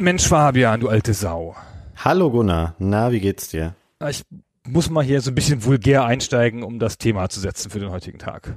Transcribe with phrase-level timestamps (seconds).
[0.00, 1.54] Mensch Fabian, du alte Sau.
[1.94, 3.74] Hallo Gunnar, na, wie geht's dir?
[4.08, 4.22] Ich
[4.66, 7.90] muss mal hier so ein bisschen vulgär einsteigen, um das Thema zu setzen für den
[7.90, 8.56] heutigen Tag.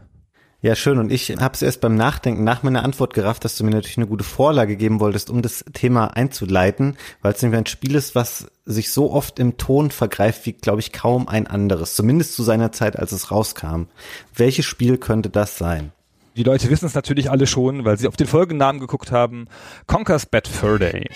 [0.61, 0.97] Ja, schön.
[0.99, 3.97] Und ich habe es erst beim Nachdenken nach meiner Antwort gerafft, dass du mir natürlich
[3.97, 8.15] eine gute Vorlage geben wolltest, um das Thema einzuleiten, weil es nämlich ein Spiel ist,
[8.15, 11.95] was sich so oft im Ton vergreift wie, glaube ich, kaum ein anderes.
[11.95, 13.87] Zumindest zu seiner Zeit, als es rauskam.
[14.33, 15.91] Welches Spiel könnte das sein?
[16.35, 19.45] Die Leute wissen es natürlich alle schon, weil sie auf den Folgennamen geguckt haben.
[19.85, 21.07] Conker's Bad Fur Day.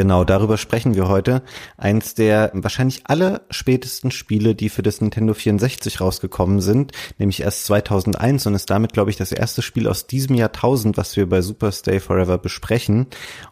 [0.00, 1.42] Genau, darüber sprechen wir heute.
[1.76, 7.66] Eins der wahrscheinlich aller spätesten Spiele, die für das Nintendo 64 rausgekommen sind, nämlich erst
[7.66, 11.42] 2001 und ist damit, glaube ich, das erste Spiel aus diesem Jahrtausend, was wir bei
[11.42, 13.08] Super Stay Forever besprechen.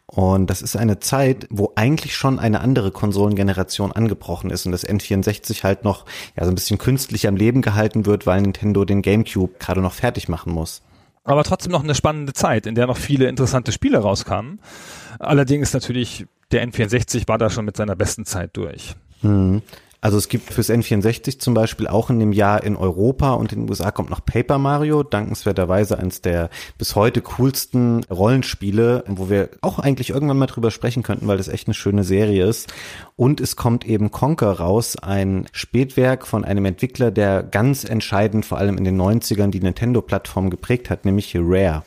[0.07, 4.89] Und das ist eine Zeit, wo eigentlich schon eine andere Konsolengeneration angebrochen ist und das
[4.89, 9.03] N64 halt noch ja so ein bisschen künstlich am Leben gehalten wird, weil Nintendo den
[9.03, 10.81] GameCube gerade noch fertig machen muss
[11.29, 14.61] aber trotzdem noch eine spannende Zeit, in der noch viele interessante Spiele rauskamen.
[15.19, 18.95] Allerdings natürlich der N64 war da schon mit seiner besten Zeit durch.
[19.23, 19.63] Mhm.
[20.01, 23.63] Also es gibt fürs N64 zum Beispiel auch in dem Jahr in Europa und in
[23.63, 29.51] den USA kommt noch Paper Mario, dankenswerterweise eines der bis heute coolsten Rollenspiele, wo wir
[29.61, 32.73] auch eigentlich irgendwann mal drüber sprechen könnten, weil das echt eine schöne Serie ist.
[33.17, 38.59] Und es kommt eben Conker raus, ein Spätwerk von einem Entwickler, der ganz entscheidend vor
[38.59, 41.83] allem in den 90ern die Nintendo-Plattform geprägt hat, nämlich Rare.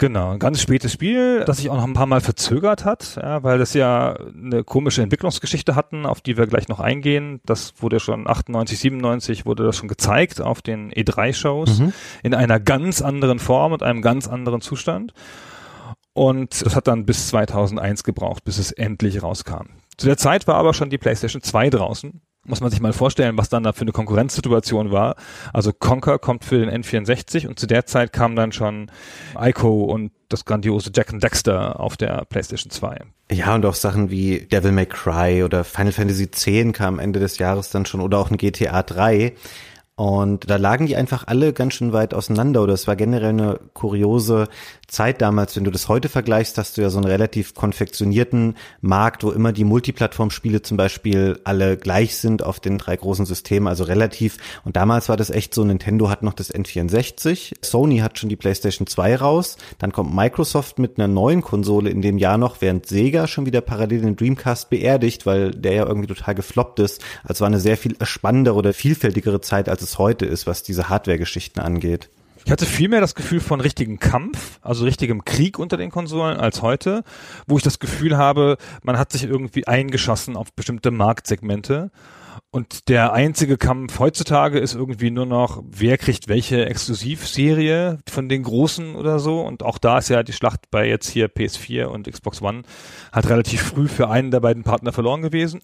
[0.00, 3.42] Genau, ein ganz spätes Spiel, das sich auch noch ein paar Mal verzögert hat, ja,
[3.42, 7.40] weil das ja eine komische Entwicklungsgeschichte hatten, auf die wir gleich noch eingehen.
[7.44, 11.92] Das wurde schon 98, 97 wurde das schon gezeigt auf den E3-Shows mhm.
[12.22, 15.14] in einer ganz anderen Form und einem ganz anderen Zustand.
[16.12, 19.66] Und das hat dann bis 2001 gebraucht, bis es endlich rauskam.
[19.96, 23.36] Zu der Zeit war aber schon die PlayStation 2 draußen muss man sich mal vorstellen,
[23.36, 25.16] was dann da für eine Konkurrenzsituation war.
[25.52, 28.90] Also Conker kommt für den N64 und zu der Zeit kam dann schon
[29.38, 33.00] Ico und das grandiose Jack and Dexter auf der PlayStation 2.
[33.30, 37.38] Ja, und auch Sachen wie Devil May Cry oder Final Fantasy X kam Ende des
[37.38, 39.34] Jahres dann schon oder auch ein GTA 3.
[39.98, 43.58] Und da lagen die einfach alle ganz schön weit auseinander oder es war generell eine
[43.74, 44.46] kuriose
[44.86, 49.24] Zeit damals, wenn du das heute vergleichst, hast du ja so einen relativ konfektionierten Markt,
[49.24, 53.82] wo immer die Multiplattform-Spiele zum Beispiel alle gleich sind auf den drei großen Systemen, also
[53.82, 54.36] relativ.
[54.64, 58.36] Und damals war das echt so, Nintendo hat noch das N64, Sony hat schon die
[58.36, 62.86] PlayStation 2 raus, dann kommt Microsoft mit einer neuen Konsole in dem Jahr noch, während
[62.86, 67.02] Sega schon wieder parallel den Dreamcast beerdigt, weil der ja irgendwie total gefloppt ist.
[67.24, 70.90] Also war eine sehr viel spannendere oder vielfältigere Zeit, als es heute ist, was diese
[70.90, 72.10] Hardware-Geschichten angeht.
[72.44, 76.38] Ich hatte viel mehr das Gefühl von richtigem Kampf, also richtigem Krieg unter den Konsolen
[76.38, 77.04] als heute,
[77.46, 81.90] wo ich das Gefühl habe, man hat sich irgendwie eingeschossen auf bestimmte Marktsegmente
[82.50, 88.42] und der einzige Kampf heutzutage ist irgendwie nur noch, wer kriegt welche Exklusivserie von den
[88.42, 89.42] Großen oder so.
[89.42, 92.62] Und auch da ist ja die Schlacht bei jetzt hier PS4 und Xbox One
[93.12, 95.60] hat relativ früh für einen der beiden Partner verloren gewesen.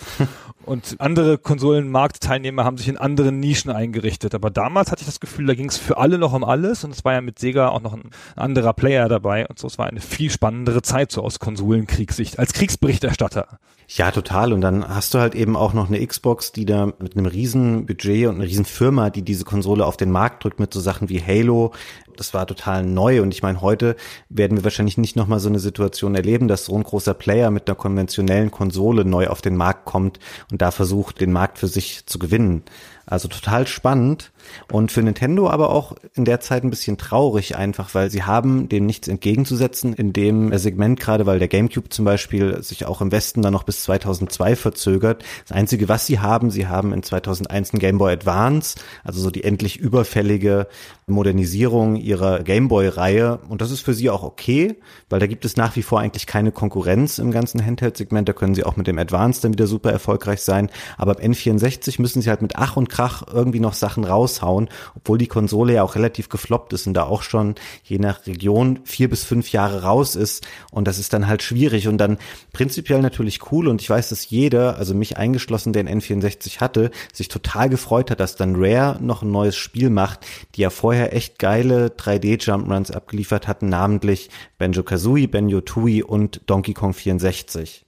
[0.64, 4.34] und andere Konsolenmarktteilnehmer haben sich in anderen Nischen eingerichtet.
[4.34, 6.84] Aber damals hatte ich das Gefühl, da ging es für alle noch um alles.
[6.84, 9.46] Und es war ja mit Sega auch noch ein anderer Player dabei.
[9.46, 13.58] Und so, es war eine viel spannendere Zeit so aus Konsolenkriegssicht, als Kriegsberichterstatter.
[13.96, 14.52] Ja, total.
[14.52, 17.86] Und dann hast du halt eben auch noch eine Xbox, die da mit einem riesen
[17.86, 21.08] Budget und einer riesen Firma, die diese Konsole auf den Markt drückt mit so Sachen
[21.10, 21.72] wie Halo.
[22.16, 23.94] Das war total neu und ich meine, heute
[24.28, 27.68] werden wir wahrscheinlich nicht nochmal so eine Situation erleben, dass so ein großer Player mit
[27.68, 30.18] einer konventionellen Konsole neu auf den Markt kommt
[30.50, 32.64] und da versucht, den Markt für sich zu gewinnen.
[33.06, 34.32] Also total spannend
[34.70, 38.68] und für Nintendo aber auch in der Zeit ein bisschen traurig einfach, weil sie haben
[38.68, 43.12] dem nichts entgegenzusetzen in dem Segment, gerade weil der GameCube zum Beispiel sich auch im
[43.12, 45.24] Westen dann noch bis 2002 verzögert.
[45.46, 49.30] Das Einzige, was sie haben, sie haben in 2001 ein Game Boy Advance, also so
[49.30, 50.66] die endlich überfällige
[51.06, 54.76] Modernisierung ihrer Gameboy-Reihe und das ist für sie auch okay,
[55.10, 58.28] weil da gibt es nach wie vor eigentlich keine Konkurrenz im ganzen Handheld-Segment.
[58.28, 60.70] Da können sie auch mit dem Advance dann wieder super erfolgreich sein.
[60.96, 64.04] Aber beim N64 müssen sie halt mit Ach und Krach irgendwie noch Sachen
[64.42, 67.54] raushauen, obwohl die Konsole ja auch relativ gefloppt ist und da auch schon
[67.84, 70.46] je nach Region vier bis fünf Jahre raus ist.
[70.70, 72.18] Und das ist dann halt schwierig und dann
[72.52, 76.90] prinzipiell natürlich cool und ich weiß, dass jeder, also mich eingeschlossen, der ein N64 hatte,
[77.12, 80.20] sich total gefreut hat, dass dann Rare noch ein neues Spiel macht,
[80.54, 87.83] die ja vorher echt geile 3D-Jumpruns abgeliefert hatten, namentlich Banjo-Kazooie, Banjo-Tooie und Donkey Kong 64.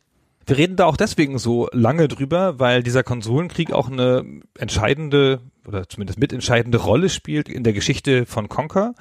[0.46, 4.25] Wir reden da auch deswegen so lange drüber, weil dieser Konsolenkrieg auch eine
[4.56, 8.94] entscheidende oder zumindest mitentscheidende Rolle spielt in der Geschichte von Conker,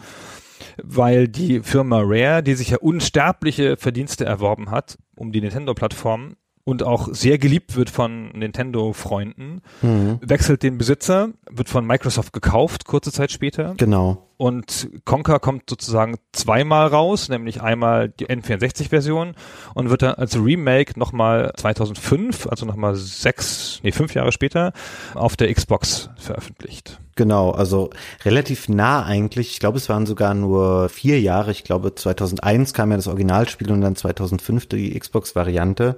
[0.82, 6.82] weil die Firma Rare, die sich ja unsterbliche Verdienste erworben hat um die Nintendo-Plattform, und
[6.84, 10.20] auch sehr geliebt wird von Nintendo-Freunden, mhm.
[10.22, 13.76] wechselt den Besitzer, wird von Microsoft gekauft, kurze Zeit später.
[13.78, 14.25] Genau.
[14.38, 19.36] Und Conker kommt sozusagen zweimal raus, nämlich einmal die N64-Version
[19.74, 24.74] und wird dann als Remake nochmal 2005, also nochmal sechs, nee, fünf Jahre später,
[25.14, 27.00] auf der Xbox veröffentlicht.
[27.18, 27.92] Genau, also
[28.26, 29.52] relativ nah eigentlich.
[29.52, 31.52] Ich glaube, es waren sogar nur vier Jahre.
[31.52, 35.98] Ich glaube, 2001 kam ja das Originalspiel und dann 2005 die Xbox-Variante,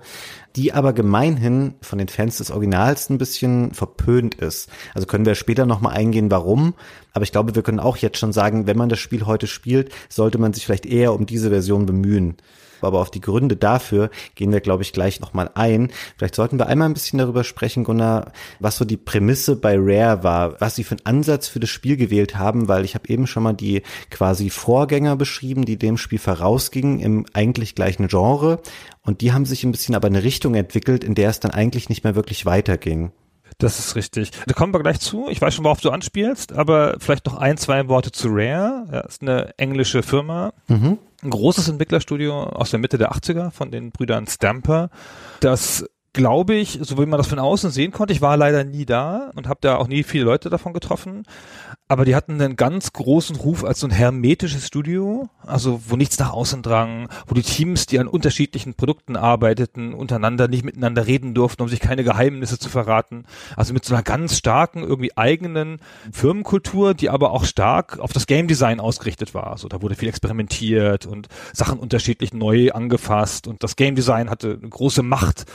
[0.55, 4.69] die aber gemeinhin von den Fans des Originals ein bisschen verpönt ist.
[4.93, 6.75] Also können wir später nochmal eingehen, warum.
[7.13, 9.91] Aber ich glaube, wir können auch jetzt schon sagen, wenn man das Spiel heute spielt,
[10.09, 12.37] sollte man sich vielleicht eher um diese Version bemühen
[12.81, 15.91] aber auf die Gründe dafür gehen wir, glaube ich, gleich nochmal ein.
[16.17, 20.23] Vielleicht sollten wir einmal ein bisschen darüber sprechen, Gunnar, was so die Prämisse bei Rare
[20.23, 23.27] war, was sie für einen Ansatz für das Spiel gewählt haben, weil ich habe eben
[23.27, 28.59] schon mal die quasi Vorgänger beschrieben, die dem Spiel vorausgingen im eigentlich gleichen Genre
[29.07, 31.89] und die haben sich ein bisschen aber eine Richtung entwickelt, in der es dann eigentlich
[31.89, 33.11] nicht mehr wirklich weiterging.
[33.57, 34.31] Das ist richtig.
[34.45, 35.29] Da kommen wir gleich zu.
[35.29, 38.85] Ich weiß schon, worauf du anspielst, aber vielleicht noch ein, zwei Worte zu Rare.
[38.91, 40.53] Ja, ist eine englische Firma.
[40.67, 44.89] Mhm ein großes Entwicklerstudio aus der Mitte der 80er von den Brüdern Stamper,
[45.39, 48.85] das glaube ich, so wie man das von außen sehen konnte, ich war leider nie
[48.85, 51.23] da und habe da auch nie viele Leute davon getroffen,
[51.89, 56.19] aber die hatten einen ganz großen Ruf als so ein hermetisches Studio, also wo nichts
[56.19, 61.33] nach außen drang, wo die Teams, die an unterschiedlichen Produkten arbeiteten, untereinander nicht miteinander reden
[61.33, 63.23] durften, um sich keine Geheimnisse zu verraten.
[63.55, 65.79] Also mit so einer ganz starken, irgendwie eigenen
[66.11, 69.51] Firmenkultur, die aber auch stark auf das Game Design ausgerichtet war.
[69.51, 74.57] Also da wurde viel experimentiert und Sachen unterschiedlich neu angefasst und das Game Design hatte
[74.59, 75.45] eine große Macht,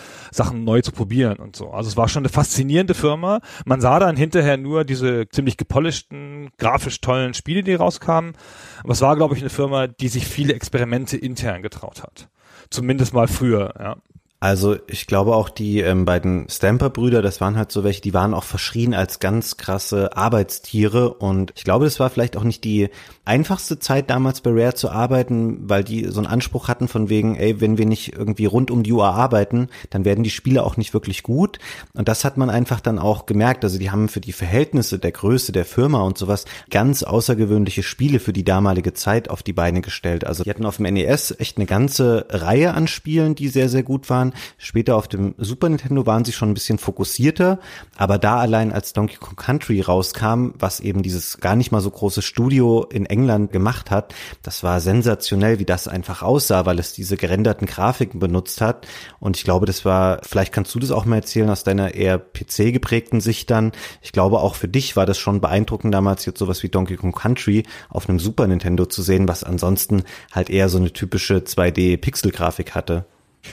[0.42, 1.70] Sachen neu zu probieren und so.
[1.70, 3.40] Also es war schon eine faszinierende Firma.
[3.64, 8.34] Man sah dann hinterher nur diese ziemlich gepolischten grafisch tollen Spiele, die rauskamen.
[8.82, 12.28] Aber es war, glaube ich, eine Firma, die sich viele Experimente intern getraut hat.
[12.70, 13.96] Zumindest mal früher, ja.
[14.40, 18.34] Also ich glaube auch die ähm, beiden Stamper-Brüder, das waren halt so welche, die waren
[18.34, 22.88] auch verschrien als ganz krasse Arbeitstiere und ich glaube, das war vielleicht auch nicht die
[23.24, 27.36] einfachste Zeit damals bei Rare zu arbeiten, weil die so einen Anspruch hatten von wegen,
[27.36, 30.76] ey, wenn wir nicht irgendwie rund um die Uhr arbeiten, dann werden die Spiele auch
[30.76, 31.60] nicht wirklich gut.
[31.94, 35.12] Und das hat man einfach dann auch gemerkt, also die haben für die Verhältnisse der
[35.12, 39.82] Größe der Firma und sowas ganz außergewöhnliche Spiele für die damalige Zeit auf die Beine
[39.82, 40.26] gestellt.
[40.26, 43.84] Also die hatten auf dem NES echt eine ganze Reihe an Spielen, die sehr, sehr
[43.84, 44.32] gut waren.
[44.58, 47.60] Später auf dem Super Nintendo waren sie schon ein bisschen fokussierter,
[47.96, 51.90] aber da allein als Donkey Kong Country rauskam, was eben dieses gar nicht mal so
[51.90, 56.92] große Studio in England gemacht hat, das war sensationell, wie das einfach aussah, weil es
[56.92, 58.86] diese gerenderten Grafiken benutzt hat.
[59.20, 62.18] Und ich glaube, das war, vielleicht kannst du das auch mal erzählen aus deiner eher
[62.18, 63.72] PC geprägten Sicht dann.
[64.00, 67.12] Ich glaube, auch für dich war das schon beeindruckend damals jetzt sowas wie Donkey Kong
[67.12, 72.74] Country auf einem Super Nintendo zu sehen, was ansonsten halt eher so eine typische 2D-Pixel-Grafik
[72.74, 73.04] hatte.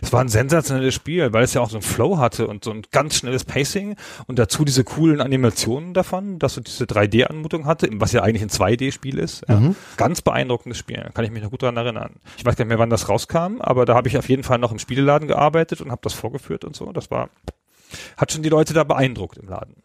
[0.01, 2.71] Es war ein sensationelles Spiel, weil es ja auch so ein Flow hatte und so
[2.71, 3.95] ein ganz schnelles Pacing
[4.28, 8.49] und dazu diese coolen Animationen davon, dass du diese 3D-Anmutung hatte, was ja eigentlich ein
[8.49, 9.44] 2D-Spiel ist.
[9.47, 9.59] Ja.
[9.59, 9.75] Mhm.
[9.97, 12.16] Ganz beeindruckendes Spiel, kann ich mich noch gut daran erinnern.
[12.37, 14.59] Ich weiß gar nicht mehr, wann das rauskam, aber da habe ich auf jeden Fall
[14.59, 16.92] noch im Spieleladen gearbeitet und habe das vorgeführt und so.
[16.92, 17.30] Das war,
[18.18, 19.75] hat schon die Leute da beeindruckt im Laden.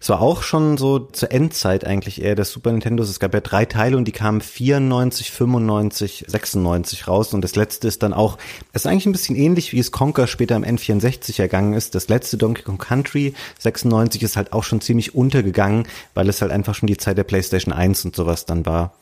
[0.00, 3.08] Es war auch schon so zur Endzeit eigentlich eher des Super Nintendos.
[3.08, 7.32] Es gab ja drei Teile und die kamen 94, 95, 96 raus.
[7.32, 8.36] Und das letzte ist dann auch,
[8.74, 11.94] es ist eigentlich ein bisschen ähnlich, wie es Conker später im N64 ergangen ist.
[11.94, 16.52] Das letzte Donkey Kong Country 96 ist halt auch schon ziemlich untergegangen, weil es halt
[16.52, 18.92] einfach schon die Zeit der PlayStation 1 und sowas dann war.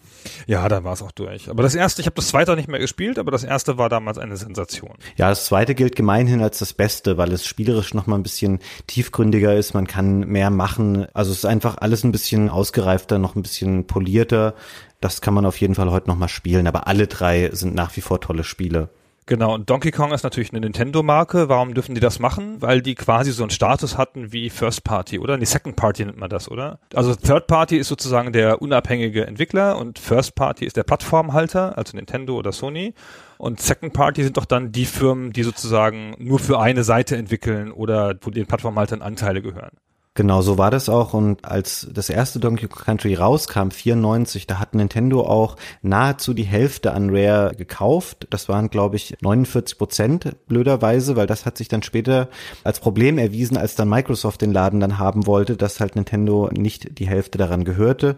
[0.46, 1.48] Ja, dann war es auch durch.
[1.48, 4.18] Aber das erste, ich habe das zweite nicht mehr gespielt, aber das erste war damals
[4.18, 4.94] eine Sensation.
[5.16, 8.60] Ja, das zweite gilt gemeinhin als das Beste, weil es spielerisch noch mal ein bisschen
[8.86, 9.74] tiefgründiger ist.
[9.74, 11.06] Man kann mehr machen.
[11.14, 14.54] Also es ist einfach alles ein bisschen ausgereifter, noch ein bisschen polierter.
[15.00, 16.66] Das kann man auf jeden Fall heute noch mal spielen.
[16.66, 18.90] Aber alle drei sind nach wie vor tolle Spiele.
[19.32, 21.48] Genau, und Donkey Kong ist natürlich eine Nintendo-Marke.
[21.48, 22.60] Warum dürfen die das machen?
[22.60, 25.38] Weil die quasi so einen Status hatten wie First Party, oder?
[25.38, 26.80] Die Second Party nennt man das, oder?
[26.92, 31.96] Also Third Party ist sozusagen der unabhängige Entwickler und First Party ist der Plattformhalter, also
[31.96, 32.92] Nintendo oder Sony.
[33.38, 37.72] Und Second Party sind doch dann die Firmen, die sozusagen nur für eine Seite entwickeln
[37.72, 39.78] oder wo den Plattformhaltern Anteile gehören.
[40.14, 41.14] Genau, so war das auch.
[41.14, 46.42] Und als das erste Donkey Kong Country rauskam, 94, da hat Nintendo auch nahezu die
[46.42, 48.26] Hälfte an Rare gekauft.
[48.28, 52.28] Das waren, glaube ich, 49 Prozent, blöderweise, weil das hat sich dann später
[52.62, 56.98] als Problem erwiesen, als dann Microsoft den Laden dann haben wollte, dass halt Nintendo nicht
[56.98, 58.16] die Hälfte daran gehörte.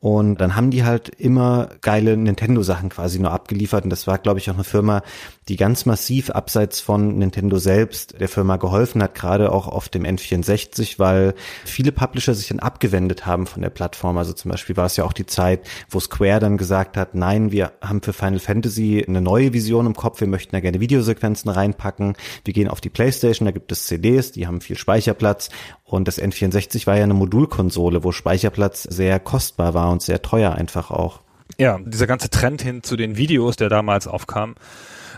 [0.00, 3.84] Und dann haben die halt immer geile Nintendo-Sachen quasi nur abgeliefert.
[3.84, 5.02] Und das war, glaube ich, auch eine Firma,
[5.48, 10.04] die ganz massiv abseits von Nintendo selbst der Firma geholfen hat, gerade auch auf dem
[10.04, 11.34] N64, weil
[11.66, 14.16] viele Publisher sich dann abgewendet haben von der Plattform.
[14.16, 17.52] Also zum Beispiel war es ja auch die Zeit, wo Square dann gesagt hat, nein,
[17.52, 21.50] wir haben für Final Fantasy eine neue Vision im Kopf, wir möchten da gerne Videosequenzen
[21.50, 22.14] reinpacken.
[22.44, 25.50] Wir gehen auf die Playstation, da gibt es CDs, die haben viel Speicherplatz.
[25.90, 30.52] Und das N64 war ja eine Modulkonsole, wo Speicherplatz sehr kostbar war und sehr teuer
[30.52, 31.20] einfach auch.
[31.58, 34.54] Ja, dieser ganze Trend hin zu den Videos, der damals aufkam,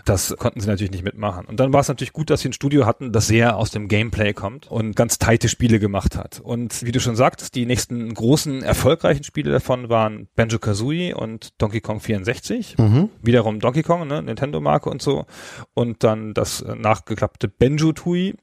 [0.05, 1.45] das konnten sie natürlich nicht mitmachen.
[1.45, 3.87] Und dann war es natürlich gut, dass sie ein Studio hatten, das sehr aus dem
[3.87, 6.41] Gameplay kommt und ganz teite Spiele gemacht hat.
[6.41, 11.81] Und wie du schon sagtest, die nächsten großen erfolgreichen Spiele davon waren Banjo-Kazooie und Donkey
[11.81, 12.77] Kong 64.
[12.79, 13.09] Mhm.
[13.21, 15.25] Wiederum Donkey Kong, ne, Nintendo-Marke und so.
[15.73, 18.35] Und dann das nachgeklappte Banjo-Tooie.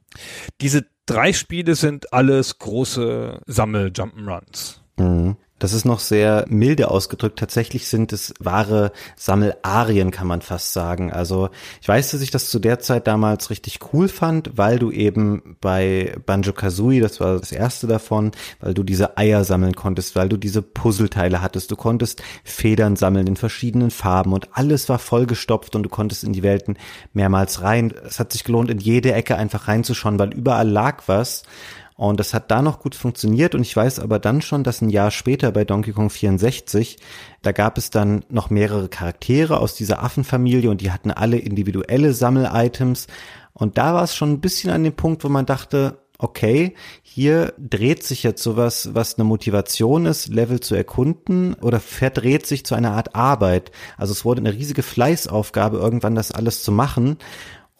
[0.60, 4.80] Diese drei Spiele sind alles große Sammel-Jump'n'Runs.
[4.96, 5.36] Mhm.
[5.60, 7.38] Das ist noch sehr milde ausgedrückt.
[7.38, 11.12] Tatsächlich sind es wahre Sammelarien, kann man fast sagen.
[11.12, 11.50] Also
[11.82, 15.56] ich weiß, dass ich das zu der Zeit damals richtig cool fand, weil du eben
[15.60, 20.30] bei Banjo Kazooie, das war das erste davon, weil du diese Eier sammeln konntest, weil
[20.30, 21.70] du diese Puzzleteile hattest.
[21.70, 26.32] Du konntest Federn sammeln in verschiedenen Farben und alles war vollgestopft und du konntest in
[26.32, 26.78] die Welten
[27.12, 27.92] mehrmals rein.
[28.06, 31.42] Es hat sich gelohnt, in jede Ecke einfach reinzuschauen, weil überall lag was.
[32.00, 34.88] Und das hat da noch gut funktioniert und ich weiß aber dann schon, dass ein
[34.88, 36.96] Jahr später bei Donkey Kong 64,
[37.42, 42.14] da gab es dann noch mehrere Charaktere aus dieser Affenfamilie und die hatten alle individuelle
[42.14, 43.06] Sammel-Items.
[43.52, 47.52] Und da war es schon ein bisschen an dem Punkt, wo man dachte, okay, hier
[47.58, 52.74] dreht sich jetzt sowas, was eine Motivation ist, Level zu erkunden oder verdreht sich zu
[52.74, 53.72] einer Art Arbeit.
[53.98, 57.18] Also es wurde eine riesige Fleißaufgabe, irgendwann das alles zu machen.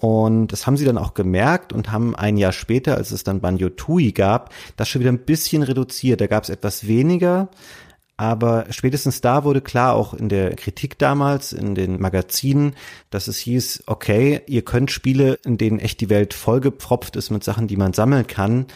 [0.01, 3.41] Und das haben sie dann auch gemerkt und haben ein Jahr später, als es dann
[3.41, 6.23] Banjo Tui gab, das schon wieder ein bisschen reduziert.
[6.23, 7.51] Da gab es etwas weniger,
[8.17, 12.75] aber spätestens da wurde klar, auch in der Kritik damals, in den Magazinen,
[13.11, 17.45] dass es hieß, okay, ihr könnt Spiele, in denen echt die Welt vollgepfropft ist mit
[17.45, 18.67] Sachen, die man sammeln kann,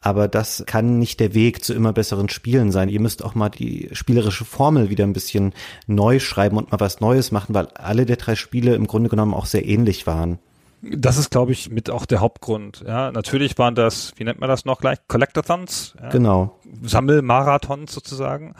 [0.00, 2.88] aber das kann nicht der Weg zu immer besseren Spielen sein.
[2.88, 5.54] Ihr müsst auch mal die spielerische Formel wieder ein bisschen
[5.88, 9.34] neu schreiben und mal was Neues machen, weil alle der drei Spiele im Grunde genommen
[9.34, 10.38] auch sehr ähnlich waren.
[10.80, 12.84] Das ist, glaube ich, mit auch der Hauptgrund.
[12.86, 14.98] Ja, natürlich waren das, wie nennt man das noch gleich?
[15.08, 15.94] Collectathons.
[16.00, 16.08] Ja?
[16.10, 16.57] Genau.
[16.82, 18.54] Sammelmarathons sozusagen.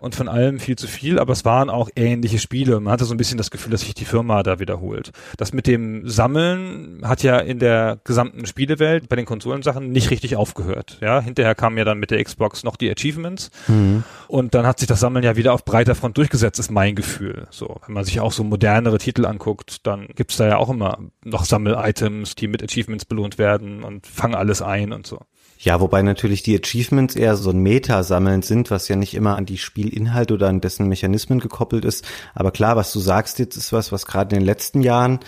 [0.00, 2.80] Und von allem viel zu viel, aber es waren auch ähnliche Spiele.
[2.80, 5.12] Man hatte so ein bisschen das Gefühl, dass sich die Firma da wiederholt.
[5.36, 10.36] Das mit dem Sammeln hat ja in der gesamten Spielewelt bei den Konsolensachen nicht richtig
[10.36, 10.98] aufgehört.
[11.00, 13.50] Ja, hinterher kamen ja dann mit der Xbox noch die Achievements.
[13.68, 14.04] Mhm.
[14.28, 17.46] Und dann hat sich das Sammeln ja wieder auf breiter Front durchgesetzt, ist mein Gefühl.
[17.50, 20.98] So, wenn man sich auch so modernere Titel anguckt, dann gibt's da ja auch immer
[21.24, 25.20] noch Sammel-Items, die mit Achievements belohnt werden und fang alles ein und so.
[25.62, 29.44] Ja, wobei natürlich die Achievements eher so ein Meta-Sammeln sind, was ja nicht immer an
[29.44, 32.08] die Spielinhalt oder an dessen Mechanismen gekoppelt ist.
[32.34, 35.20] Aber klar, was du sagst jetzt, ist was, was gerade in den letzten Jahren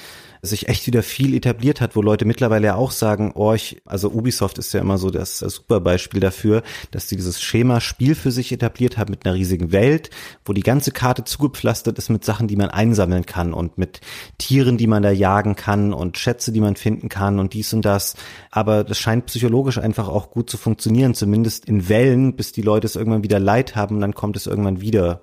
[0.44, 4.10] sich echt wieder viel etabliert hat, wo Leute mittlerweile ja auch sagen, oh, ich, also
[4.10, 8.16] Ubisoft ist ja immer so das, das super Beispiel dafür, dass sie dieses Schema Spiel
[8.16, 10.10] für sich etabliert haben mit einer riesigen Welt,
[10.44, 14.00] wo die ganze Karte zugepflastert ist mit Sachen, die man einsammeln kann und mit
[14.38, 17.84] Tieren, die man da jagen kann und Schätze, die man finden kann und dies und
[17.84, 18.16] das.
[18.50, 22.86] Aber das scheint psychologisch einfach auch gut zu funktionieren, zumindest in Wellen, bis die Leute
[22.88, 25.22] es irgendwann wieder leid haben, dann kommt es irgendwann wieder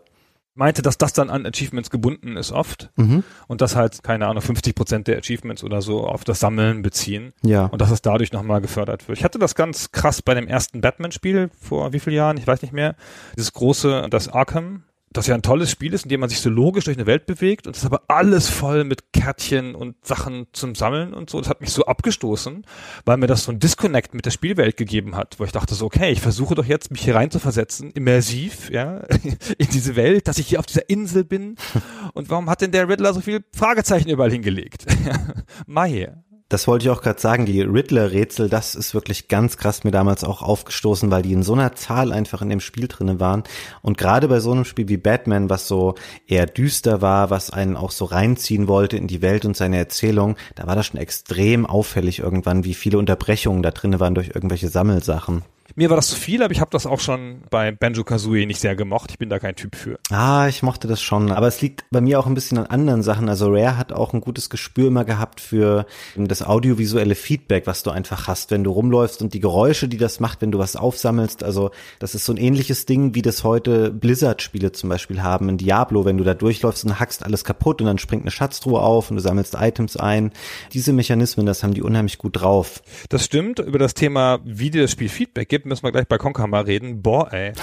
[0.59, 3.23] meinte, dass das dann an Achievements gebunden ist oft mhm.
[3.47, 7.33] und dass halt, keine Ahnung, 50 Prozent der Achievements oder so auf das Sammeln beziehen
[7.41, 7.65] ja.
[7.65, 9.17] und dass es dadurch nochmal gefördert wird.
[9.17, 12.61] Ich hatte das ganz krass bei dem ersten Batman-Spiel vor wie vielen Jahren, ich weiß
[12.61, 12.95] nicht mehr,
[13.35, 16.49] dieses große, das Arkham, das ja ein tolles Spiel ist, in dem man sich so
[16.49, 20.47] logisch durch eine Welt bewegt und das ist aber alles voll mit Kärtchen und Sachen
[20.53, 21.39] zum Sammeln und so.
[21.39, 22.65] Das hat mich so abgestoßen,
[23.05, 25.85] weil mir das so ein Disconnect mit der Spielwelt gegeben hat, wo ich dachte so,
[25.85, 28.97] okay, ich versuche doch jetzt mich hier rein zu versetzen, immersiv, ja,
[29.57, 31.55] in diese Welt, dass ich hier auf dieser Insel bin.
[32.13, 34.85] Und warum hat denn der Riddler so viele Fragezeichen überall hingelegt?
[35.65, 36.13] Mai.
[36.49, 40.23] Das wollte ich auch gerade sagen, die Riddler-Rätsel, das ist wirklich ganz krass mir damals
[40.23, 43.43] auch aufgestoßen, weil die in so einer Zahl einfach in dem Spiel drinne waren.
[43.83, 45.93] Und gerade bei so einem Spiel wie Batman, was so
[46.25, 50.37] eher düster war, was einen auch so reinziehen wollte in die Welt und seine Erzählung,
[50.55, 54.69] da war das schon extrem auffällig irgendwann, wie viele Unterbrechungen da drinne waren durch irgendwelche
[54.69, 55.43] Sammelsachen.
[55.79, 58.59] Mir war das zu viel, aber ich habe das auch schon bei Banjo Kazooie nicht
[58.59, 59.11] sehr gemocht.
[59.11, 59.97] Ich bin da kein Typ für.
[60.09, 61.31] Ah, ich mochte das schon.
[61.31, 63.29] Aber es liegt bei mir auch ein bisschen an anderen Sachen.
[63.29, 65.85] Also Rare hat auch ein gutes Gespür immer gehabt für
[66.17, 70.19] das audiovisuelle Feedback, was du einfach hast, wenn du rumläufst und die Geräusche, die das
[70.19, 71.45] macht, wenn du was aufsammelst.
[71.45, 75.47] Also das ist so ein ähnliches Ding, wie das heute Blizzard-Spiele zum Beispiel haben.
[75.47, 78.81] In Diablo, wenn du da durchläufst und hackst alles kaputt und dann springt eine Schatztruhe
[78.81, 80.33] auf und du sammelst Items ein.
[80.73, 82.81] Diese Mechanismen, das haben die unheimlich gut drauf.
[83.07, 83.59] Das stimmt.
[83.59, 86.63] Über das Thema, wie dir das Spiel Feedback gibt, müssen wir gleich bei Conker mal
[86.63, 87.01] reden.
[87.01, 87.53] Boah, ey.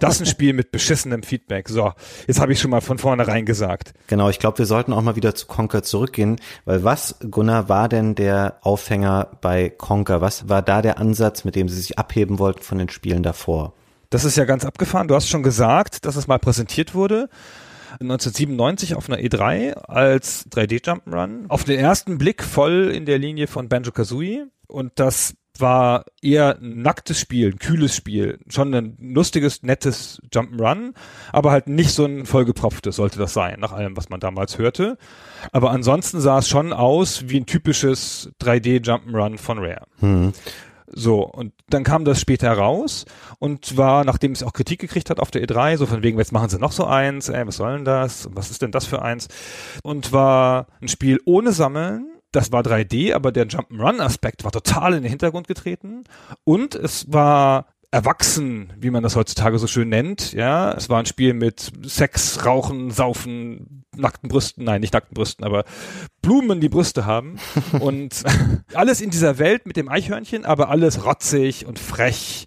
[0.00, 1.68] Das ist ein Spiel mit beschissenem Feedback.
[1.68, 1.92] So,
[2.26, 3.94] jetzt habe ich schon mal von vornherein gesagt.
[4.08, 7.88] Genau, ich glaube, wir sollten auch mal wieder zu Conker zurückgehen, weil was, Gunnar, war
[7.88, 10.20] denn der Aufhänger bei Conker?
[10.20, 13.74] Was war da der Ansatz, mit dem sie sich abheben wollten von den Spielen davor?
[14.10, 15.08] Das ist ja ganz abgefahren.
[15.08, 17.28] Du hast schon gesagt, dass es mal präsentiert wurde.
[18.00, 21.48] 1997 auf einer E3 als 3D Jump'n'Run.
[21.48, 24.46] Auf den ersten Blick voll in der Linie von Banjo-Kazooie.
[24.66, 30.94] Und das war eher ein nacktes Spiel, ein kühles Spiel, schon ein lustiges, nettes Jump'n'Run,
[31.32, 34.98] aber halt nicht so ein vollgepropftes sollte das sein, nach allem, was man damals hörte.
[35.52, 39.86] Aber ansonsten sah es schon aus wie ein typisches 3D Jump'n'Run von Rare.
[40.00, 40.32] Hm.
[40.96, 43.04] So, und dann kam das später raus
[43.38, 46.32] und war, nachdem es auch Kritik gekriegt hat auf der E3, so von wegen, jetzt
[46.32, 48.28] machen sie noch so eins, ey, was soll denn das?
[48.32, 49.28] Was ist denn das für eins?
[49.82, 55.02] Und war ein Spiel ohne Sammeln, das war 3D, aber der Jump'n'Run-Aspekt war total in
[55.02, 56.04] den Hintergrund getreten
[56.44, 60.32] und es war erwachsen, wie man das heutzutage so schön nennt.
[60.32, 65.44] Ja, es war ein Spiel mit Sex, Rauchen, Saufen, nackten Brüsten, nein, nicht nackten Brüsten,
[65.44, 65.62] aber
[66.20, 67.38] Blumen, die Brüste haben
[67.80, 68.24] und
[68.74, 72.46] alles in dieser Welt mit dem Eichhörnchen, aber alles rotzig und frech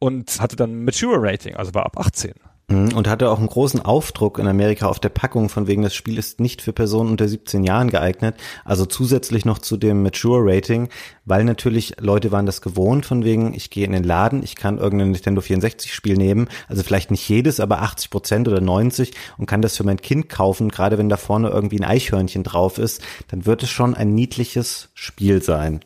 [0.00, 2.32] und hatte dann Mature Rating, also war ab 18.
[2.70, 5.94] Mhm, und hatte auch einen großen Aufdruck in Amerika auf der Packung, von wegen das
[5.94, 8.36] Spiel ist nicht für Personen unter 17 Jahren geeignet.
[8.62, 10.90] Also zusätzlich noch zu dem Mature Rating,
[11.24, 14.76] weil natürlich Leute waren das gewohnt, von wegen, ich gehe in den Laden, ich kann
[14.76, 19.46] irgendein Nintendo 64 Spiel nehmen, also vielleicht nicht jedes, aber 80 Prozent oder 90 und
[19.46, 23.00] kann das für mein Kind kaufen, gerade wenn da vorne irgendwie ein Eichhörnchen drauf ist,
[23.28, 25.80] dann wird es schon ein niedliches Spiel sein.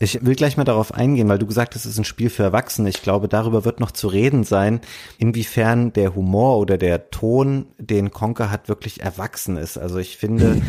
[0.00, 2.42] Ich will gleich mal darauf eingehen, weil du gesagt hast, es ist ein Spiel für
[2.42, 2.88] Erwachsene.
[2.88, 4.80] Ich glaube, darüber wird noch zu reden sein,
[5.18, 9.76] inwiefern der Humor Humor oder der Ton, den Conker hat, wirklich erwachsen ist.
[9.76, 10.62] Also ich finde.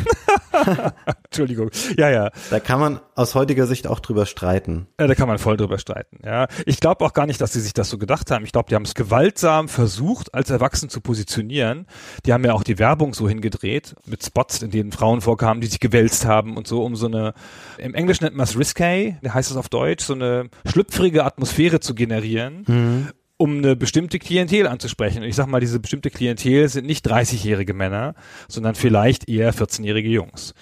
[1.25, 1.69] Entschuldigung.
[1.97, 2.31] Ja, ja.
[2.49, 4.87] Da kann man aus heutiger Sicht auch drüber streiten.
[4.99, 6.19] Ja, da kann man voll drüber streiten.
[6.25, 8.43] Ja, ich glaube auch gar nicht, dass sie sich das so gedacht haben.
[8.43, 11.87] Ich glaube, die haben es gewaltsam versucht, als erwachsen zu positionieren.
[12.25, 15.67] Die haben ja auch die Werbung so hingedreht mit Spots, in denen Frauen vorkamen, die
[15.67, 17.33] sich gewälzt haben und so, um so eine,
[17.77, 21.95] im Englischen nennt man es risque, heißt es auf Deutsch, so eine schlüpfrige Atmosphäre zu
[21.95, 22.63] generieren.
[22.67, 25.23] Mhm um eine bestimmte Klientel anzusprechen.
[25.23, 28.15] Und ich sag mal, diese bestimmte Klientel sind nicht 30-jährige Männer,
[28.47, 30.53] sondern vielleicht eher 14-jährige Jungs,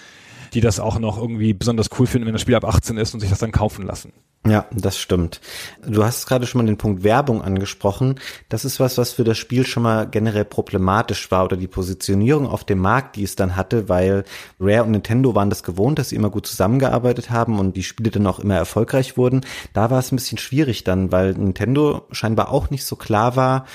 [0.54, 3.20] die das auch noch irgendwie besonders cool finden, wenn das Spiel ab 18 ist und
[3.20, 4.14] sich das dann kaufen lassen.
[4.46, 5.40] Ja, das stimmt.
[5.88, 8.20] Du hast gerade schon mal den Punkt Werbung angesprochen.
[8.50, 12.48] Das ist was, was für das Spiel schon mal generell problematisch war oder die Positionierung
[12.48, 14.26] auf dem Markt, die es dann hatte, weil
[14.60, 18.12] Rare und Nintendo waren das gewohnt, dass sie immer gut zusammengearbeitet haben und die Spiele
[18.12, 19.42] dann auch immer erfolgreich wurden.
[19.72, 23.66] Da war es ein bisschen schwierig dann, weil Nintendo scheinbar auch nicht so klar war,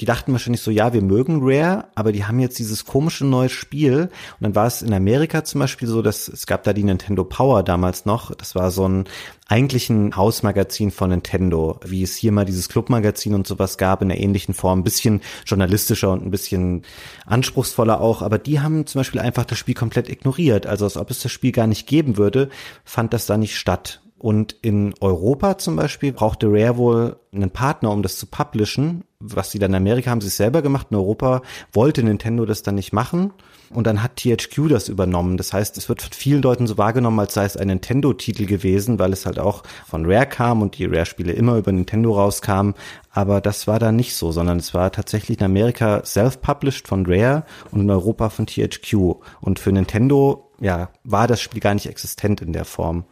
[0.00, 3.50] die dachten wahrscheinlich so, ja, wir mögen Rare, aber die haben jetzt dieses komische neue
[3.50, 4.04] Spiel.
[4.04, 7.22] Und dann war es in Amerika zum Beispiel so, dass es gab da die Nintendo
[7.22, 8.34] Power damals noch.
[8.34, 9.04] Das war so ein
[9.46, 14.10] eigentlich ein Hausmagazin von Nintendo, wie es hier mal dieses Clubmagazin und sowas gab in
[14.10, 16.82] einer ähnlichen Form, ein bisschen journalistischer und ein bisschen
[17.26, 21.10] anspruchsvoller auch, aber die haben zum Beispiel einfach das Spiel komplett ignoriert, also als ob
[21.10, 22.48] es das Spiel gar nicht geben würde,
[22.84, 24.00] fand das da nicht statt.
[24.20, 29.04] Und in Europa zum Beispiel brauchte Rare wohl einen Partner, um das zu publishen.
[29.18, 30.88] Was sie dann in Amerika haben sie es selber gemacht.
[30.90, 31.40] In Europa
[31.72, 33.32] wollte Nintendo das dann nicht machen.
[33.72, 35.38] Und dann hat THQ das übernommen.
[35.38, 38.98] Das heißt, es wird von vielen Leuten so wahrgenommen, als sei es ein Nintendo-Titel gewesen,
[38.98, 42.74] weil es halt auch von Rare kam und die Rare-Spiele immer über Nintendo rauskamen.
[43.12, 47.44] Aber das war da nicht so, sondern es war tatsächlich in Amerika self-published von Rare
[47.70, 49.16] und in Europa von THQ.
[49.40, 53.04] Und für Nintendo, ja, war das Spiel gar nicht existent in der Form.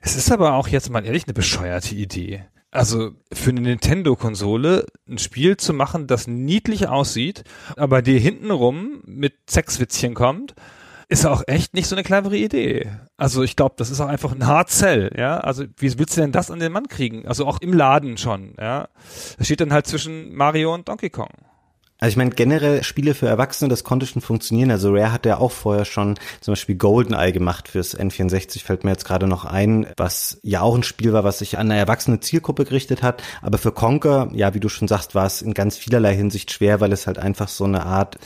[0.00, 2.44] Es ist aber auch jetzt mal ehrlich eine bescheuerte Idee.
[2.70, 7.44] Also für eine Nintendo-Konsole ein Spiel zu machen, das niedlich aussieht,
[7.76, 10.54] aber dir hintenrum mit Sexwitzchen kommt,
[11.08, 12.88] ist auch echt nicht so eine clevere Idee.
[13.16, 15.38] Also ich glaube, das ist auch einfach ein Hard Sell, ja.
[15.38, 17.26] Also wie willst du denn das an den Mann kriegen?
[17.26, 18.88] Also auch im Laden schon, ja.
[19.36, 21.30] Das steht dann halt zwischen Mario und Donkey Kong.
[22.00, 24.70] Also ich meine, generell Spiele für Erwachsene, das konnte schon funktionieren.
[24.70, 28.90] Also Rare hat ja auch vorher schon zum Beispiel GoldenEye gemacht fürs N64, fällt mir
[28.90, 32.20] jetzt gerade noch ein, was ja auch ein Spiel war, was sich an eine erwachsene
[32.20, 33.22] Zielgruppe gerichtet hat.
[33.42, 36.80] Aber für Conker, ja, wie du schon sagst, war es in ganz vielerlei Hinsicht schwer,
[36.80, 38.18] weil es halt einfach so eine Art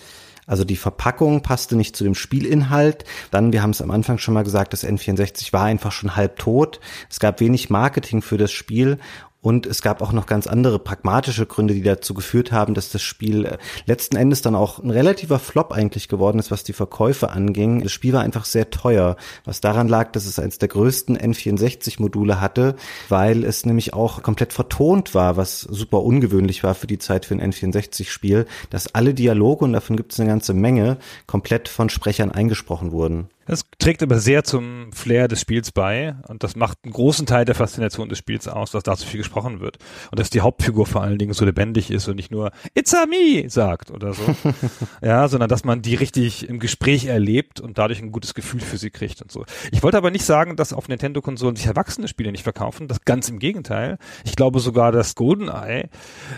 [0.46, 3.04] also die Verpackung passte nicht zu dem Spielinhalt.
[3.30, 6.38] Dann, wir haben es am Anfang schon mal gesagt, das N64 war einfach schon halb
[6.38, 6.80] tot.
[7.08, 8.98] Es gab wenig Marketing für das Spiel
[9.44, 13.02] und es gab auch noch ganz andere pragmatische Gründe, die dazu geführt haben, dass das
[13.02, 17.28] Spiel äh, letzten Endes dann auch ein relativer Flop eigentlich geworden ist, was die Verkäufe
[17.28, 17.82] anging.
[17.82, 22.40] Das Spiel war einfach sehr teuer, was daran lag, dass es eines der größten N64-Module
[22.40, 22.74] hatte,
[23.10, 27.34] weil es nämlich auch komplett vertont war, was super ungewöhnlich war für die Zeit für
[27.34, 32.32] ein N64-Spiel, dass alle Dialoge, und davon gibt es eine ganze Menge, komplett von Sprechern
[32.32, 33.28] eingesprochen wurden.
[33.46, 37.44] Das trägt aber sehr zum Flair des Spiels bei und das macht einen großen Teil
[37.44, 39.78] der Faszination des Spiels aus, dass da so viel gesprochen wird
[40.10, 43.06] und dass die Hauptfigur vor allen Dingen so lebendig ist und nicht nur It's a
[43.06, 44.22] me sagt oder so,
[45.02, 48.78] ja, sondern dass man die richtig im Gespräch erlebt und dadurch ein gutes Gefühl für
[48.78, 49.44] sie kriegt und so.
[49.72, 53.28] Ich wollte aber nicht sagen, dass auf Nintendo-Konsolen sich erwachsene Spiele nicht verkaufen, das ganz
[53.28, 53.98] im Gegenteil.
[54.24, 55.90] Ich glaube sogar, dass GoldenEye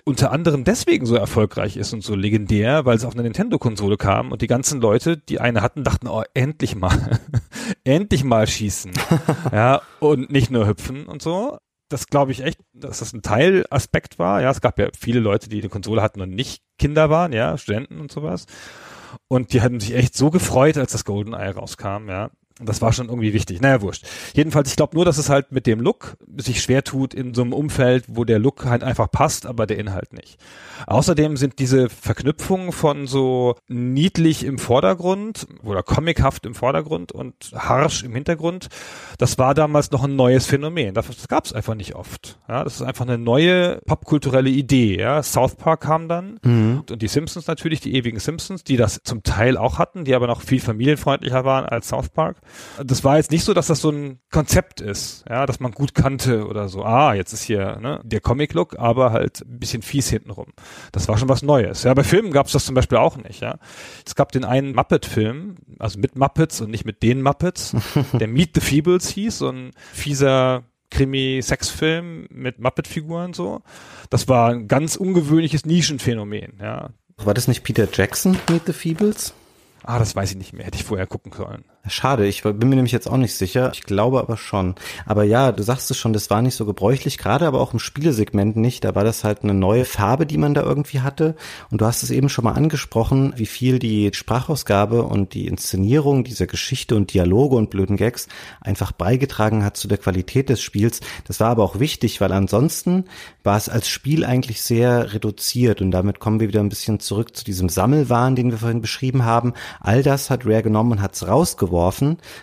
[0.05, 4.33] unter anderem deswegen so erfolgreich ist und so legendär, weil es auf eine Nintendo-Konsole kam
[4.33, 6.96] und die ganzen Leute, die eine hatten, dachten, oh, endlich mal
[7.85, 8.93] endlich mal schießen.
[9.53, 11.59] ja, und nicht nur hüpfen und so.
[11.89, 14.43] Das glaube ich echt, dass das ein Teilaspekt war.
[14.43, 17.57] Ja, es gab ja viele Leute, die eine Konsole hatten und nicht Kinder waren, ja,
[17.57, 18.47] Studenten und sowas.
[19.29, 22.31] Und die hatten sich echt so gefreut, als das GoldenEye rauskam, ja.
[22.59, 23.61] Das war schon irgendwie wichtig.
[23.61, 24.07] Naja, wurscht.
[24.35, 27.42] Jedenfalls, ich glaube nur, dass es halt mit dem Look sich schwer tut in so
[27.42, 30.38] einem Umfeld, wo der Look halt einfach passt, aber der Inhalt nicht.
[30.87, 38.05] Außerdem sind diese Verknüpfungen von so niedlich im Vordergrund oder comichaft im Vordergrund und harsch
[38.05, 38.69] im Hintergrund,
[39.19, 40.95] das war damals noch ein neues Phänomen.
[40.95, 42.38] Das, das gab es einfach nicht oft.
[42.49, 44.99] Ja, das ist einfach eine neue popkulturelle Idee.
[44.99, 46.85] Ja, South Park kam dann mhm.
[46.90, 50.27] und die Simpsons natürlich, die ewigen Simpsons, die das zum Teil auch hatten, die aber
[50.27, 52.37] noch viel familienfreundlicher waren als South Park
[52.83, 55.95] das war jetzt nicht so, dass das so ein Konzept ist, ja, dass man gut
[55.95, 56.85] kannte oder so.
[56.85, 60.53] Ah, jetzt ist hier ne, der Comic-Look, aber halt ein bisschen fies hintenrum.
[60.93, 61.83] Das war schon was Neues.
[61.83, 63.41] Ja, bei Filmen gab es das zum Beispiel auch nicht.
[63.41, 63.59] Ja,
[64.05, 67.75] es gab den einen Muppet-Film, also mit Muppets und nicht mit den Muppets,
[68.13, 73.63] der Meet the Feebles hieß, so ein fieser Krimi-Sexfilm mit Muppet-Figuren so.
[74.11, 76.55] Das war ein ganz ungewöhnliches Nischenphänomen.
[76.61, 76.91] Ja.
[77.19, 79.35] War das nicht Peter Jackson, Meet the Feebles?
[79.83, 80.67] Ah, das weiß ich nicht mehr.
[80.67, 81.65] Hätte ich vorher gucken sollen.
[81.88, 83.70] Schade, ich bin mir nämlich jetzt auch nicht sicher.
[83.72, 84.75] Ich glaube aber schon.
[85.05, 87.79] Aber ja, du sagst es schon, das war nicht so gebräuchlich, gerade aber auch im
[87.79, 88.83] Spielesegment nicht.
[88.83, 91.37] Da war das halt eine neue Farbe, die man da irgendwie hatte.
[91.70, 96.25] Und du hast es eben schon mal angesprochen, wie viel die Sprachausgabe und die Inszenierung
[96.25, 98.27] dieser Geschichte und Dialoge und blöden Gags
[98.61, 101.01] einfach beigetragen hat zu der Qualität des Spiels.
[101.29, 103.05] Das war aber auch wichtig, weil ansonsten
[103.44, 105.81] war es als Spiel eigentlich sehr reduziert.
[105.81, 109.25] Und damit kommen wir wieder ein bisschen zurück zu diesem Sammelwahn, den wir vorhin beschrieben
[109.25, 109.53] haben.
[109.79, 111.76] All das hat Rare genommen und hat es rausgeworfen.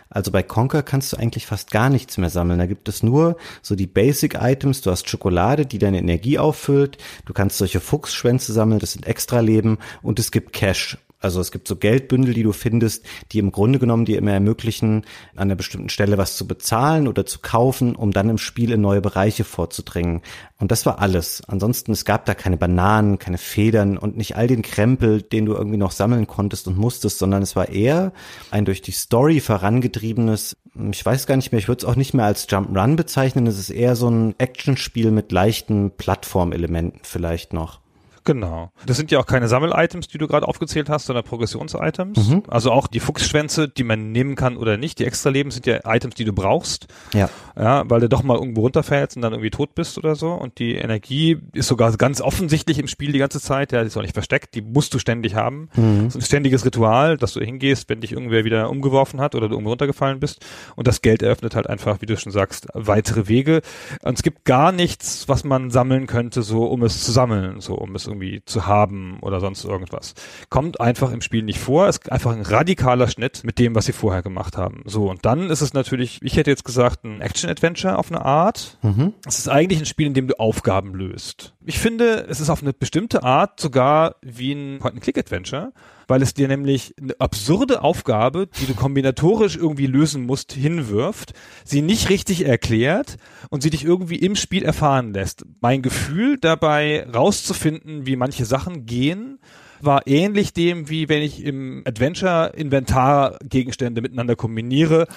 [0.10, 2.60] Also bei Conker kannst du eigentlich fast gar nichts mehr sammeln.
[2.60, 4.82] Da gibt es nur so die Basic Items.
[4.82, 6.98] Du hast Schokolade, die deine Energie auffüllt.
[7.26, 9.78] Du kannst solche Fuchsschwänze sammeln, das sind Extra-Leben.
[10.02, 10.98] Und es gibt Cash.
[11.24, 15.06] Also es gibt so Geldbündel, die du findest, die im Grunde genommen dir immer ermöglichen,
[15.36, 18.82] an einer bestimmten Stelle was zu bezahlen oder zu kaufen, um dann im Spiel in
[18.82, 20.22] neue Bereiche vorzudringen.
[20.60, 21.42] Und das war alles.
[21.48, 25.54] Ansonsten, es gab da keine Bananen, keine Federn und nicht all den Krempel, den du
[25.54, 28.12] irgendwie noch sammeln konntest und musstest, sondern es war eher
[28.52, 30.58] ein durch die Story vorangetriebenes,
[30.92, 33.60] ich weiß gar nicht mehr, ich würde es auch nicht mehr als Jump-Run bezeichnen, es
[33.60, 37.83] ist eher so ein Actionspiel mit leichten Plattformelementen vielleicht noch.
[38.26, 38.72] Genau.
[38.86, 42.30] Das sind ja auch keine Sammel-Items, die du gerade aufgezählt hast, sondern Progressions-Items.
[42.30, 42.44] Mhm.
[42.48, 45.00] Also auch die Fuchsschwänze, die man nehmen kann oder nicht.
[45.00, 46.88] Die Extra-Leben sind ja Items, die du brauchst.
[47.14, 47.30] Ja.
[47.56, 50.32] Ja, weil du doch mal irgendwo runterfällst und dann irgendwie tot bist oder so.
[50.32, 53.72] Und die Energie ist sogar ganz offensichtlich im Spiel die ganze Zeit.
[53.72, 54.56] Ja, die ist auch nicht versteckt.
[54.56, 55.70] Die musst du ständig haben.
[55.76, 56.06] Mhm.
[56.06, 59.50] Das ist ein ständiges Ritual, dass du hingehst, wenn dich irgendwer wieder umgeworfen hat oder
[59.50, 60.46] du irgendwo runtergefallen bist.
[60.76, 63.62] Und das Geld eröffnet halt einfach, wie du schon sagst, weitere Wege.
[64.02, 67.76] Und es gibt gar nichts, was man sammeln könnte, so um es zu sammeln, so
[67.76, 70.14] um es irgendwie zu haben oder sonst irgendwas.
[70.50, 71.88] Kommt einfach im Spiel nicht vor.
[71.88, 74.84] Es ist einfach ein radikaler Schnitt mit dem, was sie vorher gemacht haben.
[74.86, 78.78] So, und dann ist es natürlich, ich hätte jetzt gesagt, ein Action-Adventure auf eine Art.
[78.82, 79.14] Mhm.
[79.26, 81.54] Es ist eigentlich ein Spiel, in dem du Aufgaben löst.
[81.66, 85.74] Ich finde, es ist auf eine bestimmte Art sogar wie ein Point-and-Click-Adventure,
[86.14, 91.34] weil es dir nämlich eine absurde Aufgabe, die du kombinatorisch irgendwie lösen musst, hinwirft,
[91.66, 93.18] sie nicht richtig erklärt
[93.50, 95.44] und sie dich irgendwie im Spiel erfahren lässt.
[95.60, 99.40] Mein Gefühl dabei rauszufinden, wie manche Sachen gehen,
[99.86, 105.08] war ähnlich dem, wie wenn ich im Adventure Inventargegenstände miteinander kombiniere,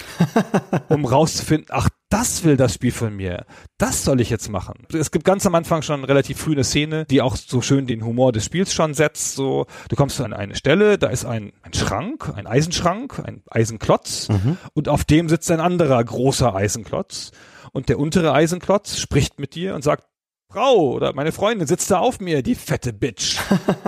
[0.89, 3.47] um rauszufinden, ach, das will das Spiel von mir.
[3.79, 4.87] Das soll ich jetzt machen.
[4.93, 8.05] Es gibt ganz am Anfang schon relativ früh eine Szene, die auch so schön den
[8.05, 9.35] Humor des Spiels schon setzt.
[9.35, 14.29] So, du kommst an eine Stelle, da ist ein, ein Schrank, ein Eisenschrank, ein Eisenklotz
[14.29, 14.57] mhm.
[14.75, 17.33] und auf dem sitzt ein anderer großer Eisenklotz.
[17.73, 20.05] Und der untere Eisenklotz spricht mit dir und sagt,
[20.49, 23.39] Frau oder meine Freundin sitzt da auf mir, die fette Bitch.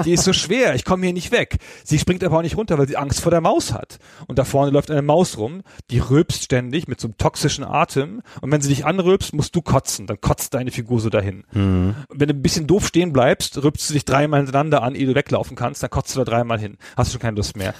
[0.04, 1.58] Die ist so schwer, ich komme hier nicht weg.
[1.84, 3.98] Sie springt aber auch nicht runter, weil sie Angst vor der Maus hat.
[4.26, 8.22] Und da vorne läuft eine Maus rum, die rülpst ständig mit so einem toxischen Atem.
[8.40, 10.08] Und wenn sie dich anrülpst, musst du kotzen.
[10.08, 11.44] Dann kotzt deine Figur so dahin.
[11.52, 11.94] Mhm.
[12.10, 15.14] Wenn du ein bisschen doof stehen bleibst, rülpst du dich dreimal hintereinander an, ehe du
[15.14, 16.76] weglaufen kannst, dann kotzt du da dreimal hin.
[16.96, 17.72] Hast du schon keine Lust mehr.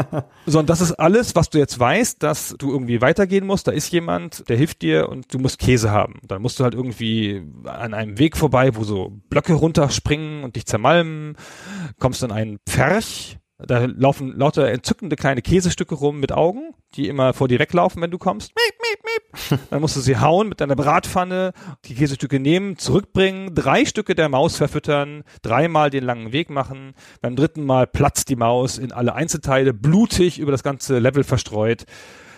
[0.46, 3.66] so, und das ist alles, was du jetzt weißt, dass du irgendwie weitergehen musst.
[3.66, 6.20] Da ist jemand, der hilft dir und du musst Käse haben.
[6.28, 10.64] Dann musst du halt irgendwie an einem Weg vorbei, wo so Blöcke runterspringen und dich
[10.64, 11.36] zermalmen,
[11.98, 17.32] kommst an einen Pferch, da laufen lauter entzückende kleine Käsestücke rum mit Augen, die immer
[17.32, 18.52] vor dir weglaufen, wenn du kommst.
[18.54, 19.60] Miep, miep, miep.
[19.70, 21.52] Dann musst du sie hauen mit deiner Bratpfanne,
[21.86, 26.92] die Käsestücke nehmen, zurückbringen, drei Stücke der Maus verfüttern, dreimal den langen Weg machen.
[27.22, 31.86] Beim dritten Mal platzt die Maus in alle Einzelteile, blutig über das ganze Level verstreut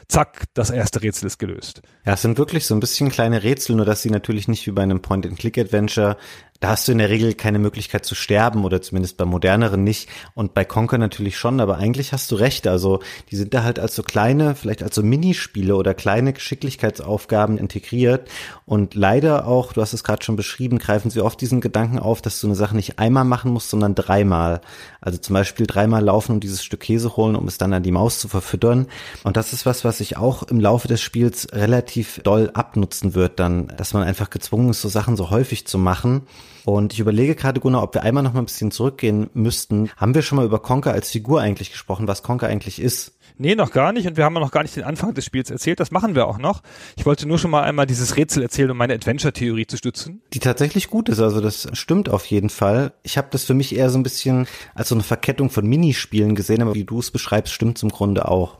[0.08, 1.82] zack, das erste Rätsel ist gelöst.
[2.04, 4.70] Ja, es sind wirklich so ein bisschen kleine Rätsel, nur dass sie natürlich nicht wie
[4.70, 6.16] bei einem Point-and-Click-Adventure
[6.60, 10.08] da hast du in der Regel keine Möglichkeit zu sterben oder zumindest bei moderneren nicht.
[10.34, 12.98] Und bei Conker natürlich schon, aber eigentlich hast du recht, also
[13.30, 18.28] die sind da halt als so kleine, vielleicht als so Minispiele oder kleine Geschicklichkeitsaufgaben integriert.
[18.66, 22.22] Und leider auch, du hast es gerade schon beschrieben, greifen sie oft diesen Gedanken auf,
[22.22, 24.60] dass du eine Sache nicht einmal machen musst, sondern dreimal.
[25.00, 27.92] Also zum Beispiel dreimal laufen und dieses Stück Käse holen, um es dann an die
[27.92, 28.88] Maus zu verfüttern.
[29.22, 33.38] Und das ist was, was sich auch im Laufe des Spiels relativ doll abnutzen wird
[33.38, 36.22] dann, dass man einfach gezwungen ist, so Sachen so häufig zu machen
[36.68, 39.88] und ich überlege gerade, Gunnar, ob wir einmal noch mal ein bisschen zurückgehen müssten.
[39.96, 43.16] Haben wir schon mal über Conker als Figur eigentlich gesprochen, was Conker eigentlich ist?
[43.38, 44.06] Nee, noch gar nicht.
[44.06, 45.80] Und wir haben noch gar nicht den Anfang des Spiels erzählt.
[45.80, 46.62] Das machen wir auch noch.
[46.98, 50.20] Ich wollte nur schon mal einmal dieses Rätsel erzählen, um meine Adventure-Theorie zu stützen.
[50.34, 51.20] Die tatsächlich gut ist.
[51.20, 52.92] Also das stimmt auf jeden Fall.
[53.02, 56.34] Ich habe das für mich eher so ein bisschen als so eine Verkettung von Minispielen
[56.34, 58.58] gesehen, aber wie du es beschreibst, stimmt zum Grunde auch.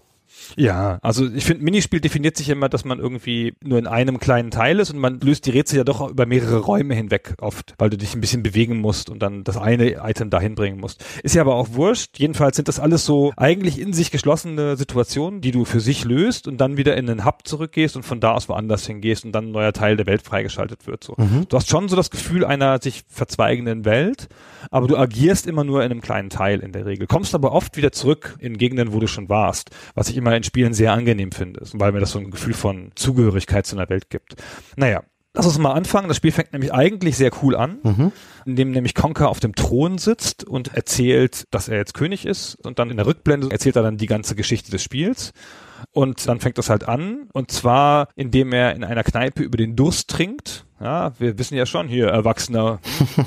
[0.56, 4.50] Ja, also ich finde, Minispiel definiert sich immer, dass man irgendwie nur in einem kleinen
[4.50, 7.90] Teil ist und man löst die Rätsel ja doch über mehrere Räume hinweg oft, weil
[7.90, 11.04] du dich ein bisschen bewegen musst und dann das eine Item dahin bringen musst.
[11.22, 12.18] Ist ja aber auch wurscht.
[12.18, 16.48] Jedenfalls sind das alles so eigentlich in sich geschlossene Situationen, die du für sich löst
[16.48, 19.46] und dann wieder in den Hub zurückgehst und von da aus woanders hingehst und dann
[19.46, 21.04] ein neuer Teil der Welt freigeschaltet wird.
[21.04, 21.14] So.
[21.16, 21.46] Mhm.
[21.48, 24.28] Du hast schon so das Gefühl einer sich verzweigenden Welt,
[24.70, 27.06] aber du agierst immer nur in einem kleinen Teil in der Regel.
[27.06, 30.44] Kommst aber oft wieder zurück in Gegenden, wo du schon warst, was ich immer in
[30.44, 34.10] Spielen sehr angenehm finde, weil mir das so ein Gefühl von Zugehörigkeit zu einer Welt
[34.10, 34.36] gibt.
[34.76, 35.02] Naja,
[35.34, 36.08] Lass uns mal anfangen.
[36.08, 38.12] Das Spiel fängt nämlich eigentlich sehr cool an, mhm.
[38.44, 42.56] indem nämlich Conker auf dem Thron sitzt und erzählt, dass er jetzt König ist.
[42.66, 45.32] Und dann in der Rückblende erzählt er dann die ganze Geschichte des Spiels.
[45.92, 47.28] Und dann fängt das halt an.
[47.32, 50.64] Und zwar, indem er in einer Kneipe über den Durst trinkt.
[50.80, 52.80] Ja, wir wissen ja schon hier, Erwachsener,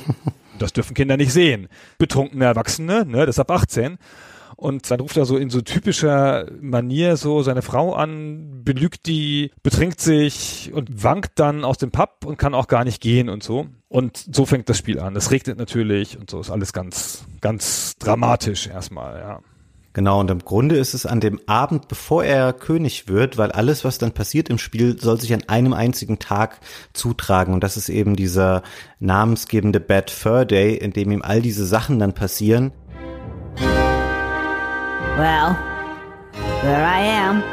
[0.60, 1.70] das dürfen Kinder nicht sehen.
[1.98, 3.98] Betrunkene Erwachsene, ne, das ist ab 18.
[4.62, 9.50] Und dann ruft er so in so typischer Manier so seine Frau an, belügt die,
[9.64, 13.42] betrinkt sich und wankt dann aus dem Pub und kann auch gar nicht gehen und
[13.42, 13.66] so.
[13.88, 15.16] Und so fängt das Spiel an.
[15.16, 19.40] Es regnet natürlich und so ist alles ganz, ganz dramatisch erstmal, ja.
[19.94, 23.84] Genau, und im Grunde ist es an dem Abend, bevor er König wird, weil alles,
[23.84, 26.60] was dann passiert im Spiel, soll sich an einem einzigen Tag
[26.94, 27.56] zutragen.
[27.56, 28.62] Und das ist eben dieser
[29.00, 32.72] namensgebende Bad Fur Day, in dem ihm all diese Sachen dann passieren.
[35.18, 35.54] Well,
[36.64, 37.44] there I am.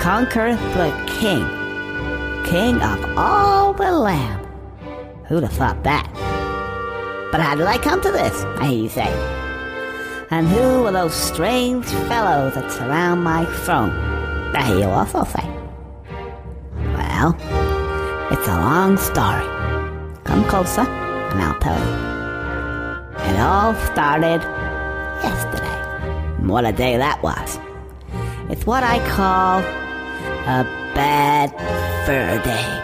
[0.00, 1.46] Conquer the king.
[2.44, 4.46] King of all the land.
[5.28, 6.06] Who'd have thought that?
[7.30, 9.08] But how did I come to this, I hear you say?
[10.30, 13.90] And who are those strange fellows that surround my throne?
[14.54, 15.48] I hear you also say.
[16.96, 17.36] Well,
[18.30, 19.46] it's a long story.
[20.24, 23.32] Come closer, and I'll tell you.
[23.32, 24.42] It all started
[25.22, 25.71] yesterday.
[26.44, 27.60] What a day that was.
[28.50, 29.62] It's what I call
[30.46, 31.50] a bad
[32.04, 32.82] fur day.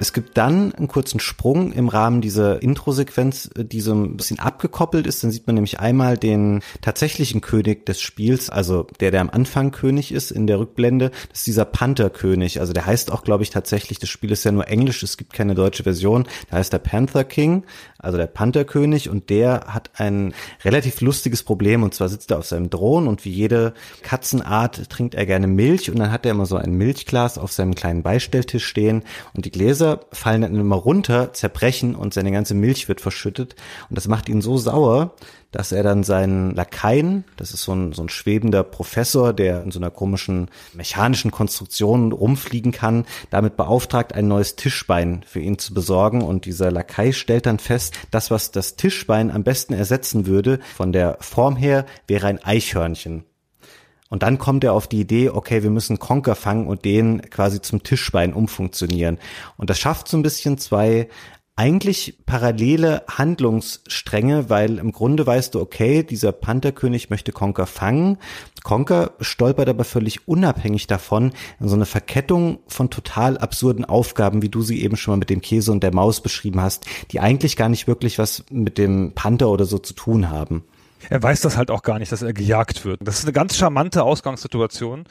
[0.00, 4.38] Es gibt dann einen kurzen Sprung im Rahmen dieser Intro-Sequenz, äh, die so ein bisschen
[4.38, 5.24] abgekoppelt ist.
[5.24, 9.72] Dann sieht man nämlich einmal den tatsächlichen König des Spiels, also der, der am Anfang
[9.72, 11.10] König ist in der Rückblende.
[11.30, 12.60] Das ist dieser Panther-König.
[12.60, 15.32] Also der heißt auch, glaube ich, tatsächlich, das Spiel ist ja nur Englisch, es gibt
[15.32, 16.28] keine deutsche Version.
[16.48, 17.64] Da heißt der Panther King,
[17.98, 19.08] also der Panther-König.
[19.08, 20.34] Und der hat ein
[20.64, 21.82] relativ lustiges Problem.
[21.82, 25.90] Und zwar sitzt er auf seinem Thron und wie jede Katzenart trinkt er gerne Milch.
[25.90, 29.02] Und dann hat er immer so ein Milchglas auf seinem kleinen Beistelltisch stehen.
[29.34, 33.56] Und die Gläser fallen dann immer runter, zerbrechen und seine ganze Milch wird verschüttet.
[33.88, 35.14] Und das macht ihn so sauer,
[35.50, 39.70] dass er dann seinen Lakaien, das ist so ein, so ein schwebender Professor, der in
[39.70, 45.72] so einer komischen mechanischen Konstruktion rumfliegen kann, damit beauftragt, ein neues Tischbein für ihn zu
[45.72, 46.22] besorgen.
[46.22, 50.92] Und dieser Lakai stellt dann fest, das, was das Tischbein am besten ersetzen würde, von
[50.92, 53.24] der Form her, wäre ein Eichhörnchen.
[54.10, 57.60] Und dann kommt er auf die Idee, okay, wir müssen Conker fangen und den quasi
[57.60, 59.18] zum Tischbein umfunktionieren.
[59.56, 61.08] Und das schafft so ein bisschen zwei
[61.58, 68.18] eigentlich parallele Handlungsstränge, weil im Grunde weißt du, okay, dieser Pantherkönig möchte Conker fangen.
[68.62, 74.48] Conker stolpert aber völlig unabhängig davon in so eine Verkettung von total absurden Aufgaben, wie
[74.48, 77.56] du sie eben schon mal mit dem Käse und der Maus beschrieben hast, die eigentlich
[77.56, 80.62] gar nicht wirklich was mit dem Panther oder so zu tun haben.
[81.10, 83.00] Er weiß das halt auch gar nicht, dass er gejagt wird.
[83.02, 85.04] Das ist eine ganz charmante Ausgangssituation.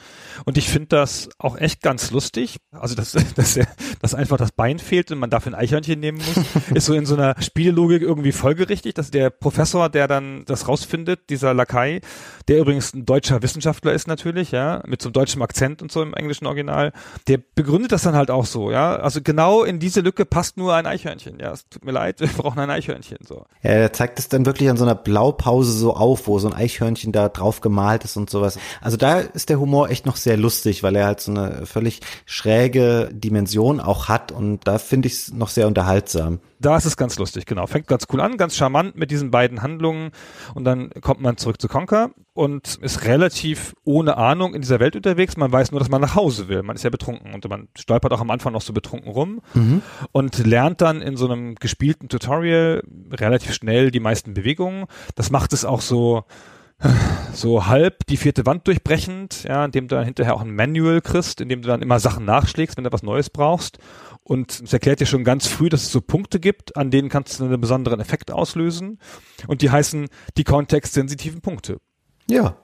[0.44, 2.58] Und ich finde das auch echt ganz lustig.
[2.70, 3.66] Also, dass, dass, er,
[4.00, 7.06] dass einfach das Bein fehlt und man dafür ein Eichhörnchen nehmen muss, ist so in
[7.06, 12.00] so einer Spielelogik irgendwie folgerichtig, dass der Professor, der dann das rausfindet, dieser Lakai,
[12.48, 16.02] der übrigens ein deutscher Wissenschaftler ist natürlich, ja, mit so einem deutschen Akzent und so
[16.02, 16.92] im englischen Original,
[17.26, 18.96] der begründet das dann halt auch so, ja.
[18.96, 21.38] Also genau in diese Lücke passt nur ein Eichhörnchen.
[21.40, 23.46] Ja, es tut mir leid, wir brauchen ein Eichhörnchen, so.
[23.62, 26.54] Ja, er zeigt es dann wirklich an so einer Blaupause so auf, wo so ein
[26.54, 28.58] Eichhörnchen da drauf gemalt ist und sowas.
[28.80, 32.00] Also da ist der Humor echt noch sehr lustig, weil er halt so eine völlig
[32.26, 36.40] schräge Dimension auch hat und da finde ich es noch sehr unterhaltsam.
[36.60, 37.66] Da ist es ganz lustig, genau.
[37.66, 40.10] Fängt ganz cool an, ganz charmant mit diesen beiden Handlungen
[40.54, 44.96] und dann kommt man zurück zu Conker und ist relativ ohne Ahnung in dieser Welt
[44.96, 45.36] unterwegs.
[45.36, 46.62] Man weiß nur, dass man nach Hause will.
[46.62, 49.82] Man ist ja betrunken und man stolpert auch am Anfang noch so betrunken rum mhm.
[50.12, 54.86] und lernt dann in so einem gespielten Tutorial relativ schnell die meisten Bewegungen.
[55.14, 56.24] Das macht es auch so
[57.32, 61.40] so halb die vierte Wand durchbrechend, ja, indem du dann hinterher auch ein Manual kriegst,
[61.40, 63.78] indem du dann immer Sachen nachschlägst, wenn du was Neues brauchst.
[64.22, 67.40] Und es erklärt dir schon ganz früh, dass es so Punkte gibt, an denen kannst
[67.40, 68.98] du einen besonderen Effekt auslösen.
[69.46, 71.78] Und die heißen die kontextsensitiven Punkte.
[72.28, 72.56] Ja,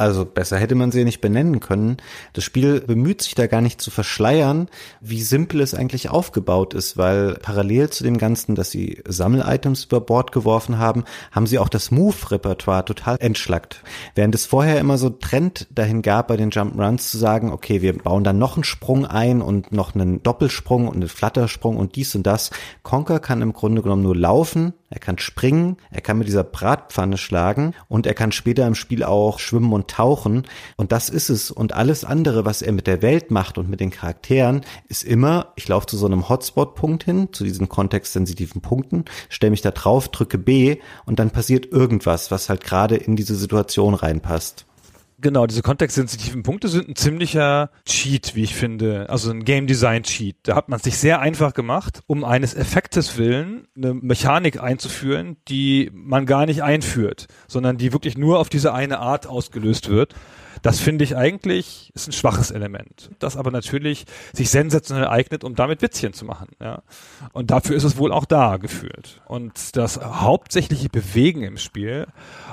[0.00, 1.98] also besser hätte man sie nicht benennen können.
[2.32, 4.68] Das Spiel bemüht sich da gar nicht zu verschleiern,
[5.02, 10.00] wie simpel es eigentlich aufgebaut ist, weil parallel zu dem Ganzen, dass sie Sammel-Items über
[10.00, 13.82] Bord geworfen haben, haben sie auch das Move-Repertoire total entschlackt.
[14.14, 17.98] Während es vorher immer so Trend dahin gab, bei den Jump-Runs zu sagen, okay, wir
[17.98, 22.14] bauen dann noch einen Sprung ein und noch einen Doppelsprung und einen Flattersprung und dies
[22.14, 22.50] und das.
[22.82, 27.16] Conker kann im Grunde genommen nur laufen, er kann springen, er kann mit dieser Bratpfanne
[27.16, 30.44] schlagen und er kann später im Spiel auch schwimmen und tauchen.
[30.76, 31.50] Und das ist es.
[31.50, 35.52] Und alles andere, was er mit der Welt macht und mit den Charakteren, ist immer,
[35.56, 40.08] ich laufe zu so einem Hotspot-Punkt hin, zu diesen kontextsensitiven Punkten, stelle mich da drauf,
[40.08, 44.66] drücke B und dann passiert irgendwas, was halt gerade in diese Situation reinpasst.
[45.22, 49.10] Genau, diese kontextsensitiven Punkte sind ein ziemlicher Cheat, wie ich finde.
[49.10, 50.36] Also ein Game Design Cheat.
[50.44, 55.90] Da hat man sich sehr einfach gemacht, um eines Effektes willen eine Mechanik einzuführen, die
[55.92, 60.14] man gar nicht einführt, sondern die wirklich nur auf diese eine Art ausgelöst wird.
[60.62, 65.54] Das finde ich eigentlich ist ein schwaches Element, das aber natürlich sich sensationell eignet, um
[65.54, 66.48] damit Witzchen zu machen.
[66.60, 66.82] Ja.
[67.32, 69.20] Und dafür ist es wohl auch da gefühlt.
[69.26, 72.06] Und das hauptsächliche Bewegen im Spiel,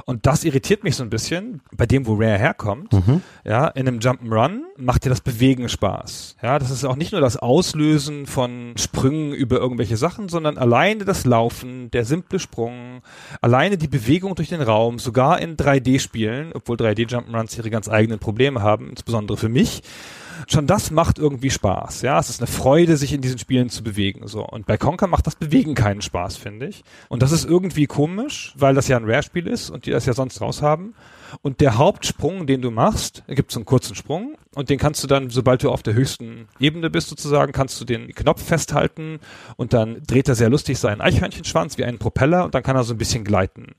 [0.06, 3.22] und das irritiert mich so ein bisschen, bei dem, wo Rare herkommt, mhm.
[3.44, 6.38] ja, in einem Jump'n'Run macht dir das Bewegen Spaß.
[6.42, 11.06] Ja, das ist auch nicht nur das Auslösen von Sprüngen über irgendwelche Sachen, sondern alleine
[11.06, 13.02] das Laufen, der simple Sprung,
[13.42, 18.62] alleine die Bewegung durch den Raum, sogar in 3D-Spielen, obwohl 3D-Jump'n'Runs ihre ganz eigenen Probleme
[18.62, 19.82] haben, insbesondere für mich.
[20.46, 22.04] Schon das macht irgendwie Spaß.
[22.04, 24.28] Ja, es ist eine Freude, sich in diesen Spielen zu bewegen.
[24.28, 26.84] So und bei Conker macht das Bewegen keinen Spaß, finde ich.
[27.10, 30.14] Und das ist irgendwie komisch, weil das ja ein Rare-Spiel ist und die das ja
[30.14, 30.94] sonst raus haben.
[31.42, 35.08] Und der Hauptsprung, den du machst, gibt so einen kurzen Sprung und den kannst du
[35.08, 39.20] dann, sobald du auf der höchsten Ebene bist sozusagen, kannst du den Knopf festhalten
[39.58, 42.84] und dann dreht er sehr lustig seinen Eichhörnchenschwanz wie einen Propeller und dann kann er
[42.84, 43.76] so ein bisschen gleiten.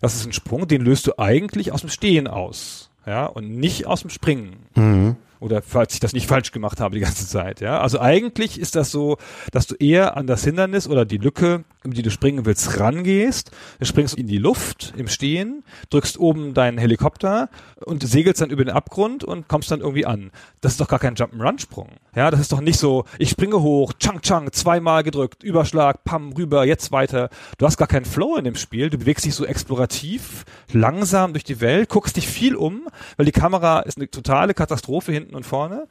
[0.00, 3.86] Das ist ein Sprung, den löst du eigentlich aus dem Stehen aus ja, und nicht
[3.86, 4.56] aus dem Springen.
[4.74, 5.16] Mhm.
[5.38, 7.80] Oder falls ich das nicht falsch gemacht habe die ganze Zeit, ja.
[7.80, 9.18] Also eigentlich ist das so,
[9.52, 13.50] dass du eher an das Hindernis oder die Lücke, die du springen willst, rangehst.
[13.80, 17.48] Springst in die Luft im Stehen, drückst oben deinen Helikopter
[17.84, 20.30] und segelst dann über den Abgrund und kommst dann irgendwie an.
[20.60, 21.88] Das ist doch gar kein Jump'n'Run-Sprung.
[22.14, 26.32] Ja, das ist doch nicht so, ich springe hoch, chang chang, zweimal gedrückt, Überschlag, pam,
[26.32, 27.28] rüber, jetzt weiter.
[27.58, 28.90] Du hast gar keinen Flow in dem Spiel.
[28.90, 33.32] Du bewegst dich so explorativ, langsam durch die Welt, guckst dich viel um, weil die
[33.32, 35.86] Kamera ist eine totale Katastrophe hinten und vorne.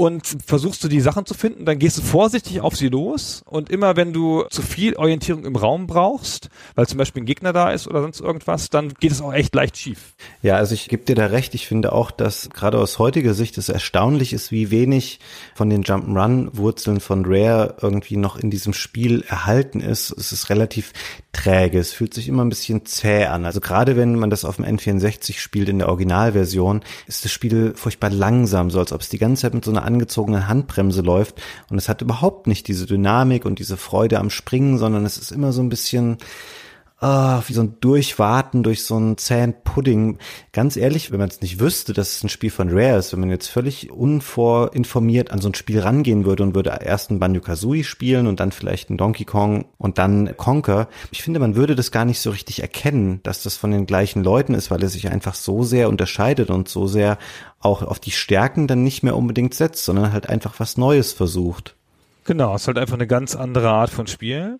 [0.00, 3.68] Und versuchst du die Sachen zu finden, dann gehst du vorsichtig auf sie los und
[3.68, 7.70] immer wenn du zu viel Orientierung im Raum brauchst, weil zum Beispiel ein Gegner da
[7.70, 10.14] ist oder sonst irgendwas, dann geht es auch echt leicht schief.
[10.40, 11.54] Ja, also ich gebe dir da recht.
[11.54, 15.20] Ich finde auch, dass gerade aus heutiger Sicht es erstaunlich ist, wie wenig
[15.54, 20.12] von den Jump'n'Run-Wurzeln von Rare irgendwie noch in diesem Spiel erhalten ist.
[20.12, 20.94] Es ist relativ
[21.32, 21.78] träge.
[21.78, 23.44] Es fühlt sich immer ein bisschen zäh an.
[23.44, 27.72] Also gerade wenn man das auf dem N64 spielt in der Originalversion, ist das Spiel
[27.76, 31.40] furchtbar langsam, so als ob es die ganze Zeit mit so einer angezogenen Handbremse läuft.
[31.68, 35.30] Und es hat überhaupt nicht diese Dynamik und diese Freude am Springen, sondern es ist
[35.30, 36.18] immer so ein bisschen,
[37.00, 40.18] ah, wie so ein Durchwarten durch so einen zähen Pudding.
[40.52, 43.20] Ganz ehrlich, wenn man es nicht wüsste, dass es ein Spiel von Rare ist, wenn
[43.20, 47.84] man jetzt völlig unvorinformiert an so ein Spiel rangehen würde und würde erst ein Banjo-Kazooie
[47.84, 50.88] spielen und dann vielleicht ein Donkey Kong und dann Conker.
[51.10, 54.22] Ich finde, man würde das gar nicht so richtig erkennen, dass das von den gleichen
[54.22, 57.16] Leuten ist, weil er sich einfach so sehr unterscheidet und so sehr
[57.60, 61.76] auch auf die Stärken dann nicht mehr unbedingt setzt, sondern halt einfach was Neues versucht.
[62.24, 64.58] Genau, es ist halt einfach eine ganz andere Art von Spiel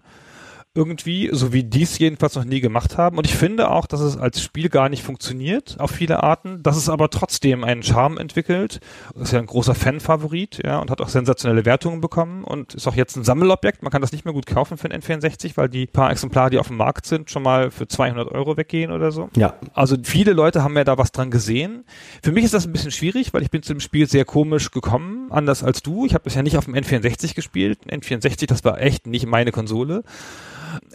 [0.72, 3.18] irgendwie, so wie dies jedenfalls noch nie gemacht haben.
[3.18, 6.76] Und ich finde auch, dass es als Spiel gar nicht funktioniert auf viele Arten, dass
[6.76, 8.78] es aber trotzdem einen Charme entwickelt.
[9.14, 12.86] Das ist ja ein großer Fanfavorit, ja, und hat auch sensationelle Wertungen bekommen und ist
[12.86, 13.82] auch jetzt ein Sammelobjekt.
[13.82, 16.58] Man kann das nicht mehr gut kaufen für ein N64, weil die paar Exemplare, die
[16.58, 19.28] auf dem Markt sind, schon mal für 200 Euro weggehen oder so.
[19.34, 19.54] Ja.
[19.74, 21.84] Also viele Leute haben ja da was dran gesehen.
[22.22, 24.70] Für mich ist das ein bisschen schwierig, weil ich bin zu dem Spiel sehr komisch
[24.70, 26.06] gekommen, anders als du.
[26.06, 27.80] Ich habe das ja nicht auf dem N64 gespielt.
[27.88, 30.04] N64, das war echt nicht meine Konsole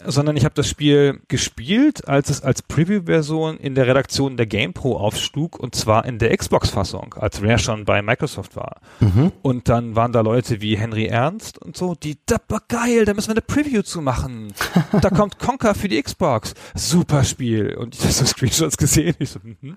[0.04, 4.96] sondern ich habe das Spiel gespielt, als es als Preview-Version in der Redaktion der GamePro
[4.96, 8.80] aufschlug und zwar in der Xbox-Fassung, als Rare schon bei Microsoft war.
[9.00, 9.32] Mhm.
[9.42, 13.14] Und dann waren da Leute wie Henry Ernst und so, die, das war geil, da
[13.14, 14.52] müssen wir eine Preview zu machen.
[15.00, 16.54] da kommt Conker für die Xbox.
[16.74, 17.74] Super Spiel.
[17.74, 19.14] Und ich habe so Screenshots gesehen.
[19.18, 19.76] Ich so, mhm.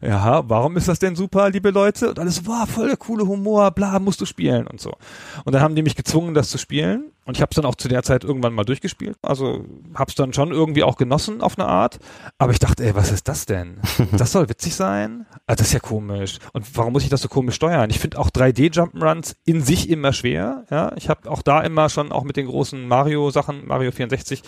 [0.00, 2.10] ja, warum ist das denn super, liebe Leute?
[2.10, 4.92] Und alles, wow, voll der coole Humor, bla, musst du spielen und so.
[5.44, 7.12] Und dann haben die mich gezwungen, das zu spielen.
[7.26, 9.16] Und ich habe es dann auch zu der Zeit irgendwann mal durchgespielt.
[9.20, 9.64] Also
[9.94, 11.98] hab's dann schon irgendwie auch genossen auf eine Art.
[12.38, 13.80] Aber ich dachte, ey, was ist das denn?
[14.16, 15.26] Das soll witzig sein?
[15.46, 16.38] Ah, das ist ja komisch.
[16.52, 17.90] Und warum muss ich das so komisch steuern?
[17.90, 20.64] Ich finde auch 3D-Jump'n'Runs in sich immer schwer.
[20.70, 24.42] Ja, ich habe auch da immer schon auch mit den großen Mario-Sachen, Mario 64,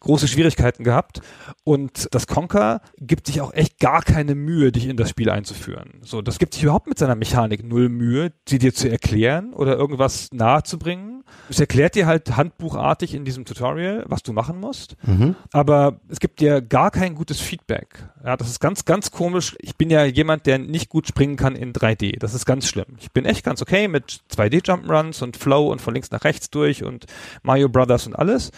[0.00, 1.20] große Schwierigkeiten gehabt.
[1.64, 6.00] Und das Conker gibt sich auch echt gar keine Mühe, dich in das Spiel einzuführen.
[6.02, 9.76] So, das gibt sich überhaupt mit seiner Mechanik null Mühe, sie dir zu erklären oder
[9.76, 11.17] irgendwas nahezubringen.
[11.48, 14.96] Es erklärt dir halt handbuchartig in diesem Tutorial, was du machen musst.
[15.06, 15.34] Mhm.
[15.52, 18.04] Aber es gibt dir gar kein gutes Feedback.
[18.24, 19.56] Ja, das ist ganz, ganz komisch.
[19.60, 22.18] Ich bin ja jemand, der nicht gut springen kann in 3D.
[22.18, 22.96] Das ist ganz schlimm.
[23.00, 26.50] Ich bin echt ganz okay mit 2D Jump'n'Runs und Flow und von links nach rechts
[26.50, 27.06] durch und
[27.42, 28.50] Mario Brothers und alles.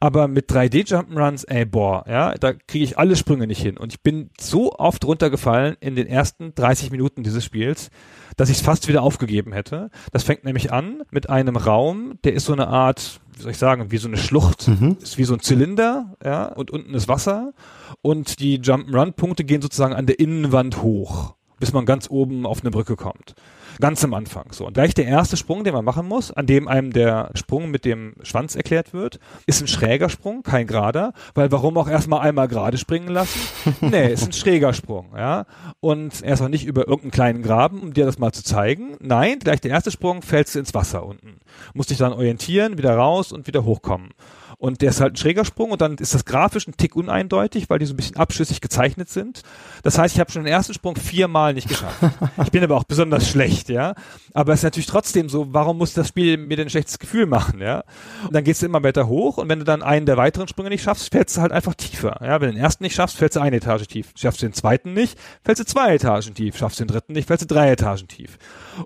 [0.00, 3.76] Aber mit 3D Jump'n'Runs, ey, boah, ja, da kriege ich alle Sprünge nicht hin.
[3.76, 7.90] Und ich bin so oft runtergefallen in den ersten 30 Minuten dieses Spiels,
[8.38, 9.90] dass ich es fast wieder aufgegeben hätte.
[10.12, 13.58] Das fängt nämlich an mit einem Raum, der ist so eine Art, wie soll ich
[13.58, 14.96] sagen, wie so eine Schlucht, mhm.
[15.02, 17.52] ist wie so ein Zylinder, ja, und unten ist Wasser
[18.00, 22.70] und die Jump'n'Run-Punkte gehen sozusagen an der Innenwand hoch, bis man ganz oben auf eine
[22.70, 23.34] Brücke kommt.
[23.80, 24.46] Ganz am Anfang.
[24.52, 24.66] So.
[24.66, 27.84] Und gleich der erste Sprung, den man machen muss, an dem einem der Sprung mit
[27.84, 32.48] dem Schwanz erklärt wird, ist ein schräger Sprung, kein gerader, weil warum auch erstmal einmal
[32.48, 33.40] gerade springen lassen?
[33.80, 35.46] nee, ist ein schräger Sprung, ja.
[35.80, 38.96] Und erstmal nicht über irgendeinen kleinen Graben, um dir das mal zu zeigen.
[39.00, 41.38] Nein, gleich der erste Sprung fällst du ins Wasser unten.
[41.74, 44.10] Musst dich dann orientieren, wieder raus und wieder hochkommen.
[44.58, 47.70] Und der ist halt ein schräger Sprung und dann ist das grafisch ein Tick uneindeutig,
[47.70, 49.42] weil die so ein bisschen abschüssig gezeichnet sind.
[49.84, 51.96] Das heißt, ich habe schon den ersten Sprung viermal nicht geschafft.
[52.42, 53.94] ich bin aber auch besonders schlecht, ja.
[54.34, 57.26] Aber es ist natürlich trotzdem so, warum muss das Spiel mir denn ein schlechtes Gefühl
[57.26, 57.84] machen, ja?
[58.24, 60.70] Und dann gehst du immer weiter hoch und wenn du dann einen der weiteren Sprünge
[60.70, 62.18] nicht schaffst, fällst du halt einfach tiefer.
[62.20, 64.12] Ja, wenn du den ersten nicht schaffst, fällst du eine Etage tief.
[64.16, 66.56] Schaffst du den zweiten nicht, fällst du zwei Etagen tief.
[66.56, 68.38] Schaffst du den dritten nicht, fällst du drei Etagen tief.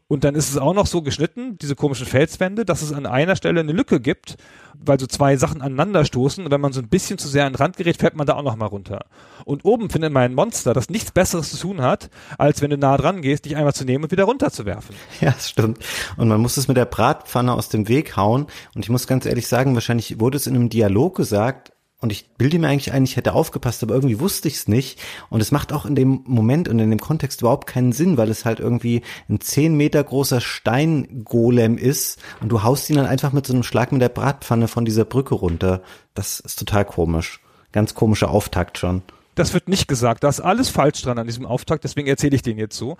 [0.07, 3.37] Und dann ist es auch noch so geschnitten, diese komischen Felswände, dass es an einer
[3.37, 4.37] Stelle eine Lücke gibt,
[4.75, 7.53] weil so zwei Sachen aneinander stoßen und wenn man so ein bisschen zu sehr an
[7.53, 9.07] den Rand gerät, fällt man da auch noch mal runter.
[9.45, 12.79] Und oben findet man ein Monster, das nichts Besseres zu tun hat, als wenn du
[12.79, 14.95] nah dran gehst, dich einmal zu nehmen und wieder runterzuwerfen.
[15.21, 15.79] Ja, das stimmt.
[16.17, 18.47] Und man muss es mit der Bratpfanne aus dem Weg hauen.
[18.75, 21.72] Und ich muss ganz ehrlich sagen, wahrscheinlich wurde es in einem Dialog gesagt,
[22.03, 25.01] und ich bilde mir eigentlich ein, ich hätte aufgepasst, aber irgendwie wusste ich es nicht.
[25.31, 28.29] Und es macht auch in dem Moment und in dem Kontext überhaupt keinen Sinn, weil
[28.29, 33.33] es halt irgendwie ein zehn Meter großer Steingolem ist und du haust ihn dann einfach
[33.33, 35.81] mit so einem Schlag mit der Bratpfanne von dieser Brücke runter.
[36.13, 37.41] Das ist total komisch.
[37.71, 39.03] Ganz komischer Auftakt schon.
[39.35, 40.25] Das wird nicht gesagt.
[40.25, 42.97] Da ist alles falsch dran an diesem Auftakt, deswegen erzähle ich den jetzt so.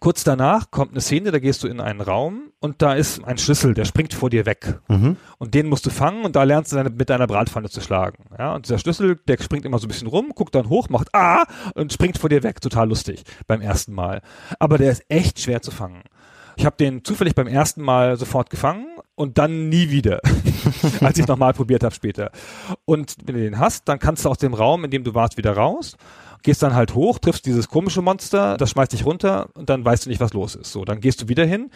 [0.00, 3.38] Kurz danach kommt eine Szene, da gehst du in einen Raum und da ist ein
[3.38, 4.80] Schlüssel, der springt vor dir weg.
[4.88, 5.16] Mhm.
[5.38, 8.24] Und den musst du fangen und da lernst du dann mit deiner Bratpfanne zu schlagen.
[8.38, 11.14] Ja, und dieser Schlüssel, der springt immer so ein bisschen rum, guckt dann hoch, macht
[11.14, 12.60] Ah und springt vor dir weg.
[12.60, 14.22] Total lustig beim ersten Mal.
[14.58, 16.02] Aber der ist echt schwer zu fangen.
[16.56, 20.20] Ich habe den zufällig beim ersten Mal sofort gefangen und dann nie wieder,
[21.00, 22.30] als ich nochmal probiert habe später.
[22.84, 25.36] Und wenn du den hast, dann kannst du aus dem Raum, in dem du warst,
[25.36, 25.96] wieder raus
[26.46, 30.06] gehst dann halt hoch, triffst dieses komische Monster, das schmeißt dich runter und dann weißt
[30.06, 30.70] du nicht, was los ist.
[30.70, 31.70] So, dann gehst du wieder hin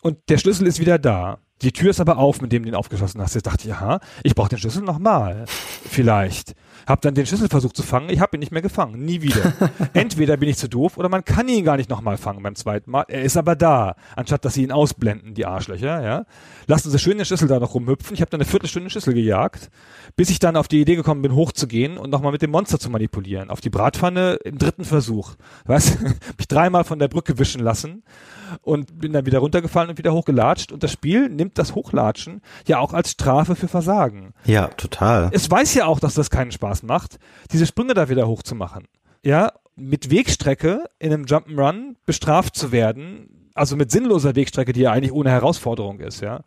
[0.00, 1.38] und der Schlüssel ist wieder da.
[1.60, 3.34] Die Tür ist aber auf, mit dem du ihn aufgeschlossen hast.
[3.34, 5.44] Jetzt dachte ich, aha, ich brauche den Schlüssel nochmal.
[5.46, 6.54] Vielleicht.
[6.86, 9.52] Hab dann den Schlüssel versucht zu fangen, ich habe ihn nicht mehr gefangen, nie wieder.
[9.92, 12.90] Entweder bin ich zu doof oder man kann ihn gar nicht nochmal fangen beim zweiten
[12.90, 13.04] Mal.
[13.08, 16.24] Er ist aber da, anstatt dass sie ihn ausblenden, die Arschlöcher, ja.
[16.66, 18.14] Lassen sie schön den Schlüssel da noch rumhüpfen.
[18.14, 19.70] Ich habe dann eine Viertelstunde Schlüssel gejagt,
[20.16, 22.90] bis ich dann auf die Idee gekommen bin, hochzugehen und nochmal mit dem Monster zu
[22.90, 23.50] manipulieren.
[23.50, 25.34] Auf die Bratpfanne im dritten Versuch.
[25.66, 25.98] Weißt
[26.38, 28.02] mich dreimal von der Brücke wischen lassen
[28.62, 30.72] und bin dann wieder runtergefallen und wieder hochgelatscht.
[30.72, 34.34] Und das Spiel nimmt das Hochlatschen ja auch als Strafe für Versagen.
[34.44, 35.30] Ja, total.
[35.32, 37.18] Es weiß ja auch, dass das keinen Spaß macht,
[37.52, 38.86] diese Sprünge da wieder hochzumachen.
[39.22, 44.92] Ja, mit Wegstrecke in einem Jump'n'Run bestraft zu werden, also mit sinnloser Wegstrecke, die ja
[44.92, 46.40] eigentlich ohne Herausforderung ist, ja,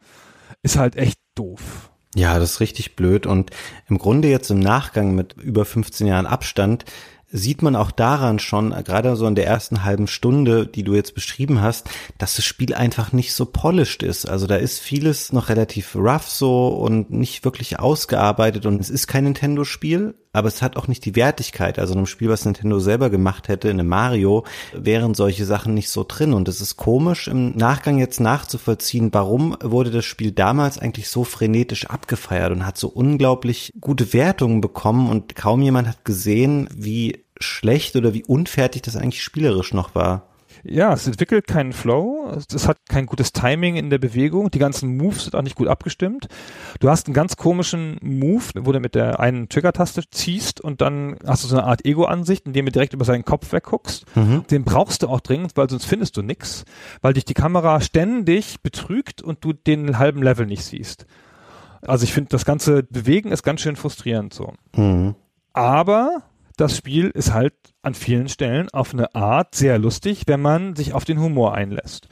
[0.61, 1.91] ist halt echt doof.
[2.15, 3.25] Ja, das ist richtig blöd.
[3.25, 3.51] Und
[3.87, 6.85] im Grunde jetzt im Nachgang mit über 15 Jahren Abstand
[7.29, 11.13] sieht man auch daran schon, gerade so in der ersten halben Stunde, die du jetzt
[11.13, 14.27] beschrieben hast, dass das Spiel einfach nicht so polished ist.
[14.27, 19.07] Also da ist vieles noch relativ rough so und nicht wirklich ausgearbeitet und es ist
[19.07, 21.79] kein Nintendo-Spiel, aber es hat auch nicht die Wertigkeit.
[21.79, 25.73] Also in einem Spiel, was Nintendo selber gemacht hätte, in einem Mario, wären solche Sachen
[25.73, 26.33] nicht so drin.
[26.33, 31.23] Und es ist komisch, im Nachgang jetzt nachzuvollziehen, warum wurde das Spiel damals eigentlich so
[31.23, 37.23] frenetisch abgefeiert und hat so unglaublich gute Wertungen bekommen und kaum jemand hat gesehen, wie
[37.39, 40.26] schlecht oder wie unfertig das eigentlich spielerisch noch war.
[40.69, 44.97] Ja, es entwickelt keinen Flow, es hat kein gutes Timing in der Bewegung, die ganzen
[44.97, 46.27] Moves sind auch nicht gut abgestimmt.
[46.79, 51.15] Du hast einen ganz komischen Move, wo du mit der einen Trigger-Taste ziehst und dann
[51.25, 54.05] hast du so eine Art Ego-Ansicht, indem du direkt über seinen Kopf wegguckst.
[54.15, 54.45] Mhm.
[54.51, 56.65] Den brauchst du auch dringend, weil sonst findest du nix,
[57.01, 61.05] weil dich die Kamera ständig betrügt und du den halben Level nicht siehst.
[61.81, 64.53] Also ich finde, das ganze Bewegen ist ganz schön frustrierend so.
[64.75, 65.15] Mhm.
[65.53, 66.23] Aber
[66.57, 70.93] das Spiel ist halt an vielen Stellen auf eine Art sehr lustig, wenn man sich
[70.93, 72.09] auf den Humor einlässt.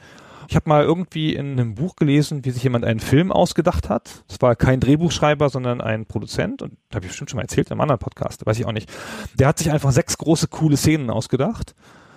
[0.48, 4.24] Ich habe mal irgendwie in einem Buch gelesen, wie sich jemand einen Film ausgedacht hat.
[4.28, 6.62] Es war kein Drehbuchschreiber, sondern ein Produzent.
[6.62, 8.88] Und habe ich bestimmt schon mal erzählt in einem anderen Podcast, weiß ich auch nicht.
[9.34, 11.74] Der hat sich einfach sechs große, coole Szenen ausgedacht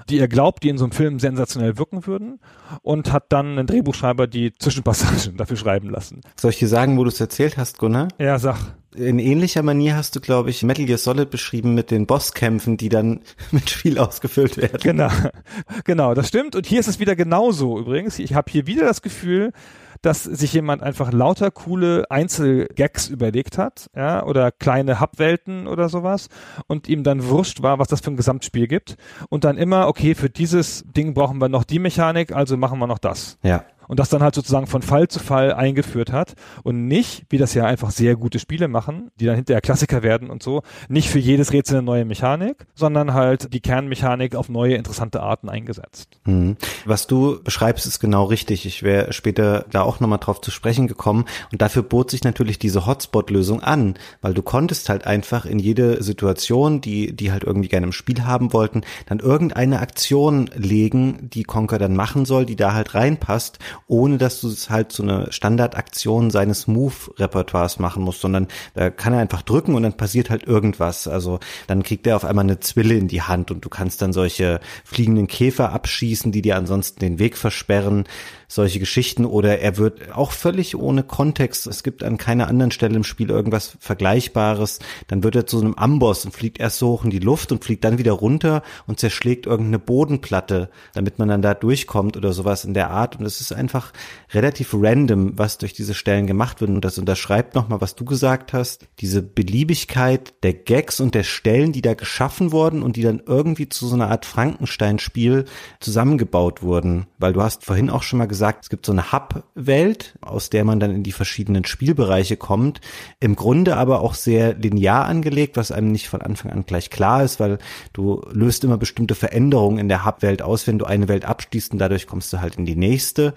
[0.10, 2.40] die er glaubt, die in so einem Film sensationell wirken würden
[2.82, 6.22] und hat dann einen Drehbuchschreiber die Zwischenpassagen dafür schreiben lassen.
[6.36, 8.08] Soll ich dir sagen, wo du es erzählt hast, Gunnar?
[8.18, 8.58] Ja, sag.
[8.96, 12.90] In ähnlicher Manier hast du, glaube ich, Metal Gear Solid beschrieben mit den Bosskämpfen, die
[12.90, 14.80] dann mit Spiel ausgefüllt werden.
[14.82, 15.10] Genau,
[15.84, 16.56] genau, das stimmt.
[16.56, 18.18] Und hier ist es wieder genauso übrigens.
[18.18, 19.54] Ich habe hier wieder das Gefühl,
[20.02, 26.30] dass sich jemand einfach lauter coole Einzelgags überlegt hat, ja, oder kleine Hubwelten oder sowas
[26.68, 28.96] und ihm dann wurscht war, was das für ein Gesamtspiel gibt
[29.30, 32.88] und dann immer, okay, für dieses Ding brauchen wir noch die Mechanik, also machen wir
[32.88, 33.38] noch das.
[33.44, 37.38] Ja und das dann halt sozusagen von Fall zu Fall eingeführt hat und nicht, wie
[37.38, 41.10] das ja einfach sehr gute Spiele machen, die dann hinterher Klassiker werden und so, nicht
[41.10, 46.20] für jedes Rätsel eine neue Mechanik, sondern halt die Kernmechanik auf neue interessante Arten eingesetzt.
[46.26, 46.56] Mhm.
[46.86, 48.66] Was du beschreibst, ist genau richtig.
[48.66, 52.60] Ich wäre später da auch nochmal drauf zu sprechen gekommen und dafür bot sich natürlich
[52.60, 57.70] diese Hotspot-Lösung an, weil du konntest halt einfach in jede Situation, die, die halt irgendwie
[57.70, 62.56] gerne im Spiel haben wollten, dann irgendeine Aktion legen, die Conker dann machen soll, die
[62.56, 63.58] da halt reinpasst
[63.88, 69.14] ohne dass du es halt so eine Standardaktion seines Move-Repertoires machen musst, sondern da kann
[69.14, 71.08] er einfach drücken und dann passiert halt irgendwas.
[71.08, 74.14] Also dann kriegt er auf einmal eine Zwille in die Hand und du kannst dann
[74.14, 78.06] solche fliegenden Käfer abschießen, die dir ansonsten den Weg versperren
[78.50, 82.96] solche Geschichten oder er wird auch völlig ohne Kontext, es gibt an keiner anderen Stelle
[82.96, 87.04] im Spiel irgendwas Vergleichbares, dann wird er zu einem Amboss und fliegt erst so hoch
[87.04, 91.44] in die Luft und fliegt dann wieder runter und zerschlägt irgendeine Bodenplatte, damit man dann
[91.44, 93.20] da durchkommt oder sowas in der Art.
[93.20, 93.94] Und es ist einfach
[94.32, 98.54] relativ random, was durch diese Stellen gemacht wird und das unterschreibt nochmal, was du gesagt
[98.54, 103.22] hast, diese Beliebigkeit der Gags und der Stellen, die da geschaffen wurden und die dann
[103.26, 105.46] irgendwie zu so einer Art Frankenstein-Spiel
[105.80, 110.18] zusammengebaut wurden, weil du hast vorhin auch schon mal gesagt, es gibt so eine Hub-Welt,
[110.22, 112.82] aus der man dann in die verschiedenen Spielbereiche kommt.
[113.20, 117.24] Im Grunde aber auch sehr linear angelegt, was einem nicht von Anfang an gleich klar
[117.24, 117.58] ist, weil
[117.94, 121.80] du löst immer bestimmte Veränderungen in der Hub-Welt aus, wenn du eine Welt abschließt und
[121.80, 123.34] dadurch kommst du halt in die nächste.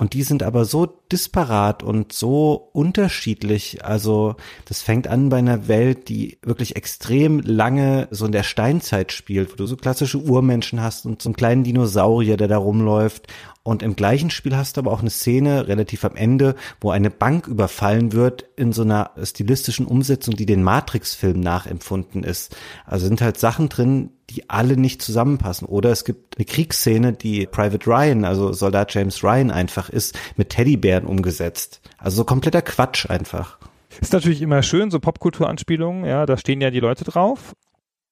[0.00, 3.84] Und die sind aber so disparat und so unterschiedlich.
[3.84, 4.34] Also
[4.64, 9.52] das fängt an bei einer Welt, die wirklich extrem lange so in der Steinzeit spielt,
[9.52, 13.26] wo du so klassische Urmenschen hast und so einen kleinen Dinosaurier, der da rumläuft.
[13.62, 17.10] Und im gleichen Spiel hast du aber auch eine Szene relativ am Ende, wo eine
[17.10, 22.56] Bank überfallen wird in so einer stilistischen Umsetzung, die den Matrix-Film nachempfunden ist.
[22.86, 25.68] Also sind halt Sachen drin, die alle nicht zusammenpassen.
[25.68, 30.48] Oder es gibt eine Kriegsszene, die Private Ryan, also Soldat James Ryan einfach ist, mit
[30.48, 31.82] Teddybären umgesetzt.
[31.98, 33.58] Also so kompletter Quatsch einfach.
[34.00, 37.54] Ist natürlich immer schön, so Popkulturanspielungen, ja, da stehen ja die Leute drauf.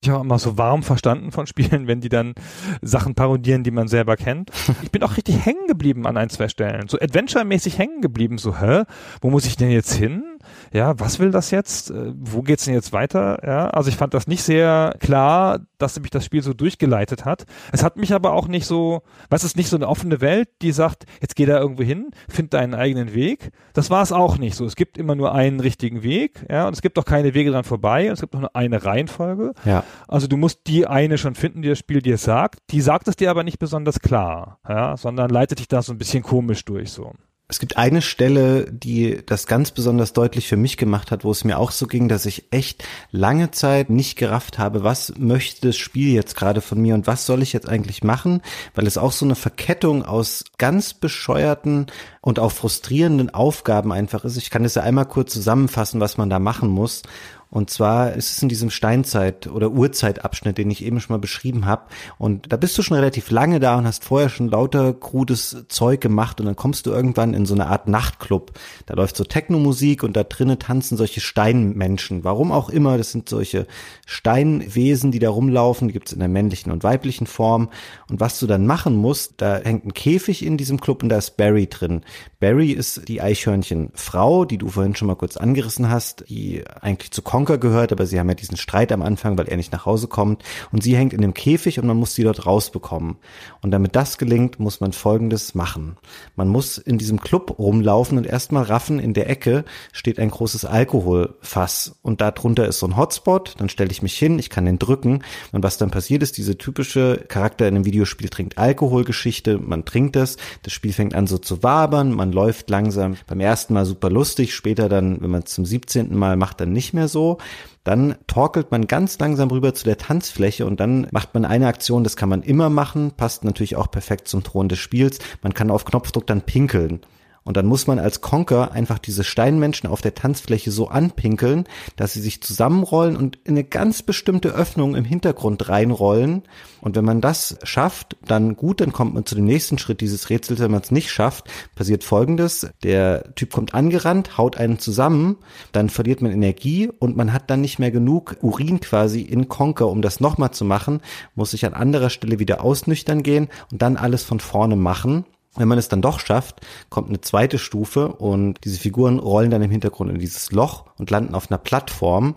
[0.00, 2.34] Ich habe immer so warm verstanden von Spielen, wenn die dann
[2.82, 4.50] Sachen parodieren, die man selber kennt.
[4.82, 6.88] Ich bin auch richtig hängen geblieben an ein, zwei Stellen.
[6.88, 8.38] So Adventure-mäßig hängen geblieben.
[8.38, 8.84] So, hä?
[9.20, 10.37] Wo muss ich denn jetzt hin?
[10.72, 11.90] Ja, was will das jetzt?
[11.90, 13.40] Äh, Wo geht's denn jetzt weiter?
[13.46, 17.44] Ja, also ich fand das nicht sehr klar, dass mich das Spiel so durchgeleitet hat.
[17.72, 20.72] Es hat mich aber auch nicht so, was ist nicht so eine offene Welt, die
[20.72, 23.50] sagt, jetzt geh da irgendwo hin, find deinen eigenen Weg.
[23.72, 24.64] Das war es auch nicht so.
[24.64, 27.64] Es gibt immer nur einen richtigen Weg, ja, und es gibt auch keine Wege dran
[27.64, 29.52] vorbei und es gibt auch nur eine Reihenfolge.
[29.64, 29.84] Ja.
[30.06, 32.60] Also du musst die eine schon finden, die das Spiel dir sagt.
[32.70, 35.98] Die sagt es dir aber nicht besonders klar, ja, sondern leitet dich da so ein
[35.98, 37.12] bisschen komisch durch so.
[37.50, 41.44] Es gibt eine Stelle, die das ganz besonders deutlich für mich gemacht hat, wo es
[41.44, 45.78] mir auch so ging, dass ich echt lange Zeit nicht gerafft habe, was möchte das
[45.78, 48.42] Spiel jetzt gerade von mir und was soll ich jetzt eigentlich machen,
[48.74, 51.86] weil es auch so eine Verkettung aus ganz bescheuerten
[52.20, 54.36] und auch frustrierenden Aufgaben einfach ist.
[54.36, 57.02] Ich kann das ja einmal kurz zusammenfassen, was man da machen muss.
[57.50, 61.64] Und zwar ist es in diesem Steinzeit- oder Urzeitabschnitt, den ich eben schon mal beschrieben
[61.64, 61.84] habe.
[62.18, 66.00] Und da bist du schon relativ lange da und hast vorher schon lauter krudes Zeug
[66.00, 68.52] gemacht und dann kommst du irgendwann in so eine Art Nachtclub.
[68.86, 72.22] Da läuft so Technomusik und da drinnen tanzen solche Steinmenschen.
[72.22, 73.66] Warum auch immer, das sind solche
[74.06, 75.88] Steinwesen, die da rumlaufen.
[75.88, 77.70] Die gibt es in der männlichen und weiblichen Form.
[78.10, 81.16] Und was du dann machen musst, da hängt ein Käfig in diesem Club und da
[81.16, 82.02] ist Barry drin.
[82.40, 87.20] Barry ist die Eichhörnchenfrau, die du vorhin schon mal kurz angerissen hast, die eigentlich zu
[87.20, 90.06] Conker gehört, aber sie haben ja diesen Streit am Anfang, weil er nicht nach Hause
[90.06, 90.44] kommt.
[90.70, 93.16] Und sie hängt in dem Käfig und man muss sie dort rausbekommen.
[93.60, 95.96] Und damit das gelingt, muss man Folgendes machen.
[96.36, 100.64] Man muss in diesem Club rumlaufen und erstmal raffen, in der Ecke steht ein großes
[100.64, 101.98] Alkoholfass.
[102.02, 103.56] Und darunter ist so ein Hotspot.
[103.58, 105.24] Dann stelle ich mich hin, ich kann den drücken.
[105.50, 109.58] Und was dann passiert ist, diese typische Charakter in einem Videospiel trinkt Alkoholgeschichte.
[109.58, 110.36] Man trinkt das.
[110.62, 112.12] Das Spiel fängt an so zu wabern.
[112.12, 113.16] Man läuft langsam.
[113.26, 114.54] Beim ersten Mal super lustig.
[114.54, 116.16] Später dann, wenn man zum 17.
[116.16, 117.38] Mal macht, dann nicht mehr so.
[117.84, 122.04] Dann torkelt man ganz langsam rüber zu der Tanzfläche und dann macht man eine Aktion,
[122.04, 125.20] das kann man immer machen, passt natürlich auch perfekt zum Thron des Spiels.
[125.42, 127.00] Man kann auf Knopfdruck dann pinkeln.
[127.48, 131.64] Und dann muss man als Conker einfach diese Steinmenschen auf der Tanzfläche so anpinkeln,
[131.96, 136.42] dass sie sich zusammenrollen und in eine ganz bestimmte Öffnung im Hintergrund reinrollen.
[136.82, 140.28] Und wenn man das schafft, dann gut, dann kommt man zu dem nächsten Schritt dieses
[140.28, 140.60] Rätsels.
[140.60, 142.68] Wenn man es nicht schafft, passiert folgendes.
[142.82, 145.38] Der Typ kommt angerannt, haut einen zusammen,
[145.72, 149.88] dann verliert man Energie und man hat dann nicht mehr genug Urin quasi in Conker,
[149.88, 151.00] um das nochmal zu machen,
[151.34, 155.24] muss sich an anderer Stelle wieder ausnüchtern gehen und dann alles von vorne machen.
[155.56, 159.62] Wenn man es dann doch schafft, kommt eine zweite Stufe und diese Figuren rollen dann
[159.62, 162.36] im Hintergrund in dieses Loch und landen auf einer Plattform,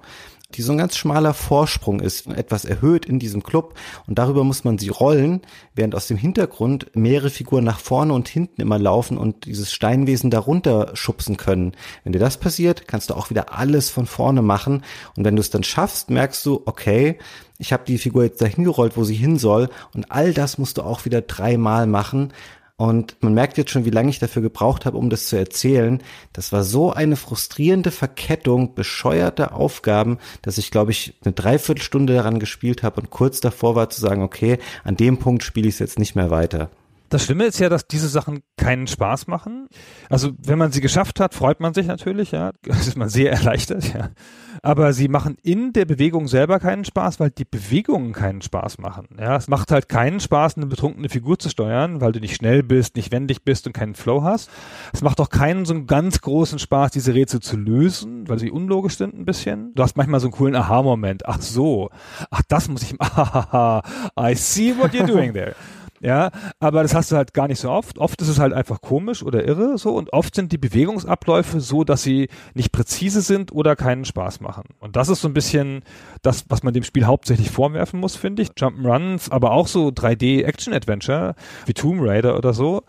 [0.56, 3.76] die so ein ganz schmaler Vorsprung ist, etwas erhöht in diesem Club.
[4.08, 5.42] Und darüber muss man sie rollen,
[5.76, 10.30] während aus dem Hintergrund mehrere Figuren nach vorne und hinten immer laufen und dieses Steinwesen
[10.30, 11.74] darunter schubsen können.
[12.04, 14.84] Wenn dir das passiert, kannst du auch wieder alles von vorne machen.
[15.16, 17.18] Und wenn du es dann schaffst, merkst du, okay,
[17.58, 19.70] ich habe die Figur jetzt dahin gerollt, wo sie hin soll.
[19.94, 22.34] Und all das musst du auch wieder dreimal machen
[22.82, 26.02] und man merkt jetzt schon, wie lange ich dafür gebraucht habe, um das zu erzählen.
[26.34, 32.40] Das war so eine frustrierende Verkettung bescheuerter Aufgaben, dass ich, glaube ich, eine Dreiviertelstunde daran
[32.40, 35.80] gespielt habe und kurz davor war zu sagen, okay, an dem Punkt spiele ich es
[35.80, 36.72] jetzt nicht mehr weiter.
[37.12, 39.68] Das Schlimme ist ja, dass diese Sachen keinen Spaß machen.
[40.10, 42.52] Also wenn man sie geschafft hat, freut man sich natürlich, ja.
[42.64, 44.12] Das ist man sehr erleichtert, ja.
[44.64, 49.08] Aber sie machen in der Bewegung selber keinen Spaß, weil die Bewegungen keinen Spaß machen.
[49.20, 52.64] Ja, es macht halt keinen Spaß, eine betrunkene Figur zu steuern, weil du nicht schnell
[52.64, 54.50] bist, nicht wendig bist und keinen Flow hast.
[54.94, 58.52] Es macht auch keinen so einen ganz großen Spaß, diese Rätsel zu lösen, weil sie
[58.52, 59.74] unlogisch sind ein bisschen.
[59.76, 61.26] Du hast manchmal so einen coolen Aha-Moment.
[61.26, 61.90] Ach so.
[62.30, 63.82] Ach, das muss ich, ah,
[64.18, 65.56] I see what you're doing there.
[66.04, 68.00] Ja, aber das hast du halt gar nicht so oft.
[68.00, 71.84] Oft ist es halt einfach komisch oder irre so und oft sind die Bewegungsabläufe so,
[71.84, 74.64] dass sie nicht präzise sind oder keinen Spaß machen.
[74.80, 75.84] Und das ist so ein bisschen
[76.24, 78.50] das, was man dem Spiel hauptsächlich vorwerfen muss, finde ich.
[78.50, 81.36] Jump'n'Runs, aber auch so 3D-Action-Adventure
[81.68, 82.82] wie Tomb Raider oder so.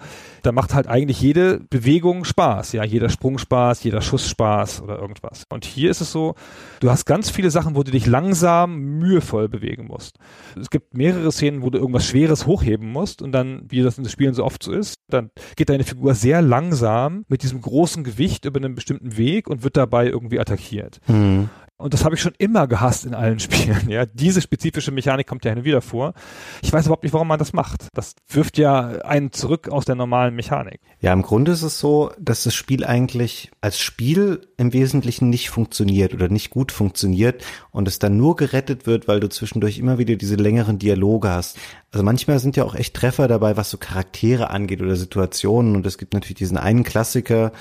[0.43, 2.73] Da macht halt eigentlich jede Bewegung Spaß.
[2.73, 5.45] Ja, jeder Sprung Spaß, jeder Schuss Spaß oder irgendwas.
[5.49, 6.35] Und hier ist es so,
[6.81, 10.19] du hast ganz viele Sachen, wo du dich langsam, mühevoll bewegen musst.
[10.61, 14.05] Es gibt mehrere Szenen, wo du irgendwas Schweres hochheben musst und dann, wie das in
[14.05, 18.05] den Spielen so oft so ist, dann geht deine Figur sehr langsam mit diesem großen
[18.05, 21.01] Gewicht über einen bestimmten Weg und wird dabei irgendwie attackiert.
[21.07, 21.49] Mhm.
[21.83, 23.89] Und das habe ich schon immer gehasst in allen Spielen.
[23.89, 26.15] Ja, diese spezifische Mechanik kommt ja hin und wieder vor.
[26.63, 27.89] Ich weiß überhaupt nicht, warum man das macht.
[27.93, 30.81] Das wirft ja einen zurück aus der normalen Mechanik.
[31.01, 35.51] Ja, im Grunde ist es so, dass das Spiel eigentlich als Spiel im Wesentlichen nicht
[35.51, 39.99] funktioniert oder nicht gut funktioniert und es dann nur gerettet wird, weil du zwischendurch immer
[39.99, 41.59] wieder diese längeren Dialoge hast.
[41.91, 45.85] Also manchmal sind ja auch echt Treffer dabei, was so Charaktere angeht oder Situationen und
[45.85, 47.53] es gibt natürlich diesen einen Klassiker,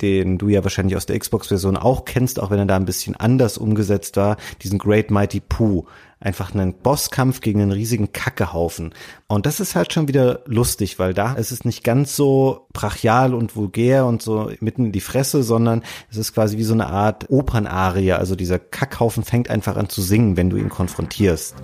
[0.00, 3.14] den du ja wahrscheinlich aus der Xbox-Version auch kennst, auch wenn er da ein bisschen
[3.16, 5.86] anders umgesetzt war, diesen Great Mighty Pooh.
[6.20, 8.94] Einfach einen Bosskampf gegen einen riesigen Kackehaufen.
[9.26, 13.34] Und das ist halt schon wieder lustig, weil da ist es nicht ganz so brachial
[13.34, 16.86] und vulgär und so mitten in die Fresse, sondern es ist quasi wie so eine
[16.86, 18.12] Art Opernarie.
[18.12, 21.56] Also dieser Kackhaufen fängt einfach an zu singen, wenn du ihn konfrontierst.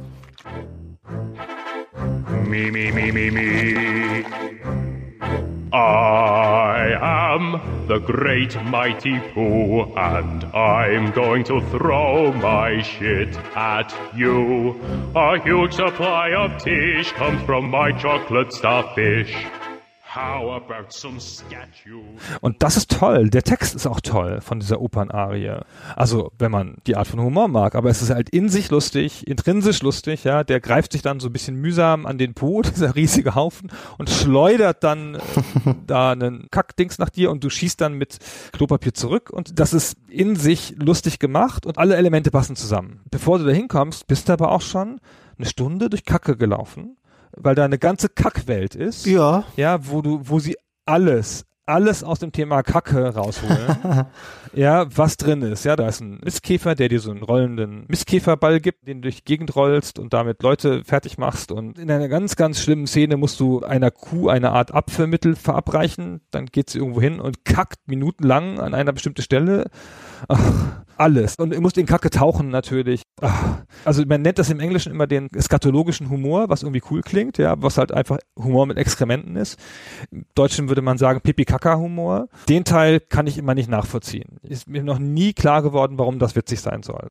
[2.46, 4.89] Me, me, me, me, me.
[5.72, 14.80] I am the great mighty Pooh, and I'm going to throw my shit at you.
[15.14, 19.32] A huge supply of tish comes from my chocolate starfish.
[20.12, 22.02] How about some statue?
[22.40, 23.30] Und das ist toll.
[23.30, 25.60] Der Text ist auch toll von dieser Opernarie.
[25.94, 27.76] Also, wenn man die Art von Humor mag.
[27.76, 30.42] Aber es ist halt in sich lustig, intrinsisch lustig, ja.
[30.42, 34.10] Der greift sich dann so ein bisschen mühsam an den Po, dieser riesige Haufen, und
[34.10, 35.18] schleudert dann
[35.86, 38.18] da einen Kackdings nach dir und du schießt dann mit
[38.50, 39.30] Klopapier zurück.
[39.30, 43.00] Und das ist in sich lustig gemacht und alle Elemente passen zusammen.
[43.12, 45.00] Bevor du da hinkommst, bist du aber auch schon
[45.38, 46.96] eine Stunde durch Kacke gelaufen
[47.36, 49.06] weil da eine ganze Kackwelt ist.
[49.06, 49.44] Ja.
[49.56, 50.56] Ja, wo du, wo sie
[50.86, 54.06] alles, alles aus dem Thema Kacke rausholen.
[54.52, 55.64] ja, was drin ist.
[55.64, 59.18] Ja, da ist ein Mistkäfer, der dir so einen rollenden Mistkäferball gibt, den du durch
[59.18, 61.52] die Gegend rollst und damit Leute fertig machst.
[61.52, 66.20] Und in einer ganz, ganz schlimmen Szene musst du einer Kuh eine Art Abführmittel verabreichen.
[66.30, 69.70] Dann geht sie irgendwo hin und kackt minutenlang an einer bestimmten Stelle.
[70.28, 71.36] Ach, alles.
[71.36, 73.02] Und du musst in Kacke tauchen natürlich.
[73.20, 73.62] Ach.
[73.84, 77.60] Also man nennt das im Englischen immer den eskatologischen Humor, was irgendwie cool klingt, ja,
[77.62, 79.58] was halt einfach Humor mit Exkrementen ist.
[80.10, 82.28] Im Deutschen würde man sagen Pipi-Kaka-Humor.
[82.48, 84.38] Den Teil kann ich immer nicht nachvollziehen.
[84.42, 87.08] Ist mir noch nie klar geworden, warum das witzig sein soll.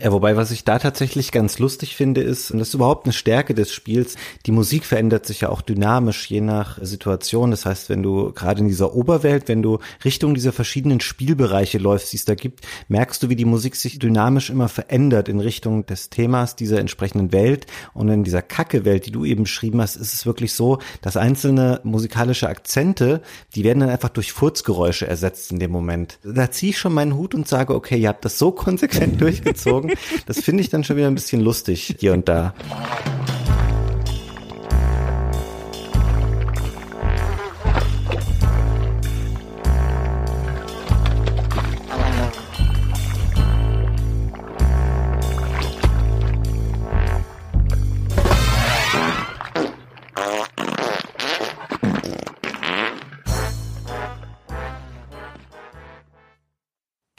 [0.00, 3.12] Ja, wobei, was ich da tatsächlich ganz lustig finde, ist, und das ist überhaupt eine
[3.12, 4.14] Stärke des Spiels,
[4.46, 7.50] die Musik verändert sich ja auch dynamisch, je nach Situation.
[7.50, 12.12] Das heißt, wenn du gerade in dieser Oberwelt, wenn du Richtung dieser verschiedenen Spielbereiche läufst,
[12.12, 15.84] die es da gibt, merkst du, wie die Musik sich dynamisch immer verändert in Richtung
[15.86, 17.66] des Themas dieser entsprechenden Welt.
[17.92, 21.80] Und in dieser Kacke-Welt, die du eben beschrieben hast, ist es wirklich so, dass einzelne
[21.82, 23.20] musikalische Akzente,
[23.56, 26.20] die werden dann einfach durch Furzgeräusche ersetzt in dem Moment.
[26.22, 29.87] Da ziehe ich schon meinen Hut und sage, okay, ihr habt das so konsequent durchgezogen.
[30.26, 32.54] Das finde ich dann schon wieder ein bisschen lustig hier und da.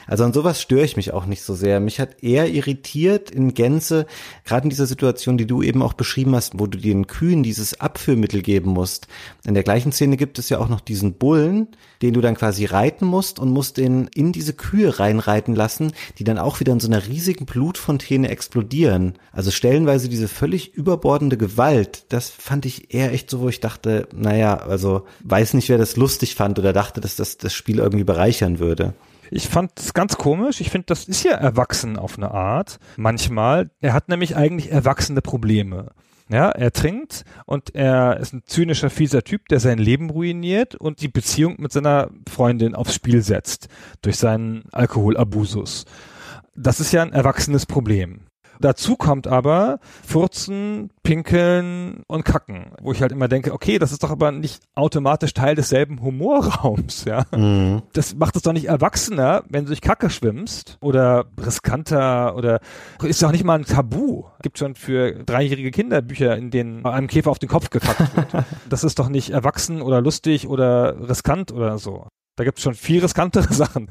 [0.09, 1.79] Also an sowas störe ich mich auch nicht so sehr.
[1.79, 4.07] Mich hat eher irritiert in Gänze,
[4.43, 7.79] gerade in dieser Situation, die du eben auch beschrieben hast, wo du den Kühen dieses
[7.79, 9.07] Abführmittel geben musst.
[9.45, 11.67] In der gleichen Szene gibt es ja auch noch diesen Bullen,
[12.01, 16.23] den du dann quasi reiten musst und musst den in diese Kühe reinreiten lassen, die
[16.23, 19.13] dann auch wieder in so einer riesigen Blutfontäne explodieren.
[19.31, 24.07] Also stellenweise diese völlig überbordende Gewalt, das fand ich eher echt so, wo ich dachte,
[24.11, 28.05] naja, also weiß nicht, wer das lustig fand oder dachte, dass das das Spiel irgendwie
[28.05, 28.95] bereichern würde.
[29.31, 30.61] Ich fand es ganz komisch.
[30.61, 32.79] Ich finde, das ist ja erwachsen auf eine Art.
[32.97, 33.69] Manchmal.
[33.79, 35.91] Er hat nämlich eigentlich erwachsene Probleme.
[36.31, 41.01] Ja, er trinkt und er ist ein zynischer, fieser Typ, der sein Leben ruiniert und
[41.01, 43.67] die Beziehung mit seiner Freundin aufs Spiel setzt
[44.03, 45.85] durch seinen Alkoholabusus.
[46.55, 48.28] Das ist ja ein erwachsenes Problem.
[48.59, 54.03] Dazu kommt aber Furzen, Pinkeln und Kacken, wo ich halt immer denke, okay, das ist
[54.03, 57.25] doch aber nicht automatisch Teil desselben Humorraums, ja.
[57.35, 57.83] Mhm.
[57.93, 62.59] Das macht es doch nicht erwachsener, wenn du durch Kacke schwimmst oder riskanter oder
[63.01, 64.25] ist doch nicht mal ein Tabu.
[64.41, 68.45] Gibt schon für dreijährige Kinder Bücher, in denen einem Käfer auf den Kopf gekackt wird.
[68.69, 72.07] das ist doch nicht erwachsen oder lustig oder riskant oder so.
[72.39, 73.89] Da gibt es schon viel riskantere Sachen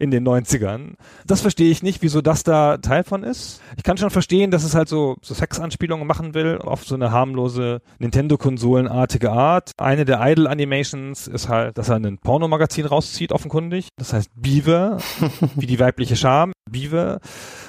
[0.00, 0.94] in den 90ern.
[1.28, 3.60] Das verstehe ich nicht, wieso das da Teil von ist.
[3.76, 7.12] Ich kann schon verstehen, dass es halt so, so Sexanspielungen machen will, auf so eine
[7.12, 9.70] harmlose Nintendo-Konsolenartige Art.
[9.76, 13.86] Eine der Idle-Animations ist halt, dass er ein Pornomagazin rauszieht, offenkundig.
[13.96, 14.98] Das heißt Beaver,
[15.54, 16.52] wie die weibliche Scham.
[16.68, 17.20] Beaver.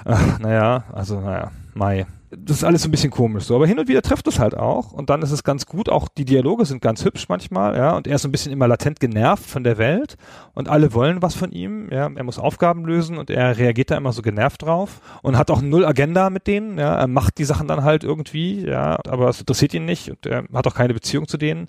[0.06, 2.08] Ach, naja, also naja, Mai
[2.38, 4.56] das ist alles so ein bisschen komisch so, aber hin und wieder trifft es halt
[4.56, 7.96] auch und dann ist es ganz gut, auch die Dialoge sind ganz hübsch manchmal, ja,
[7.96, 10.18] und er ist so ein bisschen immer latent genervt von der Welt
[10.54, 13.98] und alle wollen was von ihm, ja, er muss Aufgaben lösen und er reagiert da
[13.98, 17.46] immer so genervt drauf und hat auch null Agenda mit denen, ja, er macht die
[17.46, 20.94] Sachen dann halt irgendwie, ja, aber es interessiert ihn nicht und er hat auch keine
[20.94, 21.68] Beziehung zu denen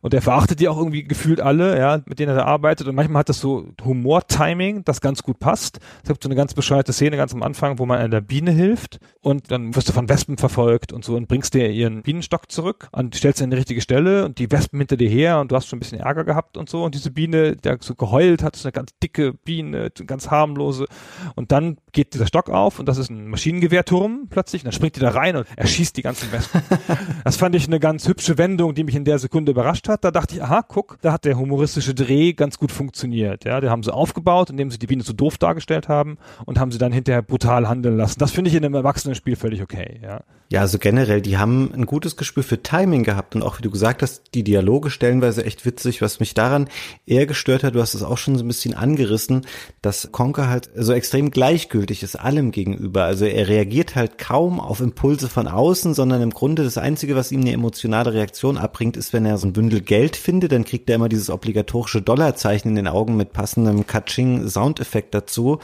[0.00, 2.94] und er verachtet die auch irgendwie gefühlt alle, ja, mit denen er da arbeitet und
[2.94, 5.78] manchmal hat das so Humor-Timing, das ganz gut passt.
[6.02, 8.98] Es gibt so eine ganz bescheuerte Szene ganz am Anfang, wo man einer Biene hilft
[9.20, 12.88] und dann wirst du von Wespen verfolgt und so und bringst dir ihren Bienenstock zurück
[12.92, 15.56] und stellst ihn an die richtige Stelle und die Wespen hinter dir her und du
[15.56, 18.56] hast schon ein bisschen Ärger gehabt und so und diese Biene, der so geheult hat,
[18.56, 20.86] ist eine ganz dicke Biene, ganz harmlose
[21.34, 24.96] und dann geht dieser Stock auf und das ist ein Maschinengewehrturm plötzlich und dann springt
[24.96, 26.62] die da rein und erschießt die ganzen Wespen.
[27.24, 30.04] das fand ich eine ganz hübsche Wendung, die mich in der Sekunde überrascht hat.
[30.04, 33.44] Da dachte ich, aha, guck, da hat der humoristische Dreh ganz gut funktioniert.
[33.44, 36.72] Ja, den haben sie aufgebaut, indem sie die Biene so doof dargestellt haben und haben
[36.72, 38.18] sie dann hinterher brutal handeln lassen.
[38.18, 40.00] Das finde ich in einem Erwachsenenspiel völlig okay.
[40.02, 40.22] Ja.
[40.50, 43.70] Ja, also generell, die haben ein gutes Gespür für Timing gehabt und auch wie du
[43.70, 46.00] gesagt hast, die Dialoge stellenweise echt witzig.
[46.00, 46.70] Was mich daran
[47.04, 49.44] eher gestört hat, du hast es auch schon so ein bisschen angerissen,
[49.82, 53.04] dass Conker halt so extrem gleichgültig ist allem gegenüber.
[53.04, 57.30] Also er reagiert halt kaum auf Impulse von außen, sondern im Grunde das Einzige, was
[57.30, 60.88] ihm eine emotionale Reaktion abbringt, ist, wenn er so ein Bündel Geld findet, dann kriegt
[60.88, 65.58] er immer dieses obligatorische Dollarzeichen in den Augen mit passendem Catching-Soundeffekt dazu.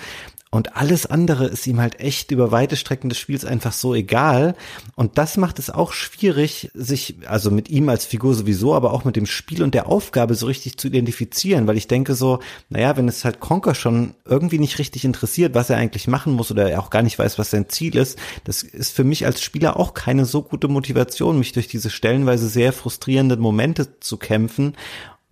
[0.54, 4.54] Und alles andere ist ihm halt echt über weite Strecken des Spiels einfach so egal.
[4.94, 9.04] Und das macht es auch schwierig, sich, also mit ihm als Figur sowieso, aber auch
[9.04, 12.38] mit dem Spiel und der Aufgabe so richtig zu identifizieren, weil ich denke so,
[12.68, 16.52] naja, wenn es halt Conker schon irgendwie nicht richtig interessiert, was er eigentlich machen muss
[16.52, 19.42] oder er auch gar nicht weiß, was sein Ziel ist, das ist für mich als
[19.42, 24.76] Spieler auch keine so gute Motivation, mich durch diese stellenweise sehr frustrierenden Momente zu kämpfen.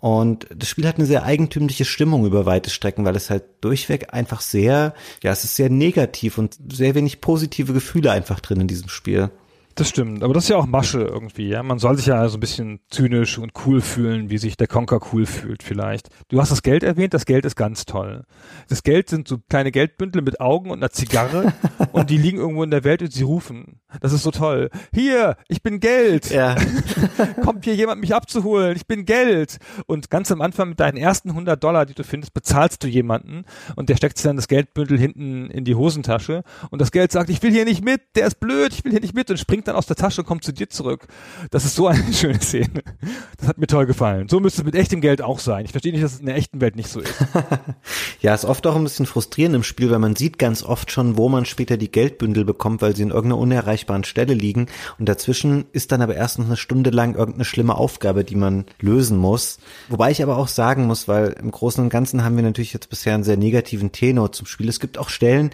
[0.03, 4.13] Und das Spiel hat eine sehr eigentümliche Stimmung über weite Strecken, weil es halt durchweg
[4.13, 8.67] einfach sehr, ja, es ist sehr negativ und sehr wenig positive Gefühle einfach drin in
[8.67, 9.31] diesem Spiel.
[9.75, 11.63] Das stimmt, aber das ist ja auch Masche irgendwie, ja.
[11.63, 15.01] Man soll sich ja so ein bisschen zynisch und cool fühlen, wie sich der Conker
[15.13, 16.09] cool fühlt vielleicht.
[16.29, 18.25] Du hast das Geld erwähnt, das Geld ist ganz toll.
[18.69, 21.55] Das Geld sind so kleine Geldbündel mit Augen und einer Zigarre
[21.93, 23.81] und die liegen irgendwo in der Welt und sie rufen.
[24.01, 24.69] Das ist so toll.
[24.93, 26.31] Hier, ich bin Geld.
[26.31, 26.57] Ja.
[27.43, 28.77] Kommt hier jemand mich abzuholen?
[28.77, 29.59] Ich bin Geld.
[29.87, 33.45] Und ganz am Anfang mit deinen ersten 100 Dollar, die du findest, bezahlst du jemanden
[33.77, 37.31] und der steckt sich dann das Geldbündel hinten in die Hosentasche und das Geld sagt,
[37.31, 39.62] ich will hier nicht mit, der ist blöd, ich will hier nicht mit und springt
[39.69, 41.07] dann aus der Tasche und kommt zu dir zurück.
[41.51, 42.83] Das ist so eine schöne Szene.
[43.39, 44.29] Das hat mir toll gefallen.
[44.29, 45.65] So müsste es mit echtem Geld auch sein.
[45.65, 47.15] Ich verstehe nicht, dass es in der echten Welt nicht so ist.
[48.21, 51.17] ja, ist oft auch ein bisschen frustrierend im Spiel, weil man sieht ganz oft schon,
[51.17, 54.67] wo man später die Geldbündel bekommt, weil sie in irgendeiner unerreichbaren Stelle liegen.
[54.99, 58.65] Und dazwischen ist dann aber erst noch eine Stunde lang irgendeine schlimme Aufgabe, die man
[58.81, 59.59] lösen muss.
[59.89, 62.91] Wobei ich aber auch sagen muss, weil im Großen und Ganzen haben wir natürlich jetzt
[62.91, 64.69] bisher einen sehr negativen Tenor zum Spiel.
[64.69, 65.51] Es gibt auch Stellen,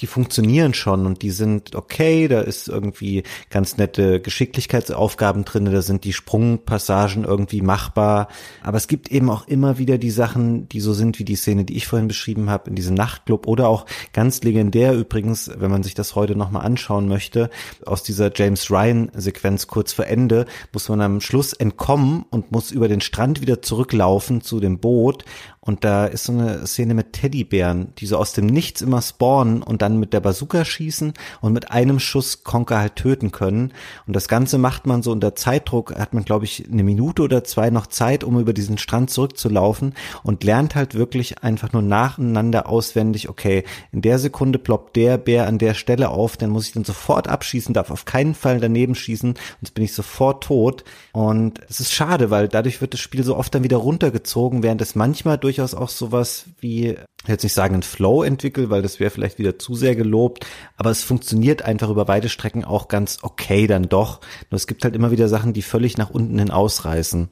[0.00, 5.80] die funktionieren schon und die sind okay, da ist irgendwie ganz nette Geschicklichkeitsaufgaben drinne, da
[5.80, 8.28] sind die Sprungpassagen irgendwie machbar,
[8.62, 11.64] aber es gibt eben auch immer wieder die Sachen, die so sind wie die Szene,
[11.64, 15.82] die ich vorhin beschrieben habe, in diesem Nachtclub oder auch ganz legendär übrigens, wenn man
[15.82, 17.48] sich das heute nochmal anschauen möchte,
[17.86, 20.44] aus dieser James Ryan Sequenz kurz vor Ende,
[20.74, 25.24] muss man am Schluss entkommen und muss über den Strand wieder zurücklaufen zu dem Boot
[25.66, 29.62] und da ist so eine Szene mit Teddybären, die so aus dem Nichts immer spawnen
[29.62, 33.72] und dann mit der Bazooka schießen und mit einem Schuss Conker halt töten können.
[34.06, 37.42] Und das Ganze macht man so unter Zeitdruck, hat man glaube ich eine Minute oder
[37.42, 42.68] zwei noch Zeit, um über diesen Strand zurückzulaufen und lernt halt wirklich einfach nur nacheinander
[42.68, 46.72] auswendig, okay, in der Sekunde ploppt der Bär an der Stelle auf, dann muss ich
[46.72, 50.84] dann sofort abschießen, darf auf keinen Fall daneben schießen, sonst bin ich sofort tot.
[51.12, 54.80] Und es ist schade, weil dadurch wird das Spiel so oft dann wieder runtergezogen, während
[54.80, 58.82] es manchmal durch durchaus auch sowas wie, ich jetzt nicht sagen, ein Flow entwickelt, weil
[58.82, 60.46] das wäre vielleicht wieder zu sehr gelobt,
[60.76, 64.20] aber es funktioniert einfach über weite Strecken auch ganz okay dann doch.
[64.50, 67.28] Nur es gibt halt immer wieder Sachen, die völlig nach unten hin ausreißen.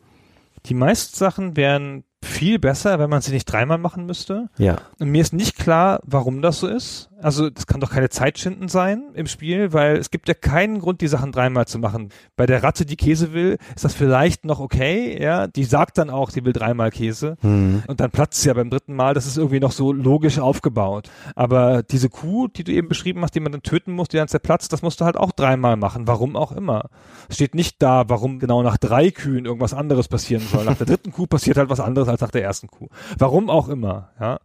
[0.66, 4.49] Die meisten Sachen wären viel besser, wenn man sie nicht dreimal machen müsste.
[4.57, 4.79] Ja.
[4.99, 7.11] Und mir ist nicht klar, warum das so ist.
[7.25, 11.01] Also das kann doch keine Zeitschinden sein im Spiel, weil es gibt ja keinen Grund,
[11.01, 12.11] die Sachen dreimal zu machen.
[12.37, 15.47] Bei der Ratte, die Käse will, ist das vielleicht noch okay, ja.
[15.47, 17.39] Die sagt dann auch, sie will dreimal Käse.
[17.41, 17.83] Mhm.
[17.87, 19.14] Und dann platzt sie ja beim dritten Mal.
[19.14, 21.09] Das ist irgendwie noch so logisch aufgebaut.
[21.35, 24.29] Aber diese Kuh, die du eben beschrieben hast, die man dann töten muss, die dann
[24.29, 26.07] zerplatzt, das musst du halt auch dreimal machen.
[26.07, 26.91] Warum auch immer.
[27.31, 30.66] Es steht nicht da, warum genau nach drei Kühen irgendwas anderes passieren soll.
[30.66, 32.89] Nach der dritten Kuh passiert halt was anderes als nach der ersten Kuh.
[33.16, 34.41] Warum auch immer, ja.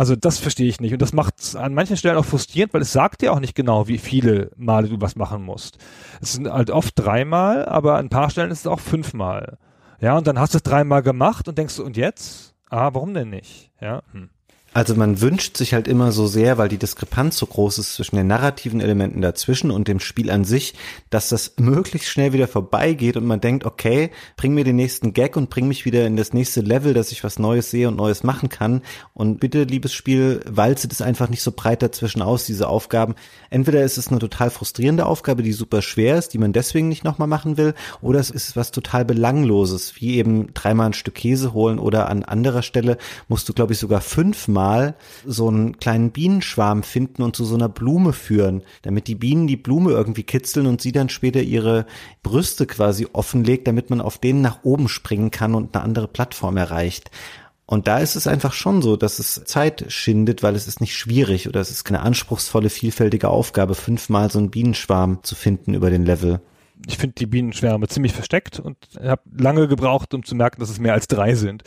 [0.00, 0.94] Also das verstehe ich nicht.
[0.94, 3.54] Und das macht es an manchen Stellen auch frustrierend, weil es sagt dir auch nicht
[3.54, 5.76] genau, wie viele Male du was machen musst.
[6.22, 9.58] Es sind halt oft dreimal, aber an ein paar Stellen ist es auch fünfmal.
[10.00, 12.54] Ja, und dann hast du es dreimal gemacht und denkst du, und jetzt?
[12.70, 13.72] Ah, warum denn nicht?
[13.78, 14.00] Ja.
[14.12, 14.30] Hm.
[14.72, 18.14] Also man wünscht sich halt immer so sehr, weil die Diskrepanz so groß ist zwischen
[18.14, 20.74] den narrativen Elementen dazwischen und dem Spiel an sich,
[21.10, 25.36] dass das möglichst schnell wieder vorbeigeht und man denkt, okay, bring mir den nächsten Gag
[25.36, 28.22] und bring mich wieder in das nächste Level, dass ich was Neues sehe und Neues
[28.22, 28.82] machen kann.
[29.12, 33.16] Und bitte, liebes Spiel, walze das einfach nicht so breit dazwischen aus, diese Aufgaben.
[33.50, 37.02] Entweder ist es eine total frustrierende Aufgabe, die super schwer ist, die man deswegen nicht
[37.02, 41.54] nochmal machen will, oder es ist was total Belangloses, wie eben dreimal ein Stück Käse
[41.54, 44.94] holen oder an anderer Stelle musst du, glaube ich, sogar fünfmal Mal
[45.24, 49.56] so einen kleinen Bienenschwarm finden und zu so einer Blume führen, damit die Bienen die
[49.56, 51.86] Blume irgendwie kitzeln und sie dann später ihre
[52.22, 56.58] Brüste quasi offenlegt, damit man auf denen nach oben springen kann und eine andere Plattform
[56.58, 57.10] erreicht.
[57.64, 60.94] Und da ist es einfach schon so, dass es Zeit schindet, weil es ist nicht
[60.94, 65.88] schwierig oder es ist keine anspruchsvolle, vielfältige Aufgabe, fünfmal so einen Bienenschwarm zu finden über
[65.88, 66.42] den Level
[66.86, 70.78] ich finde die Bienenschwärme ziemlich versteckt und habe lange gebraucht, um zu merken, dass es
[70.78, 71.62] mehr als drei sind.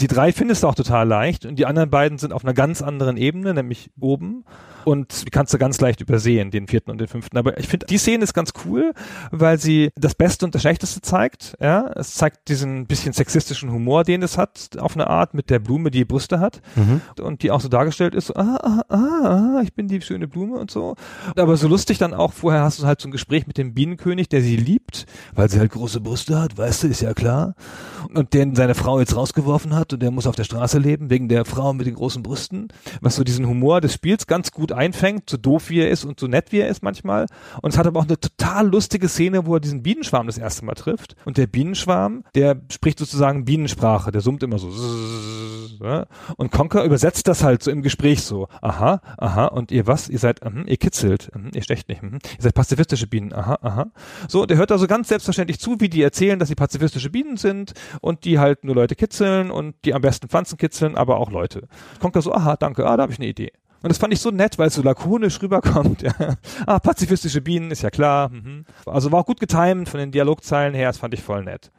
[0.00, 2.82] Die drei findest du auch total leicht und die anderen beiden sind auf einer ganz
[2.82, 4.44] anderen Ebene, nämlich oben
[4.84, 7.36] und kannst du ganz leicht übersehen, den vierten und den fünften.
[7.38, 8.92] Aber ich finde, die Szene ist ganz cool,
[9.30, 11.56] weil sie das Beste und das Schlechteste zeigt.
[11.60, 15.58] Ja, es zeigt diesen bisschen sexistischen Humor, den es hat, auf eine Art mit der
[15.58, 17.00] Blume, die Brüste hat mhm.
[17.20, 20.28] und die auch so dargestellt ist, so, ah, ah, ah, ah, ich bin die schöne
[20.28, 20.96] Blume und so.
[21.36, 24.28] Aber so lustig dann auch, vorher hast du halt so ein Gespräch mit dem Bienenkönig,
[24.28, 27.54] der sie liebt, weil sie halt große Brüste hat, weißt du, ist ja klar.
[28.14, 31.28] Und den seine Frau jetzt rausgeworfen hat und der muss auf der Straße leben, wegen
[31.28, 32.68] der Frau mit den großen Brüsten.
[33.00, 36.18] Was so diesen Humor des Spiels ganz gut einfängt, so doof wie er ist und
[36.18, 37.26] so nett wie er ist manchmal.
[37.60, 40.64] Und es hat aber auch eine total lustige Szene, wo er diesen Bienenschwarm das erste
[40.64, 41.16] Mal trifft.
[41.24, 44.70] Und der Bienenschwarm, der spricht sozusagen Bienensprache, der summt immer so.
[46.36, 48.48] Und Conker übersetzt das halt so im Gespräch so.
[48.60, 50.08] Aha, aha, und ihr was?
[50.08, 53.58] Ihr seid, uh, ihr kitzelt, uh, ihr stecht nicht, uh, ihr seid pazifistische Bienen, aha,
[53.62, 53.86] aha.
[54.28, 57.72] So, der hört also ganz selbstverständlich zu, wie die erzählen, dass sie pazifistische Bienen sind
[58.00, 61.68] und die halt nur Leute kitzeln und die am besten Pflanzen kitzeln, aber auch Leute.
[62.00, 63.52] Conker so, aha, danke, ah, da habe ich eine Idee.
[63.82, 66.02] Und das fand ich so nett, weil es so lakonisch rüberkommt.
[66.02, 66.36] Ja.
[66.66, 68.28] Ah, pazifistische Bienen, ist ja klar.
[68.28, 68.64] Mhm.
[68.86, 71.70] Also war auch gut getimt von den Dialogzeilen her, das fand ich voll nett.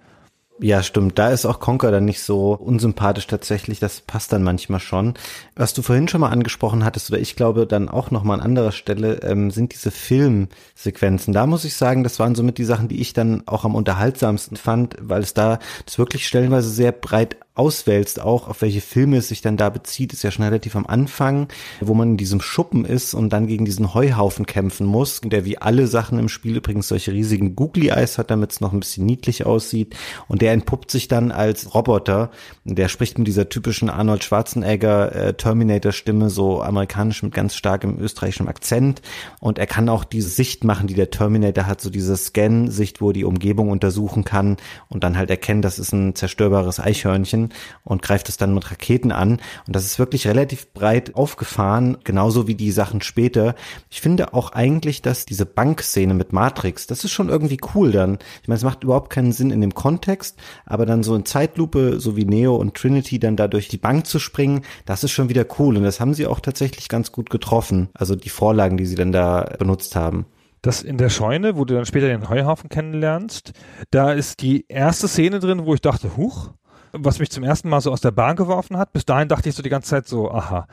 [0.60, 1.18] Ja, stimmt.
[1.18, 3.80] Da ist auch Conker dann nicht so unsympathisch tatsächlich.
[3.80, 5.16] Das passt dann manchmal schon.
[5.56, 8.42] Was du vorhin schon mal angesprochen hattest, oder ich glaube dann auch noch mal an
[8.42, 11.34] anderer Stelle, ähm, sind diese Filmsequenzen.
[11.34, 14.56] Da muss ich sagen, das waren somit die Sachen, die ich dann auch am unterhaltsamsten
[14.56, 19.28] fand, weil es da das wirklich stellenweise sehr breit auswählst, auch auf welche Filme es
[19.28, 21.50] sich dann da bezieht, ist ja schon relativ am Anfang,
[21.82, 25.60] wo man in diesem Schuppen ist und dann gegen diesen Heuhaufen kämpfen muss, der wie
[25.60, 29.06] alle Sachen im Spiel übrigens solche riesigen Googly Eyes hat, damit es noch ein bisschen
[29.06, 29.96] niedlich aussieht.
[30.28, 32.32] Und der entpuppt sich dann als Roboter.
[32.64, 38.48] Der spricht mit dieser typischen Arnold Schwarzenegger äh, Terminator-Stimme, so amerikanisch mit ganz starkem österreichischem
[38.48, 39.04] Akzent.
[39.40, 43.10] Und er kann auch diese Sicht machen, die der Terminator hat, so diese Scan-Sicht, wo
[43.10, 44.58] er die Umgebung untersuchen kann
[44.90, 47.43] und dann halt erkennen, das ist ein zerstörbares Eichhörnchen
[47.84, 49.40] und greift es dann mit Raketen an.
[49.68, 53.56] Und das ist wirklich relativ breit aufgefahren, genauso wie die Sachen später.
[53.90, 58.20] Ich finde auch eigentlich, dass diese Bankszene mit Matrix, das ist schon irgendwie cool dann.
[58.42, 62.00] Ich meine, es macht überhaupt keinen Sinn in dem Kontext, aber dann so in Zeitlupe,
[62.00, 65.30] so wie Neo und Trinity dann da durch die Bank zu springen, das ist schon
[65.30, 65.78] wieder cool.
[65.78, 67.90] Und das haben sie auch tatsächlich ganz gut getroffen.
[67.94, 70.26] Also die Vorlagen, die sie dann da benutzt haben
[70.64, 73.52] das in der Scheune, wo du dann später den Heuhaufen kennenlernst,
[73.92, 76.52] da ist die erste Szene drin, wo ich dachte, huch,
[76.94, 78.94] was mich zum ersten Mal so aus der Bahn geworfen hat.
[78.94, 80.68] Bis dahin dachte ich so die ganze Zeit so, aha,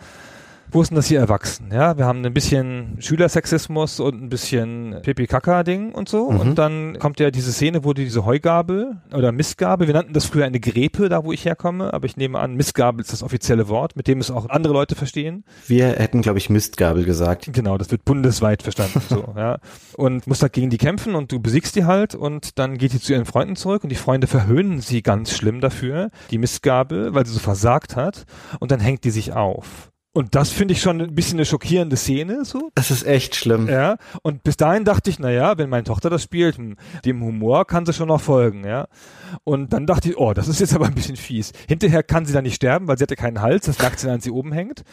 [0.72, 1.70] wo ist denn das hier erwachsen?
[1.72, 6.30] Ja, wir haben ein bisschen Schülersexismus und ein bisschen Pipi-Kaka-Ding und so.
[6.30, 6.40] Mhm.
[6.40, 10.26] Und dann kommt ja diese Szene, wo die diese Heugabel oder Mistgabel, wir nannten das
[10.26, 13.68] früher eine Grepe, da wo ich herkomme, aber ich nehme an, Mistgabel ist das offizielle
[13.68, 15.44] Wort, mit dem es auch andere Leute verstehen.
[15.66, 17.50] Wir hätten, glaube ich, Mistgabel gesagt.
[17.52, 19.58] Genau, das wird bundesweit verstanden, so, ja.
[19.96, 23.00] Und musst halt gegen die kämpfen und du besiegst die halt und dann geht die
[23.00, 27.26] zu ihren Freunden zurück und die Freunde verhöhnen sie ganz schlimm dafür, die Mistgabel, weil
[27.26, 28.24] sie so versagt hat
[28.58, 29.89] und dann hängt die sich auf.
[30.12, 32.70] Und das finde ich schon ein bisschen eine schockierende Szene, so.
[32.74, 33.68] Das ist echt schlimm.
[33.68, 33.96] Ja.
[34.22, 37.64] Und bis dahin dachte ich, na ja, wenn meine Tochter das spielt, hm, dem Humor
[37.64, 38.88] kann sie schon noch folgen, ja.
[39.44, 41.52] Und dann dachte ich, oh, das ist jetzt aber ein bisschen fies.
[41.68, 44.16] Hinterher kann sie dann nicht sterben, weil sie hatte keinen Hals, das merkt sie dann,
[44.16, 44.84] als sie oben hängt.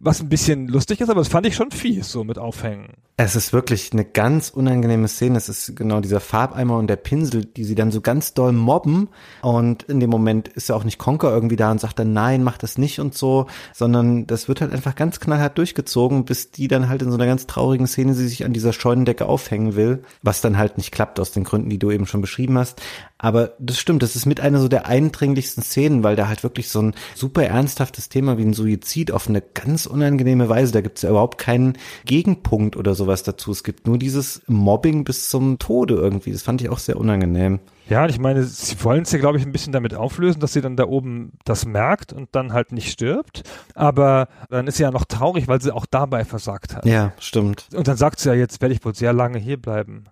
[0.00, 2.94] Was ein bisschen lustig ist, aber das fand ich schon fies, so mit Aufhängen.
[3.16, 5.36] Es ist wirklich eine ganz unangenehme Szene.
[5.36, 9.08] Es ist genau dieser Farbeimer und der Pinsel, die sie dann so ganz doll mobben.
[9.40, 12.42] Und in dem Moment ist ja auch nicht Conker irgendwie da und sagt dann, nein,
[12.42, 16.66] mach das nicht und so, sondern das wird halt einfach ganz knallhart durchgezogen, bis die
[16.66, 20.02] dann halt in so einer ganz traurigen Szene sie sich an dieser Scheunendecke aufhängen will,
[20.22, 22.82] was dann halt nicht klappt aus den Gründen, die du eben schon beschrieben hast.
[23.18, 26.70] Aber das stimmt, das ist mit einer so der eindringlichsten Szenen, weil da halt wirklich
[26.70, 30.96] so ein super ernsthaftes Thema wie ein Suizid auf eine ganz unangenehme Weise, da gibt
[30.96, 31.76] es ja überhaupt keinen
[32.06, 33.52] Gegenpunkt oder sowas dazu.
[33.52, 36.32] Es gibt nur dieses Mobbing bis zum Tode irgendwie.
[36.32, 37.60] Das fand ich auch sehr unangenehm.
[37.86, 40.62] Ja, ich meine, sie wollen es ja, glaube ich, ein bisschen damit auflösen, dass sie
[40.62, 43.42] dann da oben das merkt und dann halt nicht stirbt.
[43.74, 46.86] Aber dann ist sie ja noch traurig, weil sie auch dabei versagt hat.
[46.86, 47.68] Ja, stimmt.
[47.74, 50.06] Und dann sagt sie ja, jetzt werde ich wohl sehr lange hier bleiben.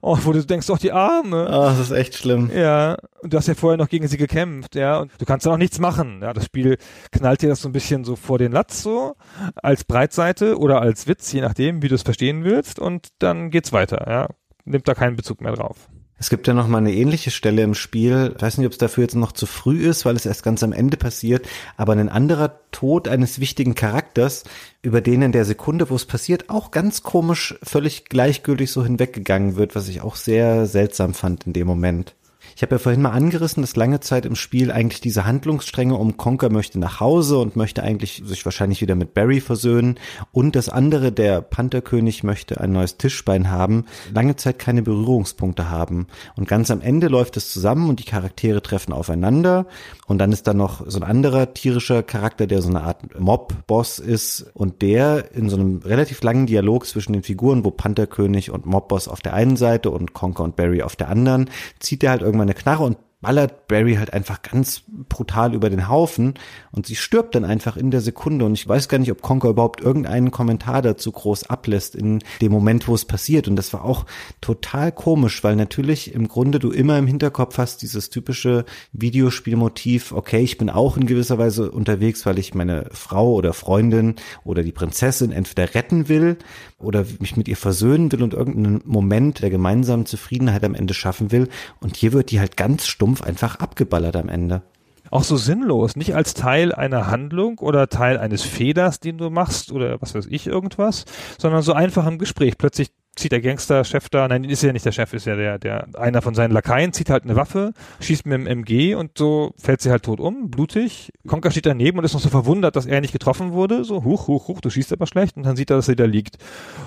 [0.00, 1.46] Oh, wo du denkst, doch die Arme.
[1.48, 2.50] Oh, das ist echt schlimm.
[2.54, 5.54] Ja, und du hast ja vorher noch gegen sie gekämpft, ja, und du kannst dann
[5.54, 6.20] auch nichts machen.
[6.22, 6.78] Ja, das Spiel
[7.12, 9.16] knallt dir das so ein bisschen so vor den Latz so,
[9.56, 13.72] als Breitseite oder als Witz, je nachdem, wie du es verstehen willst, und dann geht's
[13.72, 14.28] weiter, ja.
[14.64, 15.88] Nimmt da keinen Bezug mehr drauf.
[16.16, 18.32] Es gibt ja noch mal eine ähnliche Stelle im Spiel.
[18.36, 20.62] Ich weiß nicht, ob es dafür jetzt noch zu früh ist, weil es erst ganz
[20.62, 21.46] am Ende passiert.
[21.76, 24.44] Aber ein anderer Tod eines wichtigen Charakters,
[24.80, 29.56] über den in der Sekunde, wo es passiert, auch ganz komisch, völlig gleichgültig so hinweggegangen
[29.56, 32.14] wird, was ich auch sehr seltsam fand in dem Moment.
[32.56, 36.16] Ich habe ja vorhin mal angerissen, dass lange Zeit im Spiel eigentlich diese Handlungsstränge um
[36.16, 39.98] Conker möchte nach Hause und möchte eigentlich sich wahrscheinlich wieder mit Barry versöhnen
[40.30, 46.06] und das andere, der Pantherkönig möchte ein neues Tischbein haben, lange Zeit keine Berührungspunkte haben.
[46.36, 49.66] Und ganz am Ende läuft es zusammen und die Charaktere treffen aufeinander
[50.06, 53.98] und dann ist da noch so ein anderer tierischer Charakter, der so eine Art Mob-Boss
[53.98, 58.66] ist und der in so einem relativ langen Dialog zwischen den Figuren, wo Pantherkönig und
[58.66, 61.50] Mob-Boss auf der einen Seite und Conker und Barry auf der anderen,
[61.80, 65.88] zieht er halt irgendwann eine Knarre und ballert Barry halt einfach ganz brutal über den
[65.88, 66.34] Haufen
[66.70, 69.48] und sie stirbt dann einfach in der Sekunde und ich weiß gar nicht, ob Conker
[69.48, 73.48] überhaupt irgendeinen Kommentar dazu groß ablässt in dem Moment, wo es passiert.
[73.48, 74.04] Und das war auch
[74.40, 80.40] total komisch, weil natürlich im Grunde du immer im Hinterkopf hast dieses typische Videospielmotiv, okay,
[80.40, 84.72] ich bin auch in gewisser Weise unterwegs, weil ich meine Frau oder Freundin oder die
[84.72, 86.36] Prinzessin entweder retten will
[86.78, 91.32] oder mich mit ihr versöhnen will und irgendeinen Moment der gemeinsamen Zufriedenheit am Ende schaffen
[91.32, 91.48] will.
[91.80, 94.62] Und hier wird die halt ganz stumpf stumpf einfach abgeballert am Ende.
[95.10, 99.70] Auch so sinnlos, nicht als Teil einer Handlung oder Teil eines Feders, den du machst
[99.70, 101.04] oder was weiß ich irgendwas,
[101.38, 102.58] sondern so einfach im Gespräch.
[102.58, 105.86] Plötzlich zieht der Gangsterchef da, nein, ist ja nicht der Chef, ist ja der, der,
[105.94, 109.82] einer von seinen Lakaien, zieht halt eine Waffe, schießt mit dem MG und so fällt
[109.82, 111.12] sie halt tot um, blutig.
[111.28, 114.26] Conker steht daneben und ist noch so verwundert, dass er nicht getroffen wurde, so, huch,
[114.26, 116.38] huch, huch, du schießt aber schlecht und dann sieht er, dass er da liegt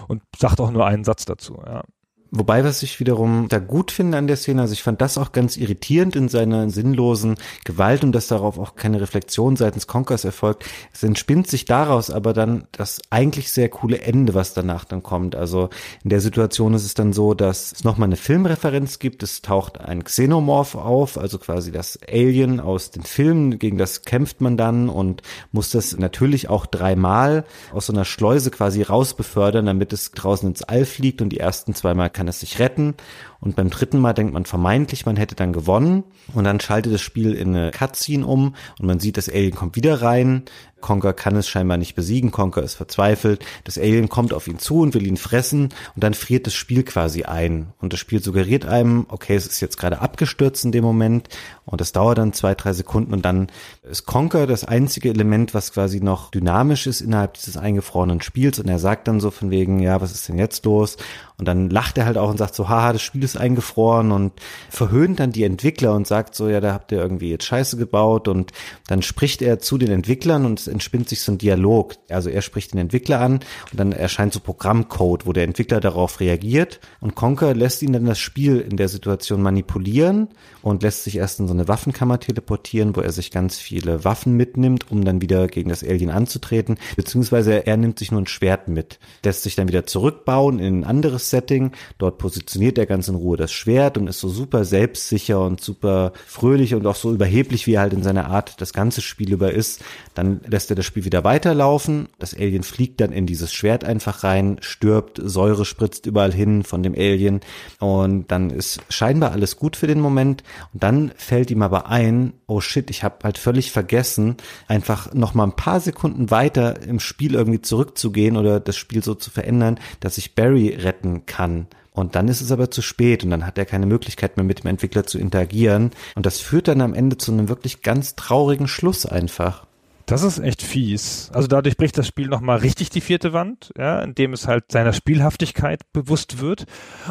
[0.09, 1.83] und sagt auch nur einen Satz dazu, ja.
[2.31, 5.31] Wobei, was ich wiederum da gut finde an der Szene, also ich fand das auch
[5.31, 10.65] ganz irritierend in seiner sinnlosen Gewalt und dass darauf auch keine Reflexion seitens Conkers erfolgt.
[10.93, 15.35] Es entspinnt sich daraus aber dann das eigentlich sehr coole Ende, was danach dann kommt.
[15.35, 15.69] Also
[16.03, 19.23] in der Situation ist es dann so, dass es nochmal eine Filmreferenz gibt.
[19.23, 23.57] Es taucht ein Xenomorph auf, also quasi das Alien aus den Filmen.
[23.59, 25.21] Gegen das kämpft man dann und
[25.51, 30.63] muss das natürlich auch dreimal aus so einer Schleuse quasi rausbefördern, damit es draußen ins
[30.63, 32.95] All fliegt und die ersten zweimal kann es sich retten
[33.39, 37.01] und beim dritten Mal denkt man vermeintlich, man hätte dann gewonnen und dann schaltet das
[37.01, 40.43] Spiel in eine Cutscene um und man sieht, das Alien kommt wieder rein.
[40.79, 44.81] Conker kann es scheinbar nicht besiegen, Conker ist verzweifelt, das Alien kommt auf ihn zu
[44.81, 48.65] und will ihn fressen und dann friert das Spiel quasi ein und das Spiel suggeriert
[48.65, 51.29] einem, okay, es ist jetzt gerade abgestürzt in dem Moment
[51.65, 53.47] und das dauert dann zwei, drei Sekunden und dann
[53.89, 58.67] ist Conker das einzige Element, was quasi noch dynamisch ist innerhalb dieses eingefrorenen Spiels und
[58.67, 60.97] er sagt dann so von wegen, ja, was ist denn jetzt los?
[61.39, 64.33] Und dann lacht er halt auch und sagt so, haha, das Spiel ist eingefroren und
[64.69, 68.27] verhöhnt dann die Entwickler und sagt so, ja, da habt ihr irgendwie jetzt Scheiße gebaut.
[68.27, 68.51] Und
[68.87, 71.95] dann spricht er zu den Entwicklern und es entspinnt sich so ein Dialog.
[72.09, 73.33] Also er spricht den Entwickler an
[73.71, 76.79] und dann erscheint so Programmcode, wo der Entwickler darauf reagiert.
[76.99, 80.29] Und Conker lässt ihn dann das Spiel in der Situation manipulieren
[80.61, 84.33] und lässt sich erst in so eine Waffenkammer teleportieren, wo er sich ganz viele Waffen
[84.33, 88.67] mitnimmt, um dann wieder gegen das Alien anzutreten, beziehungsweise er nimmt sich nur ein Schwert
[88.67, 93.15] mit, lässt sich dann wieder zurückbauen in ein anderes Setting, dort positioniert er ganz in
[93.17, 97.67] Ruhe das Schwert und ist so super selbstsicher und super fröhlich und auch so überheblich,
[97.67, 99.83] wie er halt in seiner Art das ganze Spiel über ist.
[100.13, 102.09] Dann lässt er das Spiel wieder weiterlaufen.
[102.19, 106.83] Das Alien fliegt dann in dieses Schwert einfach rein, stirbt, Säure spritzt überall hin von
[106.83, 107.41] dem Alien
[107.79, 110.43] und dann ist scheinbar alles gut für den Moment
[110.73, 114.37] und dann fällt ihm aber ein, oh shit, ich habe halt völlig vergessen,
[114.67, 119.15] einfach noch mal ein paar Sekunden weiter im Spiel irgendwie zurückzugehen oder das Spiel so
[119.15, 121.67] zu verändern, dass ich Barry retten kann.
[121.97, 124.63] Und dann ist es aber zu spät und dann hat er keine Möglichkeit mehr mit
[124.63, 125.91] dem Entwickler zu interagieren.
[126.15, 129.66] Und das führt dann am Ende zu einem wirklich ganz traurigen Schluss einfach.
[130.07, 131.29] Das ist echt fies.
[131.33, 134.93] Also dadurch bricht das Spiel nochmal richtig die vierte Wand, ja, indem es halt seiner
[134.93, 136.65] Spielhaftigkeit bewusst wird.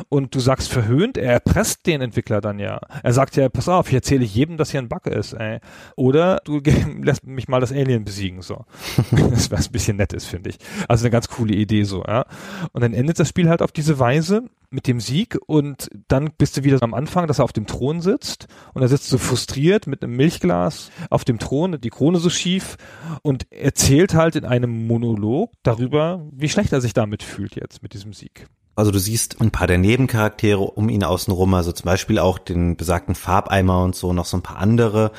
[0.09, 2.81] Und du sagst verhöhnt, er erpresst den Entwickler dann ja.
[3.03, 5.61] Er sagt ja, pass auf, ich erzähle jedem, dass hier ein Bug ist, ey.
[5.95, 6.63] Oder du
[7.03, 8.65] lässt mich mal das Alien besiegen, so.
[9.11, 10.57] das was ein bisschen nett ist, finde ich.
[10.89, 12.25] Also eine ganz coole Idee, so, ja.
[12.73, 16.57] Und dann endet das Spiel halt auf diese Weise mit dem Sieg und dann bist
[16.57, 19.87] du wieder am Anfang, dass er auf dem Thron sitzt und er sitzt so frustriert
[19.87, 22.77] mit einem Milchglas auf dem Thron, die Krone so schief
[23.23, 27.93] und erzählt halt in einem Monolog darüber, wie schlecht er sich damit fühlt jetzt mit
[27.93, 28.47] diesem Sieg.
[28.75, 32.77] Also du siehst ein paar der Nebencharaktere um ihn außenrum, also zum Beispiel auch den
[32.77, 35.13] besagten Farbeimer und so, noch so ein paar andere.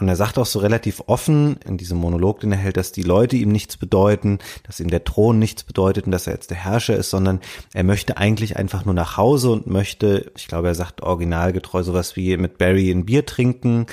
[0.00, 3.02] Und er sagt auch so relativ offen in diesem Monolog, den er hält, dass die
[3.02, 6.56] Leute ihm nichts bedeuten, dass ihm der Thron nichts bedeutet und dass er jetzt der
[6.56, 7.40] Herrscher ist, sondern
[7.74, 12.16] er möchte eigentlich einfach nur nach Hause und möchte, ich glaube, er sagt originalgetreu sowas
[12.16, 13.86] wie mit Barry ein Bier trinken.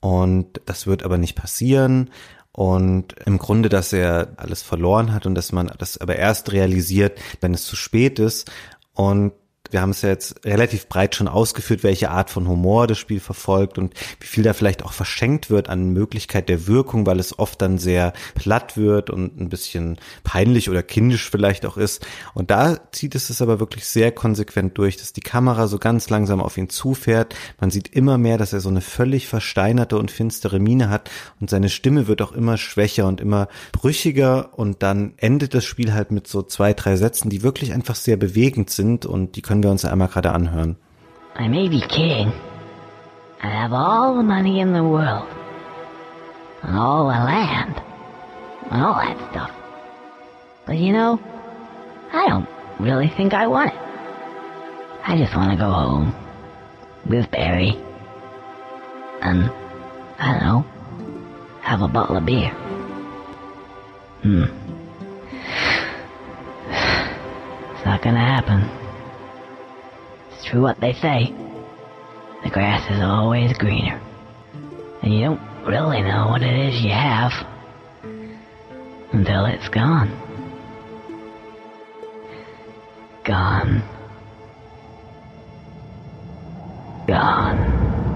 [0.00, 2.10] Und das wird aber nicht passieren.
[2.56, 7.18] Und im Grunde, dass er alles verloren hat und dass man das aber erst realisiert,
[7.42, 8.50] wenn es zu spät ist.
[8.94, 9.32] Und
[9.70, 13.20] wir haben es ja jetzt relativ breit schon ausgeführt, welche Art von Humor das Spiel
[13.20, 17.38] verfolgt und wie viel da vielleicht auch verschenkt wird an Möglichkeit der Wirkung, weil es
[17.38, 22.06] oft dann sehr platt wird und ein bisschen peinlich oder kindisch vielleicht auch ist.
[22.34, 26.10] Und da zieht es es aber wirklich sehr konsequent durch, dass die Kamera so ganz
[26.10, 27.34] langsam auf ihn zufährt.
[27.60, 31.50] Man sieht immer mehr, dass er so eine völlig versteinerte und finstere Miene hat und
[31.50, 36.10] seine Stimme wird auch immer schwächer und immer brüchiger und dann endet das Spiel halt
[36.10, 39.72] mit so zwei, drei Sätzen, die wirklich einfach sehr bewegend sind und die können wir
[39.72, 40.76] uns einmal gerade anhören.
[41.38, 42.32] I may be king.
[43.42, 45.28] I have all the money in the world.
[46.62, 47.74] And all the land.
[48.70, 49.50] And all that stuff.
[50.66, 51.18] But you know,
[52.12, 52.48] I don't
[52.78, 53.80] really think I want it.
[55.06, 56.14] I just want to go home.
[57.08, 57.76] With Barry.
[59.20, 59.50] And,
[60.18, 60.64] I don't know,
[61.60, 62.50] have a bottle of beer.
[64.22, 64.44] Hmm.
[67.76, 68.85] It's not gonna happen.
[70.46, 71.34] True what they say.
[72.44, 74.00] The grass is always greener.
[75.02, 77.32] And you don't really know what it is you have
[79.12, 80.08] until it's gone.
[83.24, 83.82] Gone.
[87.08, 88.15] Gone.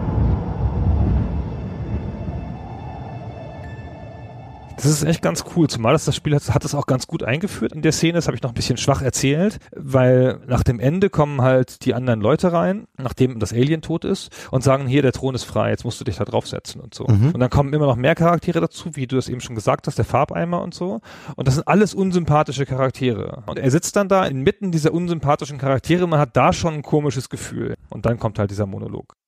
[4.83, 7.23] Das ist echt ganz cool, zumal das, das Spiel hat, hat es auch ganz gut
[7.23, 10.81] eingeführt in der Szene, das habe ich noch ein bisschen schwach erzählt, weil nach dem
[10.81, 15.03] Ende kommen halt die anderen Leute rein, nachdem das Alien tot ist und sagen, hier,
[15.03, 17.07] der Thron ist frei, jetzt musst du dich da draufsetzen und so.
[17.07, 17.33] Mhm.
[17.33, 19.99] Und dann kommen immer noch mehr Charaktere dazu, wie du es eben schon gesagt hast,
[19.99, 21.01] der Farbeimer und so.
[21.37, 23.43] Und das sind alles unsympathische Charaktere.
[23.47, 27.29] Und er sitzt dann da inmitten dieser unsympathischen Charaktere, man hat da schon ein komisches
[27.29, 27.75] Gefühl.
[27.91, 29.20] Und dann kommt halt dieser Monolog.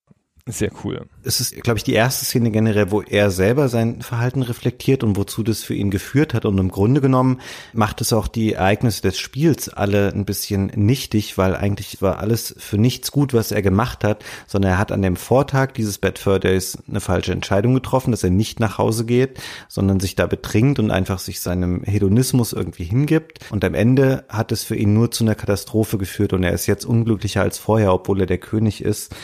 [0.47, 1.06] Sehr cool.
[1.23, 5.16] Es ist, glaube ich, die erste Szene generell, wo er selber sein Verhalten reflektiert und
[5.16, 6.44] wozu das für ihn geführt hat.
[6.47, 7.40] Und im Grunde genommen
[7.73, 12.56] macht es auch die Ereignisse des Spiels alle ein bisschen nichtig, weil eigentlich war alles
[12.59, 16.43] für nichts gut, was er gemacht hat, sondern er hat an dem Vortag dieses Bedford
[16.43, 20.81] Days eine falsche Entscheidung getroffen, dass er nicht nach Hause geht, sondern sich da betrinkt
[20.81, 23.39] und einfach sich seinem Hedonismus irgendwie hingibt.
[23.52, 26.66] Und am Ende hat es für ihn nur zu einer Katastrophe geführt und er ist
[26.66, 29.14] jetzt unglücklicher als vorher, obwohl er der König ist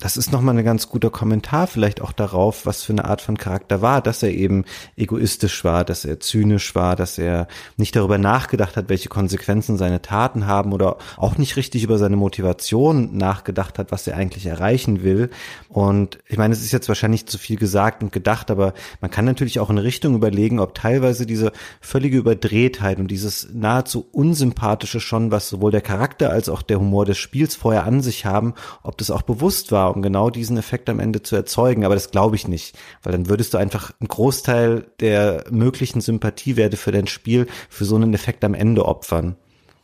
[0.00, 3.36] das ist nochmal ein ganz guter Kommentar vielleicht auch darauf, was für eine Art von
[3.36, 4.64] Charakter war, dass er eben
[4.96, 10.00] egoistisch war, dass er zynisch war, dass er nicht darüber nachgedacht hat, welche Konsequenzen seine
[10.00, 15.02] Taten haben oder auch nicht richtig über seine Motivation nachgedacht hat, was er eigentlich erreichen
[15.02, 15.30] will.
[15.68, 19.24] Und ich meine, es ist jetzt wahrscheinlich zu viel gesagt und gedacht, aber man kann
[19.24, 25.32] natürlich auch in Richtung überlegen, ob teilweise diese völlige Überdrehtheit und dieses nahezu unsympathische schon,
[25.32, 28.54] was sowohl der Charakter als auch der Humor des Spiels vorher an sich haben,
[28.84, 31.84] ob das auch bewusst war, um genau diesen Effekt am Ende zu erzeugen.
[31.84, 36.76] Aber das glaube ich nicht, weil dann würdest du einfach einen Großteil der möglichen Sympathiewerte
[36.76, 39.36] für dein Spiel für so einen Effekt am Ende opfern.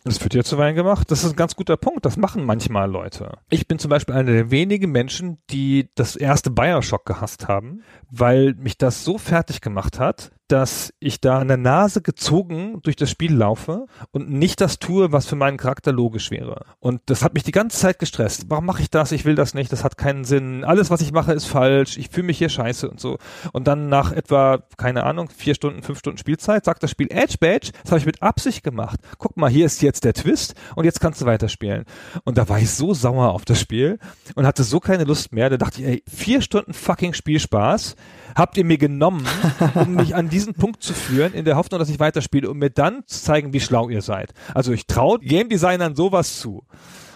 [0.04, 1.10] Das wird ja zuweilen gemacht.
[1.10, 2.04] Das ist ein ganz guter Punkt.
[2.04, 3.38] Das machen manchmal Leute.
[3.48, 8.54] Ich bin zum Beispiel einer der wenigen Menschen, die das erste Bioshock gehasst haben, weil
[8.54, 13.10] mich das so fertig gemacht hat, dass ich da an der Nase gezogen durch das
[13.10, 16.66] Spiel laufe und nicht das tue, was für meinen Charakter logisch wäre.
[16.80, 18.46] Und das hat mich die ganze Zeit gestresst.
[18.48, 19.12] Warum mache ich das?
[19.12, 19.72] Ich will das nicht.
[19.72, 20.62] Das hat keinen Sinn.
[20.64, 21.96] Alles, was ich mache, ist falsch.
[21.96, 23.18] Ich fühle mich hier scheiße und so.
[23.52, 27.36] Und dann nach etwa, keine Ahnung, vier Stunden, fünf Stunden Spielzeit, sagt das Spiel Edge
[27.40, 27.70] Badge.
[27.82, 29.00] Das habe ich mit Absicht gemacht.
[29.18, 31.84] Guck mal, hier ist jetzt der Twist und jetzt kannst du weiterspielen.
[32.24, 33.98] Und da war ich so sauer auf das Spiel
[34.34, 35.48] und hatte so keine Lust mehr.
[35.48, 37.96] Da dachte ich, ey, vier Stunden fucking Spielspaß
[38.34, 39.26] habt ihr mir genommen,
[39.74, 42.70] um mich an diesen Punkt zu führen, in der Hoffnung, dass ich weiterspiele, um mir
[42.70, 44.32] dann zu zeigen, wie schlau ihr seid.
[44.54, 46.64] Also ich traue Game Designern sowas zu.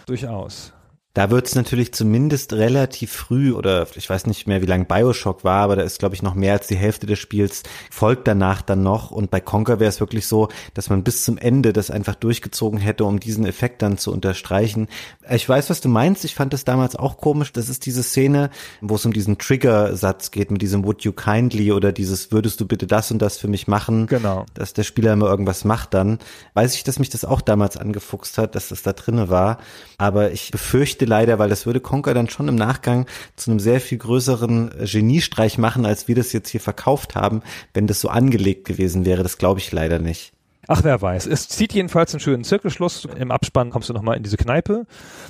[0.05, 0.73] Durchaus.
[1.19, 5.43] Da wird es natürlich zumindest relativ früh oder ich weiß nicht mehr, wie lang Bioshock
[5.43, 8.61] war, aber da ist, glaube ich, noch mehr als die Hälfte des Spiels folgt danach
[8.61, 9.11] dann noch.
[9.11, 12.79] Und bei Conker wäre es wirklich so, dass man bis zum Ende das einfach durchgezogen
[12.79, 14.87] hätte, um diesen Effekt dann zu unterstreichen.
[15.29, 16.23] Ich weiß, was du meinst.
[16.23, 17.51] Ich fand das damals auch komisch.
[17.51, 21.73] Das ist diese Szene, wo es um diesen Trigger-Satz geht mit diesem Would you kindly
[21.73, 24.07] oder dieses Würdest du bitte das und das für mich machen?
[24.07, 24.45] Genau.
[24.53, 26.19] Dass der Spieler immer irgendwas macht dann.
[26.53, 29.57] Weiß ich, dass mich das auch damals angefuchst hat, dass das da drinne war.
[29.97, 33.05] Aber ich befürchte leider, weil das würde Conker dann schon im Nachgang
[33.35, 37.41] zu einem sehr viel größeren Geniestreich machen, als wir das jetzt hier verkauft haben,
[37.73, 39.23] wenn das so angelegt gewesen wäre.
[39.23, 40.31] Das glaube ich leider nicht.
[40.71, 41.25] Ach, wer weiß.
[41.25, 43.07] Es zieht jedenfalls einen schönen Zirkelschluss.
[43.17, 44.85] Im Abspann kommst du nochmal in diese Kneipe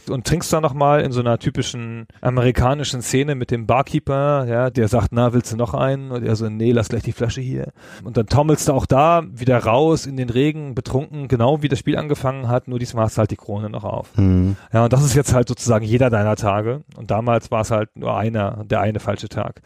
[0.10, 4.90] und trinkst da nochmal in so einer typischen amerikanischen Szene mit dem Barkeeper, ja, der
[4.90, 6.12] sagt, na, willst du noch einen?
[6.12, 7.72] Und er so, nee, lass gleich die Flasche hier.
[8.04, 11.80] Und dann tommelst du auch da wieder raus in den Regen, betrunken, genau wie das
[11.80, 14.10] Spiel angefangen hat, nur diesmal hast du halt die Krone noch auf.
[14.16, 14.58] Hm.
[14.74, 16.82] Ja, und das ist jetzt halt sozusagen jeder deiner Tage.
[16.98, 19.62] Und damals war es halt nur einer, der eine falsche Tag.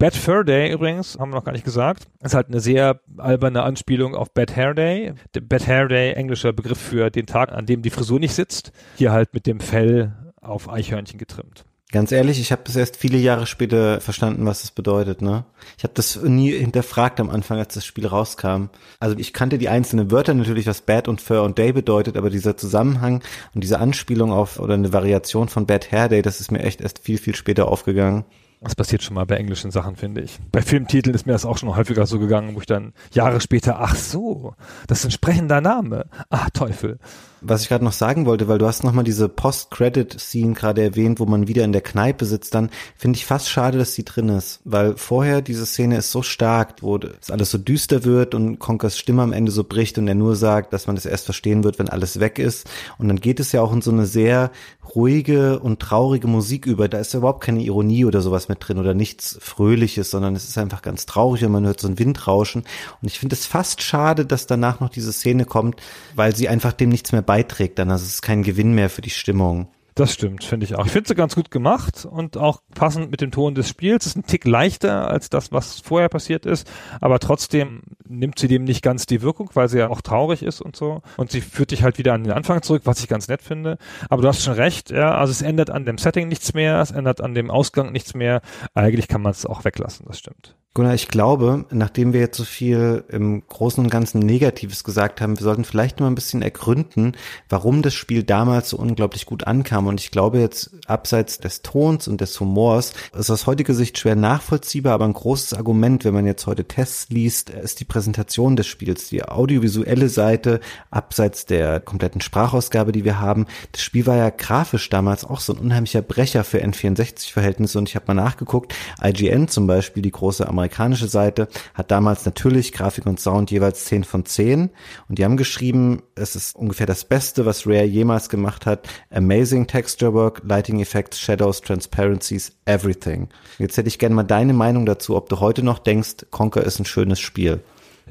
[0.00, 3.62] Bad Fur Day übrigens, haben wir noch gar nicht gesagt, ist halt eine sehr alberne
[3.64, 5.12] Anspielung auf Bad Hair Day.
[5.34, 8.72] Der Bad Hair Day, englischer Begriff für den Tag, an dem die Frisur nicht sitzt.
[8.96, 11.66] Hier halt mit dem Fell auf Eichhörnchen getrimmt.
[11.92, 15.20] Ganz ehrlich, ich habe das erst viele Jahre später verstanden, was das bedeutet.
[15.20, 15.44] Ne?
[15.76, 18.70] Ich habe das nie hinterfragt am Anfang, als das Spiel rauskam.
[19.00, 22.30] Also ich kannte die einzelnen Wörter natürlich, was Bad und Fur und Day bedeutet, aber
[22.30, 23.22] dieser Zusammenhang
[23.54, 26.80] und diese Anspielung auf oder eine Variation von Bad Hair Day, das ist mir echt
[26.80, 28.24] erst viel, viel später aufgegangen.
[28.62, 30.38] Das passiert schon mal bei englischen Sachen, finde ich.
[30.52, 33.80] Bei Filmtiteln ist mir das auch schon häufiger so gegangen, wo ich dann Jahre später,
[33.80, 34.54] ach so,
[34.86, 36.06] das ist ein sprechender Name.
[36.28, 36.98] Ach, Teufel.
[37.42, 41.26] Was ich gerade noch sagen wollte, weil du hast nochmal diese Post-Credit-Scene gerade erwähnt, wo
[41.26, 44.60] man wieder in der Kneipe sitzt, dann finde ich fast schade, dass die drin ist,
[44.64, 48.98] weil vorher diese Szene ist so stark, wo es alles so düster wird und Conkers
[48.98, 51.78] Stimme am Ende so bricht und er nur sagt, dass man das erst verstehen wird,
[51.78, 52.68] wenn alles weg ist.
[52.98, 54.50] Und dann geht es ja auch in so eine sehr
[54.94, 56.88] ruhige und traurige Musik über.
[56.88, 60.48] Da ist ja überhaupt keine Ironie oder sowas mit drin oder nichts Fröhliches, sondern es
[60.48, 62.64] ist einfach ganz traurig und man hört so ein Windrauschen.
[63.00, 65.80] Und ich finde es fast schade, dass danach noch diese Szene kommt,
[66.14, 67.78] weil sie einfach dem nichts mehr beiträgt.
[67.78, 69.68] Dann also es ist kein Gewinn mehr für die Stimmung.
[69.94, 70.84] Das stimmt, finde ich auch.
[70.84, 74.04] Ich finde sie ganz gut gemacht und auch passend mit dem Ton des Spiels.
[74.04, 76.68] Es ist ein Tick leichter als das, was vorher passiert ist,
[77.00, 80.60] aber trotzdem nimmt sie dem nicht ganz die Wirkung, weil sie ja auch traurig ist
[80.60, 81.02] und so.
[81.16, 83.78] Und sie führt dich halt wieder an den Anfang zurück, was ich ganz nett finde.
[84.08, 86.90] Aber du hast schon recht, ja, also es ändert an dem Setting nichts mehr, es
[86.90, 88.42] ändert an dem Ausgang nichts mehr.
[88.74, 90.56] Eigentlich kann man es auch weglassen, das stimmt.
[90.72, 95.36] Gunnar, ich glaube, nachdem wir jetzt so viel im Großen und Ganzen Negatives gesagt haben,
[95.36, 97.16] wir sollten vielleicht mal ein bisschen ergründen,
[97.48, 99.88] warum das Spiel damals so unglaublich gut ankam.
[99.88, 104.14] Und ich glaube jetzt, abseits des Tons und des Humors, ist aus heutiger Sicht schwer
[104.14, 108.68] nachvollziehbar, aber ein großes Argument, wenn man jetzt heute Tests liest, ist die Präsentation des
[108.68, 110.60] Spiels, die audiovisuelle Seite,
[110.92, 113.46] abseits der kompletten Sprachausgabe, die wir haben.
[113.72, 117.76] Das Spiel war ja grafisch damals auch so ein unheimlicher Brecher für N64-Verhältnisse.
[117.76, 118.72] Und ich habe mal nachgeguckt,
[119.02, 124.04] IGN zum Beispiel, die große amerikanische Seite hat damals natürlich Grafik und Sound jeweils 10
[124.04, 124.70] von 10
[125.08, 128.88] und die haben geschrieben, es ist ungefähr das Beste, was Rare jemals gemacht hat.
[129.10, 133.28] Amazing Texture Work, Lighting Effects, Shadows, Transparencies, everything.
[133.58, 136.78] Jetzt hätte ich gerne mal deine Meinung dazu, ob du heute noch denkst, Conquer ist
[136.78, 137.60] ein schönes Spiel.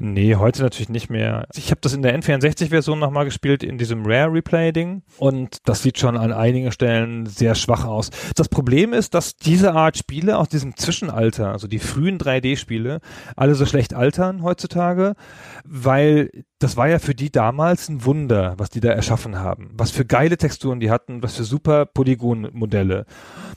[0.02, 1.46] Nee, heute natürlich nicht mehr.
[1.54, 5.02] Ich habe das in der N64-Version nochmal gespielt, in diesem Rare-Replay-Ding.
[5.18, 8.08] Und das sieht schon an einigen Stellen sehr schwach aus.
[8.34, 13.00] Das Problem ist, dass diese Art Spiele aus diesem Zwischenalter, also die frühen 3D-Spiele,
[13.36, 15.14] alle so schlecht altern heutzutage,
[15.64, 19.70] weil das war ja für die damals ein Wunder, was die da erschaffen haben.
[19.74, 23.04] Was für geile Texturen die hatten, was für super Polygon-Modelle.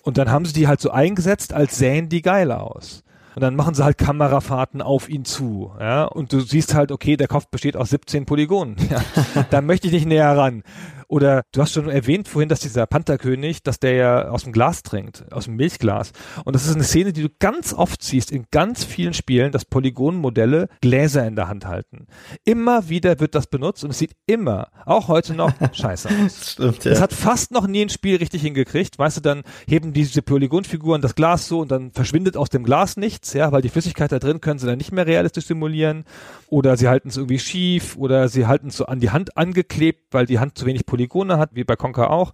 [0.02, 3.04] Und dann haben sie die halt so eingesetzt, als sähen die geil aus.
[3.36, 5.72] Und dann machen sie halt Kamerafahrten auf ihn zu.
[5.80, 6.04] Ja?
[6.04, 8.76] Und du siehst halt, okay, der Kopf besteht aus 17 Polygonen.
[8.94, 9.02] Ja?
[9.50, 10.64] da möchte ich nicht näher ran.
[11.14, 14.82] Oder du hast schon erwähnt vorhin, dass dieser Pantherkönig, dass der ja aus dem Glas
[14.82, 16.12] trinkt, aus dem Milchglas.
[16.44, 19.64] Und das ist eine Szene, die du ganz oft siehst in ganz vielen Spielen, dass
[19.64, 22.08] Polygonmodelle Gläser in der Hand halten.
[22.46, 26.54] Immer wieder wird das benutzt und es sieht immer, auch heute noch, scheiße aus.
[26.54, 26.90] Stimmt, ja.
[26.90, 28.98] Das hat fast noch nie ein Spiel richtig hingekriegt.
[28.98, 32.98] Weißt du, dann heben diese Polygonfiguren das Glas so und dann verschwindet aus dem Glas
[32.98, 36.06] nichts, ja, weil die Flüssigkeit da drin können sie dann nicht mehr realistisch simulieren.
[36.48, 40.08] Oder sie halten es irgendwie schief oder sie halten es so an die Hand angeklebt,
[40.12, 42.32] weil die Hand zu wenig Polygone hat, wie bei Conker auch.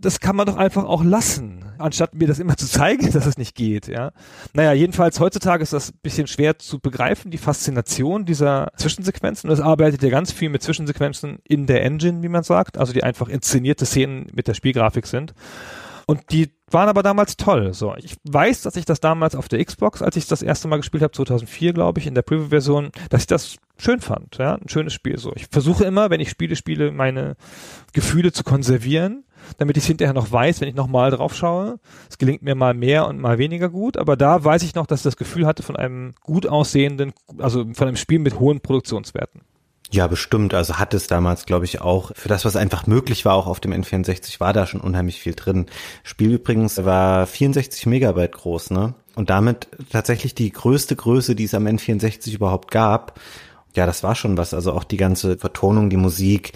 [0.00, 3.38] Das kann man doch einfach auch lassen, anstatt mir das immer zu zeigen, dass es
[3.38, 4.12] nicht geht, ja.
[4.52, 9.48] Naja, jedenfalls heutzutage ist das ein bisschen schwer zu begreifen, die Faszination dieser Zwischensequenzen.
[9.48, 12.92] Und es arbeitet ja ganz viel mit Zwischensequenzen in der Engine, wie man sagt, also
[12.92, 15.32] die einfach inszenierte Szenen mit der Spielgrafik sind.
[16.10, 17.72] Und die waren aber damals toll.
[17.72, 20.78] So, ich weiß, dass ich das damals auf der Xbox, als ich das erste Mal
[20.78, 24.36] gespielt habe, 2004 glaube ich, in der Preview-Version, dass ich das schön fand.
[24.36, 25.18] Ja, ein schönes Spiel.
[25.18, 27.36] So, ich versuche immer, wenn ich Spiele spiele, meine
[27.92, 29.22] Gefühle zu konservieren,
[29.58, 31.78] damit ich hinterher noch weiß, wenn ich noch mal drauf schaue.
[32.08, 35.00] Es gelingt mir mal mehr und mal weniger gut, aber da weiß ich noch, dass
[35.00, 39.42] ich das Gefühl hatte von einem gut aussehenden, also von einem Spiel mit hohen Produktionswerten.
[39.92, 40.54] Ja, bestimmt.
[40.54, 43.58] Also hat es damals, glaube ich, auch für das, was einfach möglich war, auch auf
[43.58, 45.66] dem N64, war da schon unheimlich viel drin.
[46.04, 48.94] Spiel übrigens war 64 Megabyte groß, ne?
[49.16, 53.18] Und damit tatsächlich die größte Größe, die es am N64 überhaupt gab.
[53.74, 54.54] Ja, das war schon was.
[54.54, 56.52] Also auch die ganze Vertonung, die Musik,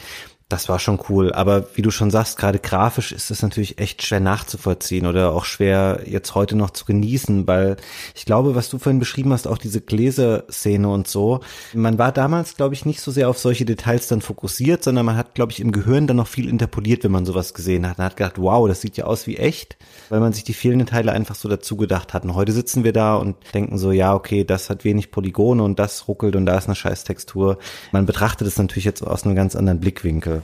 [0.55, 4.05] Das war schon cool, aber wie du schon sagst, gerade grafisch ist es natürlich echt
[4.05, 7.76] schwer nachzuvollziehen oder auch schwer jetzt heute noch zu genießen, weil
[8.14, 11.40] ich glaube, was du vorhin beschrieben hast, auch diese Gläserszene und so,
[11.72, 15.16] man war damals, glaube ich, nicht so sehr auf solche Details dann fokussiert, sondern man
[15.16, 17.98] hat, glaube ich, im Gehirn dann noch viel interpoliert, wenn man sowas gesehen hat.
[17.98, 19.76] Man hat gedacht, wow, das sieht ja aus wie echt,
[20.09, 22.22] weil man sich die fehlenden Teile einfach so dazu gedacht hat.
[22.22, 25.81] Und heute sitzen wir da und denken so, ja, okay, das hat wenig Polygone und
[25.81, 27.59] das ruckelt und da ist eine scheiß Textur.
[27.90, 30.44] Man betrachtet es natürlich jetzt aus einem ganz anderen Blickwinkel.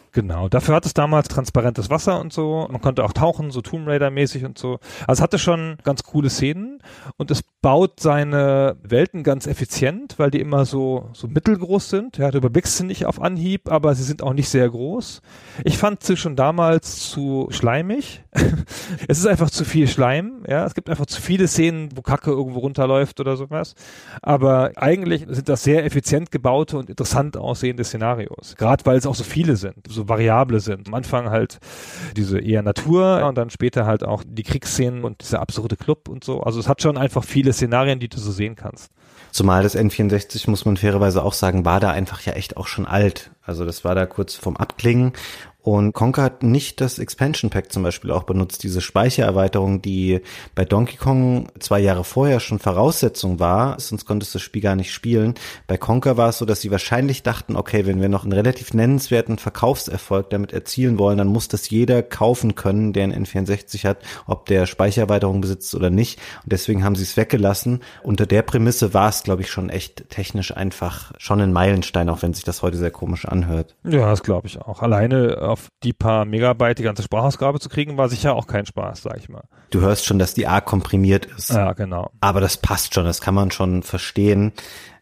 [0.13, 2.67] Genau, dafür hat es damals transparentes Wasser und so.
[2.69, 4.79] Man konnte auch tauchen, so Tomb Raider-mäßig und so.
[5.07, 6.81] Also es hatte schon ganz coole Szenen
[7.15, 12.17] und es baut seine Welten ganz effizient, weil die immer so, so mittelgroß sind.
[12.17, 15.21] Ja, du überblickst sie nicht auf Anhieb, aber sie sind auch nicht sehr groß.
[15.63, 18.23] Ich fand sie schon damals zu schleimig.
[19.07, 20.65] es ist einfach zu viel Schleim, ja.
[20.65, 23.75] Es gibt einfach zu viele Szenen, wo Kacke irgendwo runterläuft oder sowas.
[24.21, 28.55] Aber eigentlich sind das sehr effizient gebaute und interessant aussehende Szenarios.
[28.57, 29.87] Gerade weil es auch so viele sind.
[29.87, 30.87] So so variable sind.
[30.87, 31.59] Am Anfang halt
[32.15, 36.23] diese eher Natur und dann später halt auch die Kriegsszenen und dieser absurde Club und
[36.23, 36.41] so.
[36.41, 38.91] Also es hat schon einfach viele Szenarien, die du so sehen kannst.
[39.31, 42.85] Zumal das N64, muss man fairerweise auch sagen, war da einfach ja echt auch schon
[42.85, 43.31] alt.
[43.43, 45.13] Also das war da kurz vorm Abklingen
[45.63, 50.21] und Conker hat nicht das Expansion Pack zum Beispiel auch benutzt, diese Speichererweiterung, die
[50.55, 54.75] bei Donkey Kong zwei Jahre vorher schon Voraussetzung war, sonst konntest du das Spiel gar
[54.75, 55.35] nicht spielen.
[55.67, 58.73] Bei Conker war es so, dass sie wahrscheinlich dachten, okay, wenn wir noch einen relativ
[58.73, 63.99] nennenswerten Verkaufserfolg damit erzielen wollen, dann muss das jeder kaufen können, der einen N64 hat,
[64.25, 66.19] ob der Speichererweiterung besitzt oder nicht.
[66.43, 67.81] Und deswegen haben sie es weggelassen.
[68.01, 72.23] Unter der Prämisse war es, glaube ich, schon echt technisch einfach schon ein Meilenstein, auch
[72.23, 73.75] wenn sich das heute sehr komisch anhört.
[73.83, 74.81] Ja, das glaube ich auch.
[74.81, 79.03] Alleine auf die paar Megabyte die ganze Sprachausgabe zu kriegen, war sicher auch kein Spaß,
[79.03, 79.43] sag ich mal.
[79.69, 81.51] Du hörst schon, dass die arg komprimiert ist.
[81.51, 82.11] Ja, genau.
[82.21, 84.53] Aber das passt schon, das kann man schon verstehen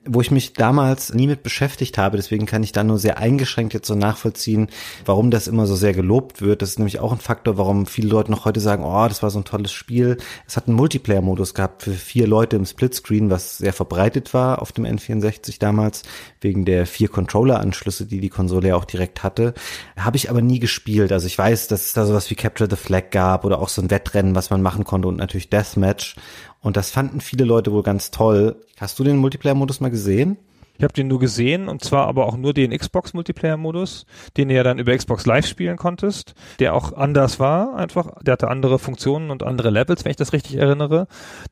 [0.05, 2.15] wo ich mich damals nie mit beschäftigt habe.
[2.15, 4.69] Deswegen kann ich da nur sehr eingeschränkt jetzt so nachvollziehen,
[5.05, 6.61] warum das immer so sehr gelobt wird.
[6.61, 9.29] Das ist nämlich auch ein Faktor, warum viele Leute noch heute sagen, oh, das war
[9.29, 10.17] so ein tolles Spiel.
[10.47, 14.71] Es hat einen Multiplayer-Modus gehabt für vier Leute im Splitscreen, was sehr verbreitet war auf
[14.71, 16.03] dem N64 damals,
[16.39, 19.53] wegen der vier Controller-Anschlüsse, die die Konsole ja auch direkt hatte.
[19.97, 21.11] Habe ich aber nie gespielt.
[21.11, 23.81] Also ich weiß, dass es da sowas wie Capture the Flag gab oder auch so
[23.81, 26.15] ein Wettrennen, was man machen konnte und natürlich Deathmatch.
[26.61, 28.55] Und das fanden viele Leute wohl ganz toll.
[28.79, 30.37] Hast du den Multiplayer-Modus mal gesehen?
[30.79, 34.05] Ich habe den nur gesehen und zwar aber auch nur den Xbox Multiplayer-Modus,
[34.37, 38.23] den du ja dann über Xbox Live spielen konntest, der auch anders war einfach.
[38.23, 41.07] Der hatte andere Funktionen und andere Levels, wenn ich das richtig erinnere.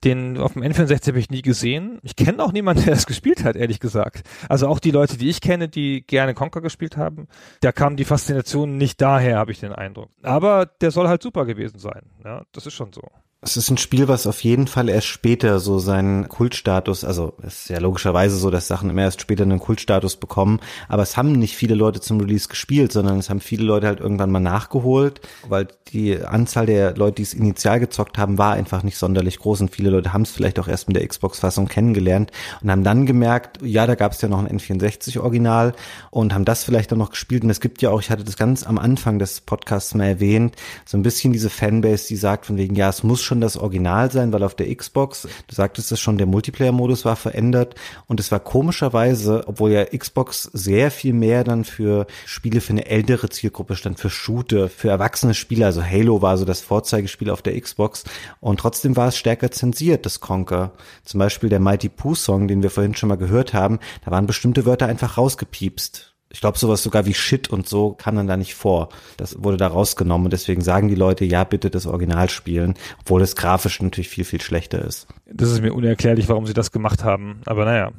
[0.05, 1.99] Den auf dem N64 habe ich nie gesehen.
[2.03, 4.23] Ich kenne auch niemanden, der das gespielt hat, ehrlich gesagt.
[4.47, 7.27] Also auch die Leute, die ich kenne, die gerne Conker gespielt haben,
[7.59, 10.07] da kam die Faszination nicht daher, habe ich den Eindruck.
[10.23, 12.03] Aber der soll halt super gewesen sein.
[12.23, 13.01] Ja, das ist schon so.
[13.39, 17.61] Es ist ein Spiel, was auf jeden Fall erst später so seinen Kultstatus, also es
[17.61, 21.33] ist ja logischerweise so, dass Sachen immer erst später einen Kultstatus bekommen, aber es haben
[21.33, 25.21] nicht viele Leute zum Release gespielt, sondern es haben viele Leute halt irgendwann mal nachgeholt,
[25.47, 29.61] weil die Anzahl der Leute, die es initial gezockt haben, war einfach nicht sonderlich groß
[29.61, 32.31] und viele Leute haben es vielleicht auch erst mit der Xbox-Fassung kennengelernt
[32.63, 35.75] und haben dann gemerkt, ja, da gab es ja noch ein N64-Original
[36.09, 38.35] und haben das vielleicht auch noch gespielt und es gibt ja auch, ich hatte das
[38.35, 40.55] ganz am Anfang des Podcasts mal erwähnt,
[40.85, 44.11] so ein bisschen diese Fanbase, die sagt von wegen, ja, es muss schon das Original
[44.11, 47.75] sein, weil auf der Xbox, du sagtest es schon, der Multiplayer-Modus war verändert.
[48.07, 52.87] Und es war komischerweise, obwohl ja Xbox sehr viel mehr dann für Spiele für eine
[52.87, 57.41] ältere Zielgruppe stand, für Shooter, für erwachsene Spieler, also Halo war so das Vorzeigespiel auf
[57.41, 58.03] der Xbox.
[58.39, 60.71] Und trotzdem war es stärker zensiert, das Conker.
[61.03, 64.25] Zum Beispiel der Mighty Pooh Song, den wir vorhin schon mal gehört haben, da waren
[64.25, 68.37] bestimmte Wörter einfach rausgepiepst ich glaube, sowas sogar wie Shit und so kam dann da
[68.37, 68.89] nicht vor.
[69.15, 73.21] Das wurde da rausgenommen und deswegen sagen die Leute, ja, bitte das Original spielen, obwohl
[73.21, 75.07] es grafisch natürlich viel, viel schlechter ist.
[75.25, 77.41] Das ist mir unerklärlich, warum sie das gemacht haben.
[77.45, 77.91] Aber naja,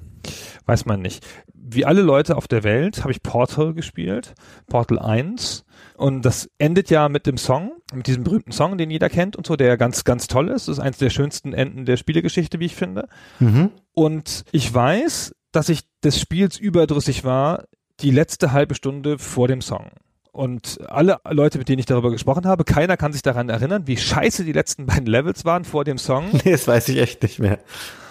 [0.67, 1.27] weiß man nicht.
[1.55, 4.35] Wie alle Leute auf der Welt habe ich Portal gespielt,
[4.67, 5.65] Portal 1.
[5.97, 9.47] Und das endet ja mit dem Song, mit diesem berühmten Song, den jeder kennt und
[9.47, 10.69] so, der ganz, ganz toll ist.
[10.69, 13.09] Das ist eines der schönsten Enden der Spielegeschichte, wie ich finde.
[13.41, 13.71] Mhm.
[13.95, 17.65] Und ich weiß, dass ich des Spiels überdrüssig war,
[18.01, 19.91] die letzte halbe Stunde vor dem Song.
[20.39, 23.97] Und alle Leute, mit denen ich darüber gesprochen habe, keiner kann sich daran erinnern, wie
[23.97, 26.31] scheiße die letzten beiden Levels waren vor dem Song.
[26.45, 27.59] Nee, das weiß ich echt nicht mehr.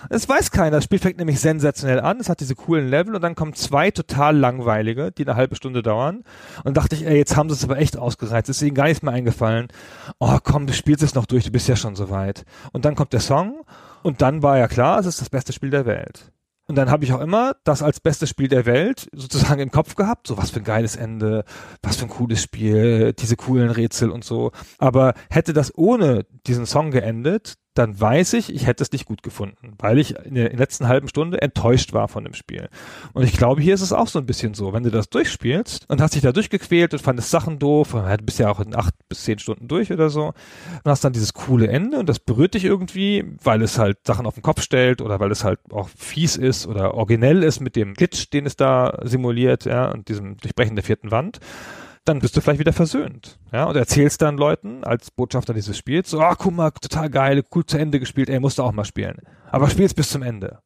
[0.09, 0.77] Es weiß keiner.
[0.77, 2.19] Das Spiel fängt nämlich sensationell an.
[2.19, 5.81] Es hat diese coolen Level und dann kommen zwei total langweilige, die eine halbe Stunde
[5.81, 6.23] dauern.
[6.65, 8.49] Und dachte ich, ey, jetzt haben sie es aber echt ausgereizt.
[8.49, 9.69] Ist ihnen gar nichts mehr eingefallen.
[10.19, 12.43] Oh, komm, du spielst es noch durch, du bist ja schon so weit.
[12.73, 13.61] Und dann kommt der Song
[14.03, 16.31] und dann war ja klar, es ist das beste Spiel der Welt.
[16.69, 19.95] Und dann habe ich auch immer das als bestes Spiel der Welt sozusagen im Kopf
[19.95, 20.27] gehabt.
[20.27, 21.45] So was für ein geiles Ende,
[21.81, 24.51] was für ein cooles Spiel, diese coolen Rätsel und so.
[24.77, 29.23] Aber hätte das ohne diesen Song geendet, dann weiß ich, ich hätte es nicht gut
[29.23, 32.69] gefunden, weil ich in der letzten halben Stunde enttäuscht war von dem Spiel.
[33.13, 35.89] Und ich glaube, hier ist es auch so ein bisschen so, wenn du das durchspielst
[35.89, 38.75] und hast dich da durchgequält und fandest Sachen doof, und du bist ja auch in
[38.75, 42.19] acht bis zehn Stunden durch oder so, und hast dann dieses coole Ende und das
[42.19, 45.59] berührt dich irgendwie, weil es halt Sachen auf den Kopf stellt oder weil es halt
[45.71, 50.09] auch fies ist oder originell ist mit dem Glitch, den es da simuliert, ja, und
[50.09, 51.39] diesem Durchbrechen der vierten Wand
[52.07, 53.37] dann bist du vielleicht wieder versöhnt.
[53.51, 57.43] Ja, und erzählst dann Leuten als Botschafter dieses Spiels, so, ah, guck mal, total geil,
[57.53, 59.17] cool zu Ende gespielt, ey, musst du auch mal spielen.
[59.51, 60.59] Aber spielst bis zum Ende.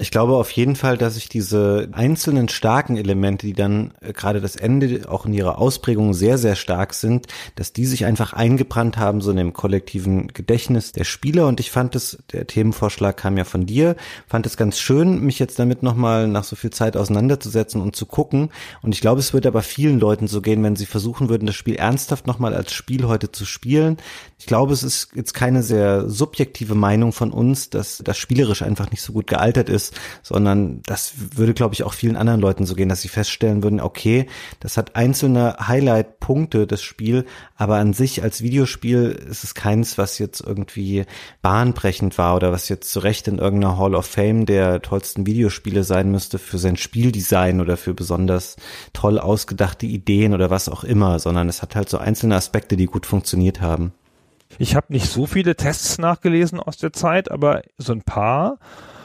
[0.00, 4.40] Ich glaube auf jeden Fall, dass sich diese einzelnen starken Elemente, die dann äh, gerade
[4.40, 7.26] das Ende auch in ihrer Ausprägung sehr, sehr stark sind,
[7.56, 11.48] dass die sich einfach eingebrannt haben, so in dem kollektiven Gedächtnis der Spieler.
[11.48, 13.96] Und ich fand es, der Themenvorschlag kam ja von dir,
[14.28, 18.06] fand es ganz schön, mich jetzt damit nochmal nach so viel Zeit auseinanderzusetzen und zu
[18.06, 18.50] gucken.
[18.82, 21.56] Und ich glaube, es würde aber vielen Leuten so gehen, wenn sie versuchen würden, das
[21.56, 23.96] Spiel ernsthaft nochmal als Spiel heute zu spielen.
[24.38, 28.90] Ich glaube, es ist jetzt keine sehr subjektive Meinung von uns, dass das spielerisch einfach
[28.90, 32.74] nicht so gut gealtert ist sondern das würde, glaube ich, auch vielen anderen Leuten so
[32.74, 34.26] gehen, dass sie feststellen würden, okay,
[34.60, 37.24] das hat einzelne Highlight-Punkte, das Spiel,
[37.56, 41.04] aber an sich als Videospiel ist es keins, was jetzt irgendwie
[41.42, 45.84] bahnbrechend war oder was jetzt zu Recht in irgendeiner Hall of Fame der tollsten Videospiele
[45.84, 48.56] sein müsste für sein Spieldesign oder für besonders
[48.92, 52.86] toll ausgedachte Ideen oder was auch immer, sondern es hat halt so einzelne Aspekte, die
[52.86, 53.92] gut funktioniert haben.
[54.58, 58.58] Ich habe nicht so viele Tests nachgelesen aus der Zeit, aber so ein paar.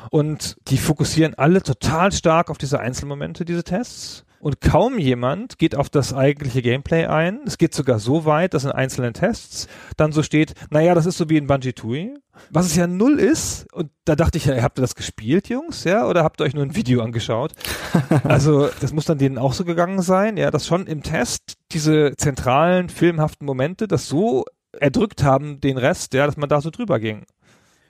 [0.10, 4.26] Und die fokussieren alle total stark auf diese Einzelmomente, diese Tests.
[4.44, 7.40] Und kaum jemand geht auf das eigentliche Gameplay ein.
[7.46, 11.18] Es geht sogar so weit, dass in einzelnen Tests dann so steht, naja, das ist
[11.18, 12.16] so wie in Banjo-Tooie.
[12.50, 13.72] Was es ja null ist.
[13.74, 15.86] Und da dachte ich ja, habt ihr das gespielt, Jungs?
[15.86, 17.54] Ja, oder habt ihr euch nur ein Video angeschaut?
[18.26, 22.14] also, das muss dann denen auch so gegangen sein, ja, dass schon im Test diese
[22.18, 24.44] zentralen filmhaften Momente das so
[24.80, 27.26] erdrückt haben, den Rest, ja, dass man da so drüber ging.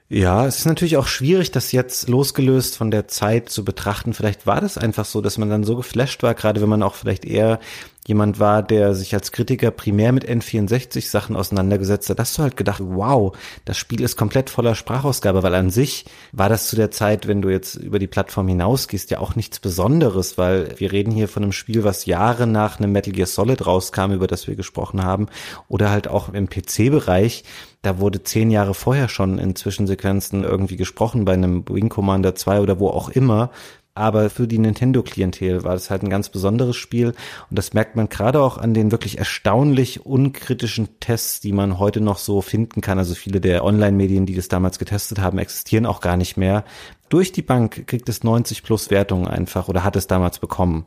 [0.10, 4.14] Ja, es ist natürlich auch schwierig, das jetzt losgelöst von der Zeit zu betrachten.
[4.14, 6.94] Vielleicht war das einfach so, dass man dann so geflasht war, gerade wenn man auch
[6.96, 7.60] vielleicht eher
[8.08, 12.58] jemand war, der sich als Kritiker primär mit N64 Sachen auseinandergesetzt hat, hast du halt
[12.58, 13.36] gedacht, wow,
[13.66, 17.42] das Spiel ist komplett voller Sprachausgabe, weil an sich war das zu der Zeit, wenn
[17.42, 21.44] du jetzt über die Plattform hinausgehst, ja auch nichts Besonderes, weil wir reden hier von
[21.44, 25.28] einem Spiel, was Jahre nach einem Metal Gear Solid rauskam, über das wir gesprochen haben,
[25.70, 27.44] oder halt auch im PC-Bereich.
[27.82, 32.62] Da wurde zehn Jahre vorher schon in Zwischensequenzen irgendwie gesprochen bei einem Wing Commander 2
[32.62, 33.50] oder wo auch immer
[33.96, 37.10] aber für die Nintendo-Klientel war das halt ein ganz besonderes Spiel
[37.50, 42.02] und das merkt man gerade auch an den wirklich erstaunlich unkritischen Tests, die man heute
[42.02, 42.98] noch so finden kann.
[42.98, 46.64] Also viele der Online-Medien, die das damals getestet haben, existieren auch gar nicht mehr.
[47.10, 50.86] Durch die Bank kriegt es 90 plus Wertungen einfach oder hat es damals bekommen.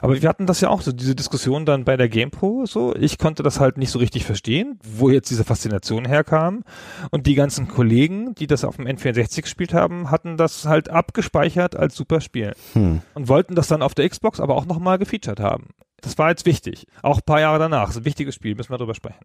[0.00, 2.94] Aber wir hatten das ja auch so, diese Diskussion dann bei der GamePro so.
[2.94, 6.64] Ich konnte das halt nicht so richtig verstehen, wo jetzt diese Faszination herkam.
[7.10, 11.76] Und die ganzen Kollegen, die das auf dem N64 gespielt haben, hatten das halt abgespeichert
[11.76, 12.52] als super Spiel.
[12.74, 13.00] Hm.
[13.14, 15.68] Und wollten das dann auf der Xbox aber auch nochmal gefeatured haben.
[16.02, 16.86] Das war jetzt wichtig.
[17.02, 17.86] Auch ein paar Jahre danach.
[17.86, 19.24] Das ist ein wichtiges Spiel, müssen wir drüber sprechen.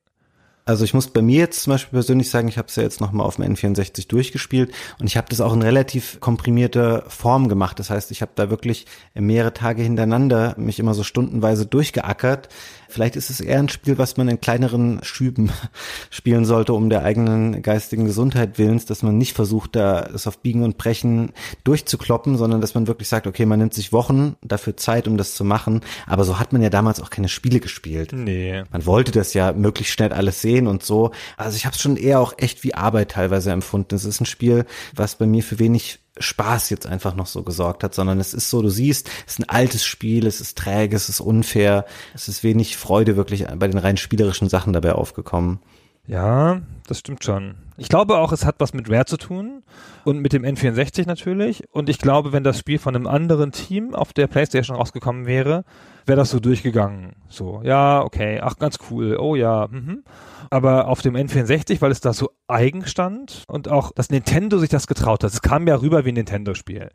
[0.64, 3.02] Also ich muss bei mir jetzt zum Beispiel persönlich sagen, ich habe es ja jetzt
[3.02, 7.80] nochmal auf dem N64 durchgespielt und ich habe das auch in relativ komprimierter Form gemacht.
[7.80, 8.86] Das heißt, ich habe da wirklich
[9.16, 12.50] mehrere Tage hintereinander mich immer so stundenweise durchgeackert.
[12.91, 15.51] Vielleicht ist es eher ein Spiel, was man in kleineren Schüben
[16.09, 20.39] spielen sollte, um der eigenen geistigen Gesundheit willens, dass man nicht versucht, da es auf
[20.39, 21.31] Biegen und Brechen
[21.63, 25.35] durchzukloppen, sondern dass man wirklich sagt, okay, man nimmt sich Wochen dafür Zeit, um das
[25.35, 25.81] zu machen.
[26.05, 28.11] Aber so hat man ja damals auch keine Spiele gespielt.
[28.13, 28.63] Nee.
[28.72, 31.11] Man wollte das ja möglichst schnell alles sehen und so.
[31.38, 33.95] Also ich habe es schon eher auch echt wie Arbeit teilweise empfunden.
[33.95, 34.65] Es ist ein Spiel,
[34.95, 38.50] was bei mir für wenig Spaß jetzt einfach noch so gesorgt hat, sondern es ist
[38.50, 42.28] so, du siehst, es ist ein altes Spiel, es ist träge, es ist unfair, es
[42.28, 45.60] ist wenig Freude wirklich bei den rein spielerischen Sachen dabei aufgekommen.
[46.08, 47.56] Ja, das stimmt schon.
[47.78, 49.64] Ich glaube auch, es hat was mit Rare zu tun
[50.04, 51.64] und mit dem N64 natürlich.
[51.72, 55.64] Und ich glaube, wenn das Spiel von einem anderen Team auf der PlayStation rausgekommen wäre,
[56.06, 57.14] wäre das so durchgegangen.
[57.28, 60.03] So, ja, okay, ach, ganz cool, oh ja, mhm.
[60.49, 64.69] Aber auf dem N64, weil es da so eigen stand und auch, dass Nintendo sich
[64.69, 65.32] das getraut hat.
[65.32, 66.90] Es kam ja rüber wie ein Nintendo-Spiel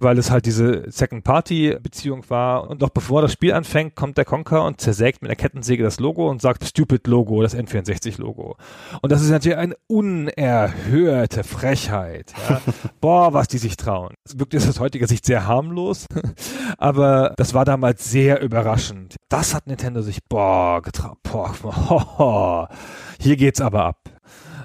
[0.00, 2.68] weil es halt diese Second-Party-Beziehung war.
[2.68, 6.00] Und noch bevor das Spiel anfängt, kommt der Conker und zersägt mit der Kettensäge das
[6.00, 8.56] Logo und sagt Stupid Logo, das N64-Logo.
[9.02, 12.32] Und das ist natürlich eine unerhörte Frechheit.
[12.48, 12.60] Ja?
[13.00, 14.14] Boah, was die sich trauen.
[14.24, 16.06] Es wirkt jetzt aus heutiger Sicht sehr harmlos,
[16.78, 19.16] aber das war damals sehr überraschend.
[19.28, 21.18] Das hat Nintendo sich, boah, getraut.
[21.22, 22.66] Boah, ho, ho.
[23.20, 23.98] hier geht's aber ab.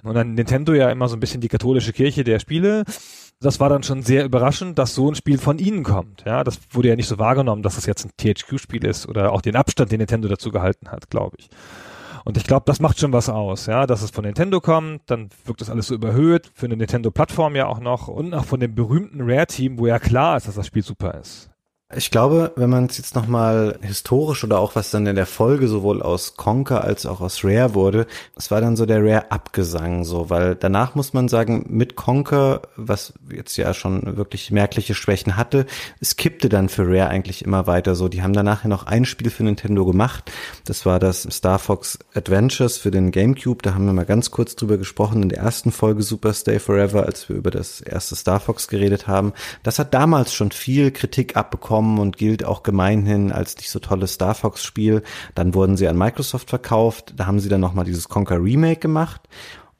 [0.03, 2.83] Und dann Nintendo ja immer so ein bisschen die katholische Kirche der Spiele
[3.43, 6.23] das war dann schon sehr überraschend, dass so ein Spiel von ihnen kommt.
[6.25, 9.41] Ja, das wurde ja nicht so wahrgenommen, dass das jetzt ein THQ-Spiel ist oder auch
[9.41, 11.49] den Abstand, den Nintendo dazu gehalten hat, glaube ich.
[12.25, 15.29] Und ich glaube, das macht schon was aus, ja, dass es von Nintendo kommt, dann
[15.43, 18.75] wirkt das alles so überhöht, für eine Nintendo-Plattform ja auch noch und auch von dem
[18.75, 21.49] berühmten Rare-Team, wo ja klar ist, dass das Spiel super ist.
[21.95, 25.67] Ich glaube, wenn man es jetzt nochmal historisch oder auch was dann in der Folge
[25.67, 30.29] sowohl aus Conker als auch aus Rare wurde, es war dann so der Rare-Abgesang so,
[30.29, 35.65] weil danach muss man sagen, mit Conker, was jetzt ja schon wirklich merkliche Schwächen hatte,
[35.99, 38.07] es kippte dann für Rare eigentlich immer weiter so.
[38.07, 40.31] Die haben danach ja noch ein Spiel für Nintendo gemacht,
[40.65, 44.55] das war das Star Fox Adventures für den Gamecube, da haben wir mal ganz kurz
[44.55, 48.39] drüber gesprochen in der ersten Folge Super Stay Forever, als wir über das erste Star
[48.39, 49.33] Fox geredet haben.
[49.61, 53.79] Das hat damals schon viel Kritik abbekommen angekommen und gilt auch gemeinhin als nicht so
[53.79, 55.03] tolles Star Fox Spiel.
[55.35, 57.13] Dann wurden sie an Microsoft verkauft.
[57.17, 59.21] Da haben sie dann nochmal dieses Conquer Remake gemacht.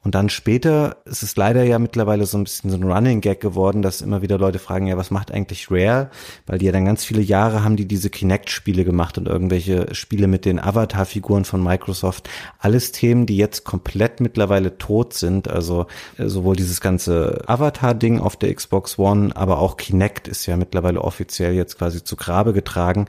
[0.04, 3.40] Und dann später ist es leider ja mittlerweile so ein bisschen so ein Running Gag
[3.40, 6.10] geworden, dass immer wieder Leute fragen, ja, was macht eigentlich Rare?
[6.46, 10.26] Weil die ja dann ganz viele Jahre haben die diese Kinect-Spiele gemacht und irgendwelche Spiele
[10.26, 12.28] mit den Avatar-Figuren von Microsoft.
[12.58, 15.48] Alles Themen, die jetzt komplett mittlerweile tot sind.
[15.48, 15.86] Also
[16.18, 21.00] äh, sowohl dieses ganze Avatar-Ding auf der Xbox One, aber auch Kinect ist ja mittlerweile
[21.00, 23.06] offiziell jetzt quasi zu Grabe getragen.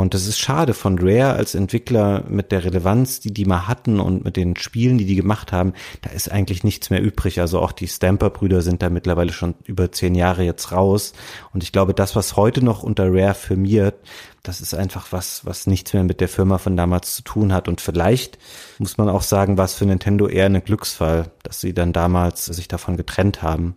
[0.00, 3.98] Und das ist schade von Rare als Entwickler mit der Relevanz, die die mal hatten
[3.98, 7.40] und mit den Spielen, die die gemacht haben, da ist eigentlich nichts mehr übrig.
[7.40, 11.14] Also auch die Stamper-Brüder sind da mittlerweile schon über zehn Jahre jetzt raus.
[11.54, 13.94] Und ich glaube, das, was heute noch unter Rare firmiert,
[14.42, 17.66] das ist einfach was, was nichts mehr mit der Firma von damals zu tun hat.
[17.66, 18.36] Und vielleicht
[18.78, 22.68] muss man auch sagen, was für Nintendo eher ein Glücksfall, dass sie dann damals sich
[22.68, 23.76] davon getrennt haben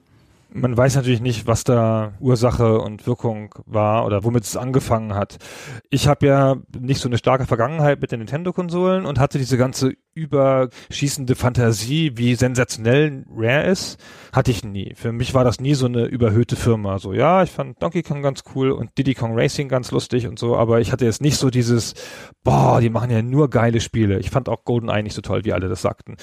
[0.51, 5.37] man weiß natürlich nicht, was da Ursache und Wirkung war oder womit es angefangen hat.
[5.89, 9.93] Ich habe ja nicht so eine starke Vergangenheit mit den Nintendo-Konsolen und hatte diese ganze
[10.19, 13.97] überschießende Fantasie, wie sensationell Rare ist,
[14.33, 14.93] hatte ich nie.
[14.95, 16.99] Für mich war das nie so eine überhöhte Firma.
[16.99, 20.37] So, ja, ich fand Donkey Kong ganz cool und Diddy Kong Racing ganz lustig und
[20.37, 21.93] so, aber ich hatte jetzt nicht so dieses,
[22.43, 24.19] boah, die machen ja nur geile Spiele.
[24.19, 26.17] Ich fand auch GoldenEye nicht so toll, wie alle das sagten.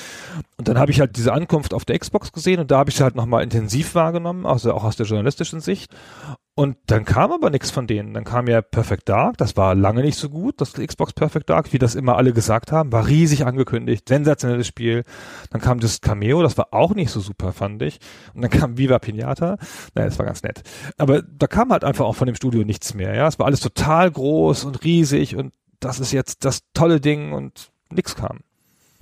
[0.59, 2.97] Und dann habe ich halt diese Ankunft auf der Xbox gesehen und da habe ich
[2.97, 5.93] sie halt nochmal intensiv wahrgenommen, also auch aus der journalistischen Sicht.
[6.59, 8.15] Und dann kam aber nichts von denen.
[8.15, 11.75] Dann kam ja Perfect Dark, das war lange nicht so gut, das Xbox Perfect Dark,
[11.75, 15.05] wie das immer alle gesagt haben, war riesig angekündigt, sensationelles Spiel.
[15.51, 17.99] Dann kam das Cameo, das war auch nicht so super, fand ich.
[18.33, 19.59] Und dann kam Viva Pinata,
[19.95, 20.63] naja, das war ganz nett.
[20.97, 23.29] Aber da kam halt einfach auch von dem Studio nichts mehr, ja.
[23.29, 27.71] Es war alles total groß und riesig und das ist jetzt das tolle Ding und
[27.91, 28.39] nichts kam.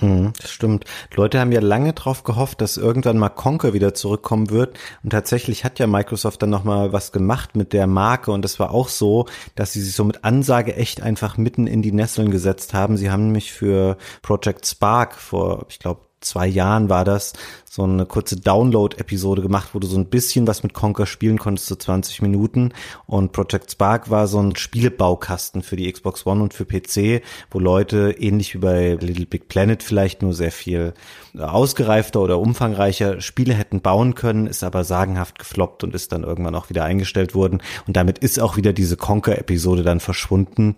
[0.00, 0.84] Mhm, das stimmt.
[1.14, 4.78] Leute haben ja lange drauf gehofft, dass irgendwann mal Conker wieder zurückkommen wird.
[5.02, 8.32] Und tatsächlich hat ja Microsoft dann nochmal was gemacht mit der Marke.
[8.32, 11.82] Und das war auch so, dass sie sich so mit Ansage echt einfach mitten in
[11.82, 12.96] die Nesseln gesetzt haben.
[12.96, 17.32] Sie haben nämlich für Project Spark vor, ich glaube, zwei Jahren war das,
[17.74, 21.66] so eine kurze Download-Episode gemacht, wo du so ein bisschen was mit Conker spielen konntest,
[21.66, 22.72] so 20 Minuten.
[23.06, 27.58] Und Project Spark war so ein Spielebaukasten für die Xbox One und für PC, wo
[27.58, 30.94] Leute ähnlich wie bei Little Big Planet vielleicht nur sehr viel
[31.36, 36.54] ausgereifter oder umfangreicher Spiele hätten bauen können, ist aber sagenhaft gefloppt und ist dann irgendwann
[36.54, 37.60] auch wieder eingestellt worden.
[37.88, 40.76] Und damit ist auch wieder diese Conker-Episode dann verschwunden.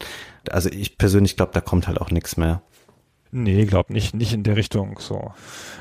[0.50, 2.62] Also ich persönlich glaube, da kommt halt auch nichts mehr.
[3.36, 5.32] Nee, glaub nicht, nicht in der Richtung so.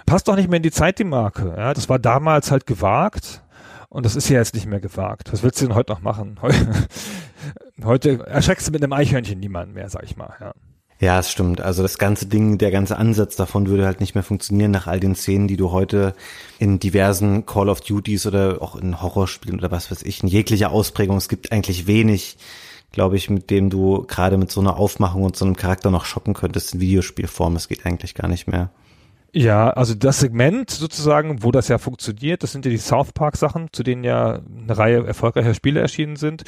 [0.05, 1.53] Passt doch nicht mehr in die Zeit, die Marke.
[1.57, 3.41] Ja, das war damals halt gewagt
[3.87, 5.31] und das ist ja jetzt nicht mehr gewagt.
[5.31, 6.37] Was willst du denn heute noch machen?
[7.83, 10.33] Heute erschreckst du mit einem Eichhörnchen niemanden mehr, sag ich mal.
[10.39, 10.53] Ja.
[10.99, 11.59] Ja, es stimmt.
[11.59, 15.01] Also das ganze Ding, der ganze Ansatz davon würde halt nicht mehr funktionieren nach all
[15.01, 16.15] den Szenen, die du heute
[16.57, 20.71] in diversen Call of Duties oder auch in Horrorspielen oder was weiß ich, in jeglicher
[20.71, 21.17] Ausprägung.
[21.17, 22.37] Es gibt eigentlich wenig
[22.95, 26.05] glaube ich, mit dem du gerade mit so einer Aufmachung und so einem Charakter noch
[26.05, 27.55] schocken könntest in Videospielform.
[27.55, 28.71] Es geht eigentlich gar nicht mehr.
[29.37, 33.35] Ja, also das Segment sozusagen, wo das ja funktioniert, das sind ja die South Park
[33.35, 36.45] Sachen, zu denen ja eine Reihe erfolgreicher Spiele erschienen sind.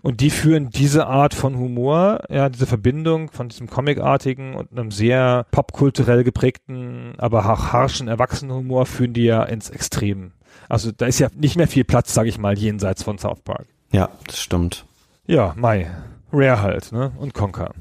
[0.00, 4.90] Und die führen diese Art von Humor, ja, diese Verbindung von diesem Comicartigen und einem
[4.90, 10.32] sehr popkulturell geprägten, aber auch harschen Erwachsenenhumor führen die ja ins Extrem.
[10.66, 13.66] Also da ist ja nicht mehr viel Platz, sage ich mal, jenseits von South Park.
[13.92, 14.86] Ja, das stimmt.
[15.26, 15.90] Ja, Mai.
[16.32, 17.12] Rare halt, ne?
[17.18, 17.72] Und Conker.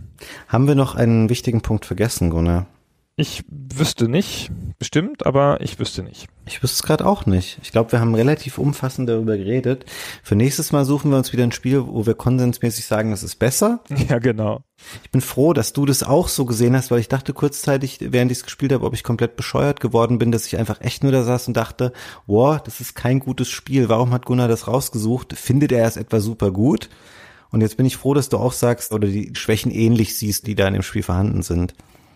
[0.47, 2.65] Haben wir noch einen wichtigen Punkt vergessen, Gunnar?
[3.15, 4.49] Ich wüsste nicht,
[4.79, 6.27] bestimmt, aber ich wüsste nicht.
[6.45, 7.59] Ich wüsste es gerade auch nicht.
[7.61, 9.83] Ich glaube, wir haben relativ umfassend darüber geredet.
[10.23, 13.35] Für nächstes Mal suchen wir uns wieder ein Spiel, wo wir konsensmäßig sagen, es ist
[13.35, 13.81] besser.
[14.07, 14.61] Ja, genau.
[15.03, 18.31] Ich bin froh, dass du das auch so gesehen hast, weil ich dachte kurzzeitig, während
[18.31, 21.11] ich es gespielt habe, ob ich komplett bescheuert geworden bin, dass ich einfach echt nur
[21.11, 21.91] da saß und dachte,
[22.25, 23.89] wow, das ist kein gutes Spiel.
[23.89, 25.33] Warum hat Gunnar das rausgesucht?
[25.33, 26.89] Findet er es etwa super gut?
[27.51, 30.55] Und jetzt bin ich froh, dass du auch sagst oder die Schwächen ähnlich siehst, die
[30.55, 31.73] da in dem Spiel vorhanden sind.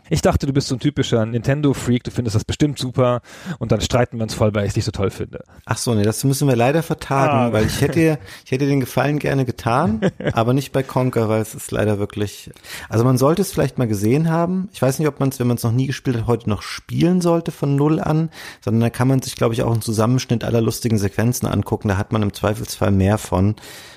[0.10, 3.22] Ich dachte, du bist so ein typischer Nintendo-Freak, du findest das bestimmt super
[3.60, 5.44] und dann streiten wir uns voll, weil ich es nicht so toll finde.
[5.66, 7.54] Ach so, nee, das müssen wir leider vertagen, Ah.
[7.54, 10.02] weil ich hätte, ich hätte den Gefallen gerne getan,
[10.34, 12.52] aber nicht bei Conker, weil es ist leider wirklich,
[12.90, 14.70] also man sollte es vielleicht mal gesehen haben.
[14.74, 16.62] Ich weiß nicht, ob man es, wenn man es noch nie gespielt hat, heute noch
[16.62, 18.30] spielen sollte von Null an,
[18.62, 21.88] sondern da kann man sich, glaube ich, auch einen Zusammenschnitt aller lustigen Sequenzen angucken.
[21.88, 23.56] Da hat man im Zweifelsfall mehr von.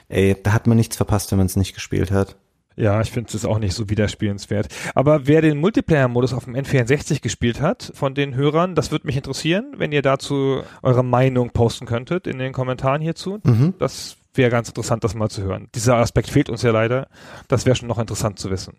[0.08, 2.36] Ey, da hat man nichts verpasst, wenn man es nicht gespielt hat.
[2.76, 4.68] Ja, ich finde es auch nicht so widerspielenswert.
[4.94, 9.16] Aber wer den Multiplayer-Modus auf dem N64 gespielt hat, von den Hörern, das würde mich
[9.16, 13.40] interessieren, wenn ihr dazu eure Meinung posten könntet in den Kommentaren hierzu.
[13.78, 15.68] Das wäre ganz interessant, das mal zu hören.
[15.74, 17.08] Dieser Aspekt fehlt uns ja leider.
[17.48, 18.74] Das wäre schon noch interessant zu wissen.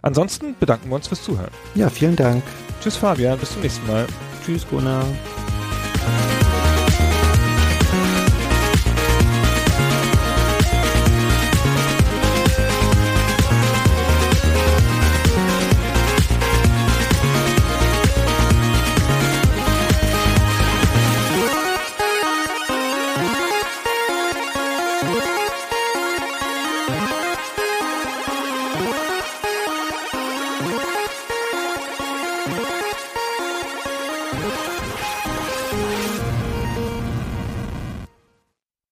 [0.00, 1.50] Ansonsten bedanken wir uns fürs Zuhören.
[1.74, 2.42] Ja, vielen Dank.
[2.80, 4.06] Tschüss Fabian, bis zum nächsten Mal.
[4.44, 5.04] Tschüss, Gunnar.